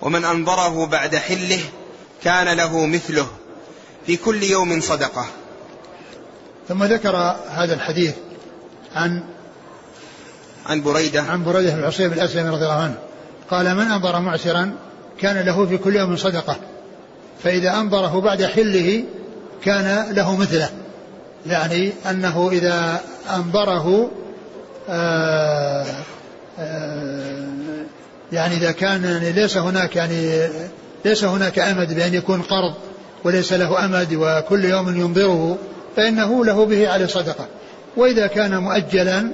ومن 0.00 0.24
أنظره 0.24 0.86
بعد 0.86 1.16
حله 1.16 1.60
كان 2.24 2.56
له 2.56 2.86
مثله 2.86 3.26
في 4.06 4.16
كل 4.16 4.42
يوم 4.42 4.80
صدقة. 4.80 5.26
ثم 6.68 6.84
ذكر 6.84 7.16
هذا 7.50 7.74
الحديث 7.74 8.14
عن 8.94 9.22
عن 10.66 10.82
بريدة. 10.82 11.22
عن 11.22 11.44
بريدة 11.44 11.74
بن 11.74 11.80
العصيب 11.80 12.12
الأسلمي 12.12 12.48
رضي 12.48 12.62
الله 12.62 12.82
عنه. 12.82 12.98
قال 13.50 13.74
من 13.74 13.90
أنظر 13.90 14.20
معسرا 14.20 14.72
كان 15.18 15.46
له 15.46 15.66
في 15.66 15.78
كل 15.78 15.96
يوم 15.96 16.16
صدقة 16.16 16.56
فإذا 17.44 17.74
أنظره 17.74 18.20
بعد 18.20 18.44
حله 18.44 19.04
كان 19.64 20.14
له 20.14 20.36
مثله. 20.36 20.68
يعني 21.46 21.92
أنه 22.10 22.48
إذا 22.52 23.00
أنظره 23.36 24.10
آآ 24.88 25.82
آه، 25.82 25.84
آآ 25.84 25.86
آه، 26.58 27.84
يعني 28.32 28.54
إذا 28.54 28.70
كان 28.70 29.04
يعني 29.04 29.32
ليس 29.32 29.56
هناك 29.56 29.96
يعني 29.96 30.48
ليس 31.04 31.24
هناك 31.24 31.58
أمد 31.58 31.94
بأن 31.94 32.14
يكون 32.14 32.42
قرض 32.42 32.74
وليس 33.24 33.52
له 33.52 33.84
أمد 33.84 34.14
وكل 34.14 34.64
يوم 34.64 35.00
ينظره 35.00 35.58
فإنه 35.96 36.44
له 36.44 36.66
به 36.66 36.88
على 36.88 37.08
صدقة. 37.08 37.46
وإذا 37.96 38.26
كان 38.26 38.56
مؤجلا 38.56 39.30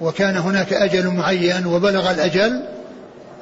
وكان 0.00 0.36
هناك 0.36 0.72
أجل 0.72 1.08
معين 1.08 1.66
وبلغ 1.66 2.10
الأجل 2.10 2.62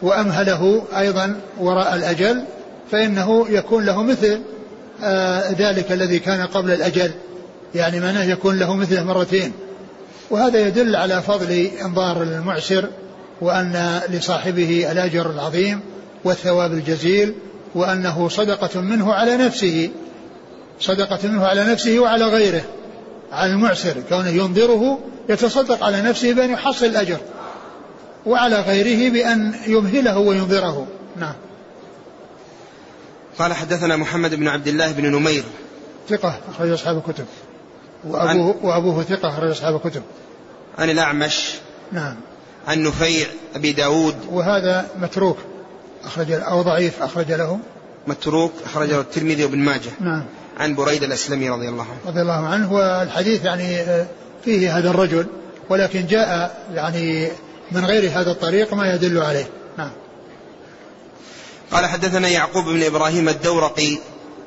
وأمهله 0.02 0.82
أيضا 0.98 1.40
وراء 1.58 1.94
الأجل 1.94 2.44
فإنه 2.90 3.46
يكون 3.48 3.84
له 3.84 4.02
مثل 4.02 4.40
آه 5.02 5.50
ذلك 5.50 5.92
الذي 5.92 6.18
كان 6.18 6.46
قبل 6.46 6.70
الأجل. 6.70 7.10
يعني 7.74 8.00
معناه 8.00 8.24
يكون 8.24 8.58
له 8.58 8.76
مثله 8.76 9.04
مرتين. 9.04 9.52
وهذا 10.30 10.66
يدل 10.68 10.96
على 10.96 11.22
فضل 11.22 11.70
إنظار 11.82 12.22
المعسر 12.22 12.88
وأن 13.40 14.00
لصاحبه 14.08 14.92
الأجر 14.92 15.30
العظيم 15.30 15.80
والثواب 16.24 16.72
الجزيل 16.72 17.34
وأنه 17.74 18.28
صدقة 18.28 18.80
منه 18.80 19.14
على 19.14 19.36
نفسه 19.36 19.90
صدقة 20.80 21.28
منه 21.28 21.46
على 21.46 21.64
نفسه 21.64 21.98
وعلى 21.98 22.24
غيره 22.24 22.62
على 23.32 23.52
المعسر. 23.52 23.94
كونه 24.08 24.28
ينظره 24.28 24.98
يتصدق 25.28 25.84
على 25.84 26.02
نفسه 26.02 26.32
بأن 26.32 26.50
يحصل 26.50 26.86
الأجر 26.86 27.18
وعلى 28.26 28.56
غيره 28.60 29.12
بأن 29.12 29.54
يمهله 29.66 30.18
وينظره. 30.18 30.86
نعم. 31.16 31.34
قال 33.38 33.52
حدثنا 33.52 33.96
محمد 33.96 34.34
بن 34.34 34.48
عبد 34.48 34.68
الله 34.68 34.92
بن 34.92 35.06
نمير. 35.12 35.44
ثقة 36.08 36.40
أخرج 36.48 36.70
أصحاب 36.70 36.96
الكتب. 36.96 37.24
وأبوه, 38.04 38.56
وأبوه 38.62 39.02
ثقة 39.02 39.28
أخرج 39.28 39.50
أصحاب 39.50 39.76
الكتب. 39.76 40.02
عن 40.78 40.90
الأعمش. 40.90 41.54
نعم. 41.92 42.16
عن 42.68 42.82
نفيع 42.82 43.26
أبي 43.54 43.72
داود. 43.72 44.14
وهذا 44.30 44.88
متروك 45.00 45.38
أخرج 46.04 46.32
أو 46.32 46.62
ضعيف 46.62 47.02
أخرج 47.02 47.32
له. 47.32 47.58
متروك 48.06 48.52
أخرجه 48.64 49.00
الترمذي 49.00 49.44
وابن 49.44 49.58
ماجه. 49.58 49.90
نعم. 50.00 50.24
عن 50.58 50.74
بريدة 50.74 51.06
الأسلمي 51.06 51.50
رضي 51.50 51.68
الله 51.68 51.84
عنه. 51.84 51.98
رضي 52.06 52.20
الله 52.20 52.46
عنه 52.46 52.72
والحديث 52.72 53.44
يعني 53.44 53.80
آه، 53.80 54.06
فيه 54.44 54.78
هذا 54.78 54.90
الرجل 54.90 55.26
ولكن 55.68 56.06
جاء 56.06 56.58
يعني 56.74 57.28
من 57.72 57.84
غير 57.84 58.10
هذا 58.10 58.30
الطريق 58.30 58.74
ما 58.74 58.94
يدل 58.94 59.18
عليه. 59.18 59.46
قال 61.72 61.86
حدثنا 61.86 62.28
يعقوب 62.28 62.64
بن 62.64 62.82
إبراهيم 62.82 63.28
الدورقي 63.28 63.98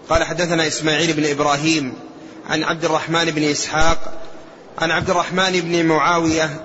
قال 0.09 0.23
حدثنا 0.23 0.67
إسماعيل 0.67 1.13
بن 1.13 1.25
إبراهيم 1.25 1.93
عن 2.49 2.63
عبد 2.63 2.85
الرحمن 2.85 3.25
بن 3.25 3.43
إسحاق 3.43 4.13
عن 4.77 4.91
عبد 4.91 5.09
الرحمن 5.09 5.51
بن 5.51 5.85
معاوية 5.85 6.63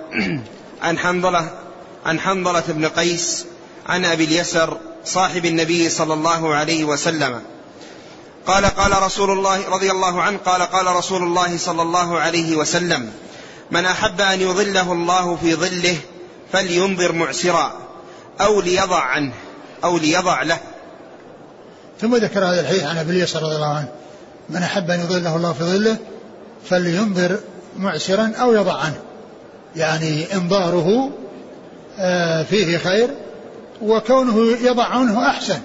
عن 0.82 0.98
حنظلة 0.98 1.50
عن 2.06 2.20
حنظلة 2.20 2.64
بن 2.68 2.88
قيس 2.88 3.44
عن 3.86 4.04
أبي 4.04 4.24
اليسر 4.24 4.78
صاحب 5.04 5.46
النبي 5.46 5.88
صلى 5.88 6.14
الله 6.14 6.54
عليه 6.54 6.84
وسلم. 6.84 7.42
قال 8.46 8.64
قال 8.64 9.02
رسول 9.02 9.30
الله 9.30 9.68
رضي 9.68 9.90
الله 9.90 10.22
عنه 10.22 10.38
قال 10.38 10.62
قال 10.62 10.86
رسول 10.86 11.22
الله 11.22 11.58
صلى 11.58 11.82
الله 11.82 12.18
عليه 12.18 12.56
وسلم 12.56 13.12
من 13.70 13.84
أحب 13.84 14.20
أن 14.20 14.40
يظله 14.40 14.92
الله 14.92 15.36
في 15.36 15.54
ظله 15.54 15.96
فلينظر 16.52 17.12
معسرا 17.12 17.72
أو 18.40 18.60
ليضع 18.60 19.00
عنه. 19.00 19.32
أو 19.84 19.98
ليضع 19.98 20.42
له. 20.42 20.58
ثم 22.00 22.16
ذكر 22.16 22.44
هذا 22.44 22.60
الحديث 22.60 22.84
عن 22.84 22.98
أبي 22.98 23.10
اليسر 23.10 23.42
رضي 23.42 23.56
الله 23.56 23.74
عنه. 23.74 23.88
من 24.48 24.62
أحب 24.62 24.90
أن 24.90 25.00
يظله 25.00 25.36
الله 25.36 25.52
في 25.52 25.64
ظله 25.64 25.96
فلينظر 26.64 27.38
معسرا 27.76 28.32
أو 28.40 28.52
يضع 28.52 28.78
عنه. 28.78 29.00
يعني 29.76 30.34
إنظاره 30.34 31.10
آه، 31.98 32.42
فيه 32.42 32.78
خير 32.78 33.10
وكونه 33.82 34.56
يضع 34.62 34.84
عنه 34.84 35.26
أحسن 35.28 35.58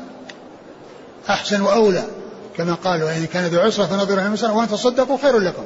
أحسن 1.29 1.61
وأولى. 1.61 2.03
كما 2.57 2.73
قال 2.73 3.03
وإن 3.03 3.25
كان 3.25 3.45
ذو 3.45 3.59
عسرة 3.59 3.85
فنظر 3.85 4.13
إلى 4.13 4.25
المسألة 4.25 4.53
وأن 4.53 4.67
تصدقوا 4.67 5.17
خير 5.21 5.39
لكم. 5.39 5.63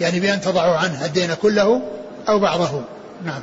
يعني 0.00 0.20
بأن 0.20 0.40
تضعوا 0.40 0.76
عنه 0.76 1.04
الدين 1.04 1.34
كله 1.34 1.82
أو 2.28 2.38
بعضه. 2.38 2.82
نعم. 3.24 3.42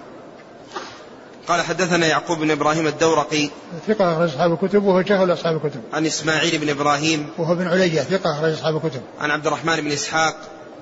قال 1.48 1.62
حدثنا 1.62 2.08
يعقوب 2.08 2.40
بن 2.40 2.52
إبراهيم 2.52 2.88
الدورقي. 2.88 3.50
ثقة 3.88 4.14
أخرج 4.14 4.30
أصحاب 4.30 4.54
الكتب 4.54 4.84
وهو 4.84 5.02
جهل 5.02 5.34
أصحاب 5.34 5.56
الكتب. 5.56 5.82
عن 5.94 6.06
إسماعيل 6.06 6.58
بن 6.58 6.70
إبراهيم. 6.70 7.30
وهو 7.38 7.56
بن 7.56 7.68
علية 7.68 8.02
ثقة 8.02 8.32
أخرج 8.32 8.54
أصحاب 8.54 8.76
الكتب. 8.76 9.02
عن 9.20 9.32
عبد 9.32 9.48
الرحمن 9.48 9.76
بن 9.76 9.92
إسحاق. 9.92 10.36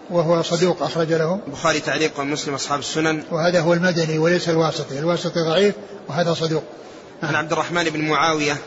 وهو 0.09 0.41
صدوق 0.41 0.83
أخرج 0.83 1.13
له. 1.13 1.39
البخاري 1.47 1.79
تعليق 1.79 2.19
ومسلم 2.19 2.53
أصحاب 2.53 2.79
السنن. 2.79 3.23
وهذا 3.31 3.61
هو 3.61 3.73
المدني 3.73 4.17
وليس 4.17 4.49
الواسطي. 4.49 4.99
الواسطي 4.99 5.39
ضعيف 5.39 5.75
وهذا 6.07 6.33
صدوق. 6.33 6.63
عن 7.23 7.35
عبد 7.35 7.51
الرحمن 7.51 7.83
بن 7.83 8.01
معاوية. 8.01 8.57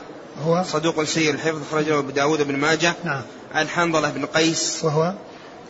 هو؟ 0.46 0.64
صدوق 0.72 1.05
سيء 1.05 1.30
الحفظ 1.30 1.62
أخرجه 1.70 1.99
أبو 1.99 2.11
داود 2.11 2.42
بن 2.42 2.57
ماجه. 2.57 2.94
نعم. 3.05 3.22
عن 3.55 3.68
حنظلة 3.68 4.11
بن 4.11 4.26
قيس. 4.26 4.80
وهو؟ 4.82 5.12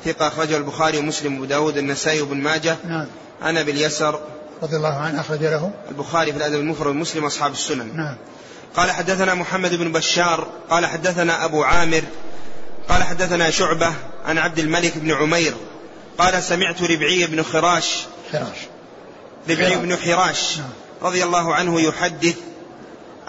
ثقة 0.04 0.28
أخرجه 0.28 0.56
البخاري 0.56 0.98
ومسلم 0.98 1.34
وأبو 1.34 1.44
داود 1.44 1.76
النسائي 1.76 2.20
وابن 2.20 2.36
ماجه. 2.36 2.76
نعم. 2.88 3.06
عن 3.42 3.56
أبي 3.56 3.70
اليسر. 3.70 4.20
رضي 4.62 4.76
الله 4.76 4.94
عنه 4.94 5.20
أخرج 5.20 5.42
له. 5.42 5.70
البخاري 5.90 6.32
في 6.32 6.38
الأدب 6.38 6.60
المفرد 6.60 6.86
ومسلم 6.86 7.24
أصحاب 7.24 7.52
السنن. 7.52 7.96
نعم. 7.96 8.16
قال 8.76 8.90
حدثنا 8.90 9.34
محمد 9.34 9.74
بن 9.74 9.92
بشار 9.92 10.48
قال 10.70 10.86
حدثنا 10.86 11.44
أبو 11.44 11.62
عامر 11.62 12.02
قال 12.88 13.02
حدثنا 13.02 13.50
شعبة 13.50 13.92
عن 14.24 14.38
عبد 14.38 14.58
الملك 14.58 14.98
بن 14.98 15.12
عمير 15.12 15.54
قال 16.18 16.42
سمعت 16.42 16.82
ربعي 16.82 17.26
بن 17.26 17.42
خراش. 17.42 18.06
خراش. 18.32 18.58
ربعي 19.50 19.76
بن 19.76 19.96
حراش 19.96 20.58
نعم. 20.58 20.68
رضي 21.02 21.24
الله 21.24 21.54
عنه 21.54 21.80
يحدث 21.80 22.36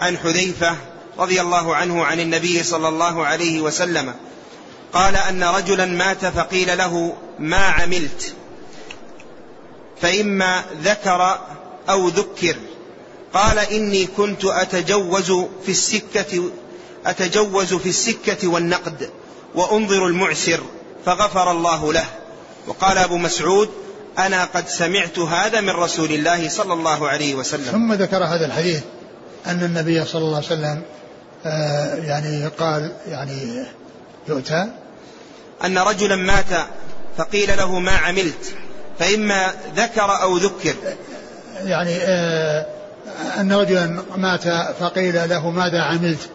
عن 0.00 0.18
حذيفة 0.18 0.76
رضي 1.18 1.40
الله 1.40 1.74
عنه 1.76 2.04
عن 2.04 2.20
النبي 2.20 2.62
صلى 2.62 2.88
الله 2.88 3.26
عليه 3.26 3.60
وسلم 3.60 4.14
قال 4.92 5.16
أن 5.16 5.44
رجلا 5.44 5.86
مات 5.86 6.26
فقيل 6.26 6.78
له 6.78 7.16
ما 7.38 7.64
عملت. 7.64 8.34
فإما 10.02 10.64
ذكر 10.82 11.40
أو 11.90 12.08
ذكر. 12.08 12.56
قال 13.34 13.58
إني 13.58 14.06
كنت 14.06 14.44
أتجوز 14.44 15.32
في 15.64 15.68
السكة 15.68 16.50
أتجوز 17.06 17.74
في 17.74 17.88
السكة 17.88 18.48
والنقد 18.48 19.10
وأنظر 19.54 20.06
المعسر 20.06 20.60
فغفر 21.06 21.50
الله 21.50 21.92
له. 21.92 22.04
وقال 22.66 22.98
أبو 22.98 23.16
مسعود 23.16 23.68
أنا 24.18 24.44
قد 24.44 24.68
سمعت 24.68 25.18
هذا 25.18 25.60
من 25.60 25.70
رسول 25.70 26.10
الله 26.10 26.48
صلى 26.48 26.72
الله 26.72 27.08
عليه 27.08 27.34
وسلم. 27.34 27.72
ثم 27.72 27.92
ذكر 27.92 28.24
هذا 28.24 28.46
الحديث 28.46 28.82
أن 29.46 29.64
النبي 29.64 30.04
صلى 30.04 30.22
الله 30.22 30.36
عليه 30.36 30.46
وسلم 30.46 30.82
آه 31.46 31.94
يعني 31.94 32.46
قال 32.46 32.96
يعني 33.08 33.66
يؤتى. 34.28 34.66
أن 35.64 35.78
رجلا 35.78 36.16
مات 36.16 36.68
فقيل 37.18 37.56
له 37.56 37.78
ما 37.78 37.92
عملت؟ 37.92 38.54
فإما 39.00 39.52
ذكر 39.76 40.22
أو 40.22 40.36
ذكر. 40.36 40.74
يعني 41.64 41.96
آه 41.96 42.66
أن 43.40 43.52
رجلا 43.52 43.96
مات 44.16 44.48
فقيل 44.80 45.28
له 45.28 45.50
ماذا 45.50 45.80
عملت؟ 45.80 46.28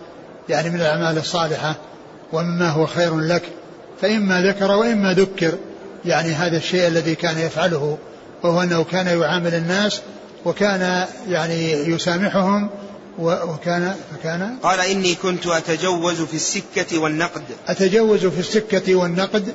يعني 0.50 0.70
من 0.70 0.82
الأعمال 0.82 1.18
الصالحة 1.18 1.76
ومما 2.34 2.70
هو 2.70 2.86
خير 2.86 3.20
لك؟ 3.20 3.44
فإما 4.02 4.42
ذكر 4.42 4.72
وإما 4.72 5.14
ذكر. 5.14 5.54
يعني 6.06 6.30
هذا 6.30 6.58
الشيء 6.58 6.88
الذي 6.88 7.16
كان 7.16 7.40
يفعله 7.40 7.98
وهو 8.44 8.62
أنه 8.62 8.84
كان 8.84 9.20
يعامل 9.20 9.54
الناس 9.54 10.02
وكان 10.46 11.06
يعني 11.30 11.72
يسامحهم 11.72 12.70
وكان 13.20 13.96
فكان 14.14 14.58
قال 14.64 14.80
إني 14.80 15.16
كنت 15.16 15.48
أتجوز 15.48 16.22
في 16.22 16.34
السكة 16.34 17.00
والنقد. 17.00 17.44
أتجوز 17.68 18.26
في 18.26 18.40
السكة 18.40 18.96
والنقد 18.96 19.54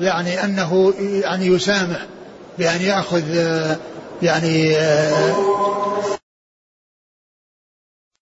يعني 0.00 0.44
أنه 0.44 0.94
يعني 0.98 1.46
يسامح. 1.46 2.06
بأن 2.58 2.82
يأخذ 2.82 3.24
يعني 4.22 4.76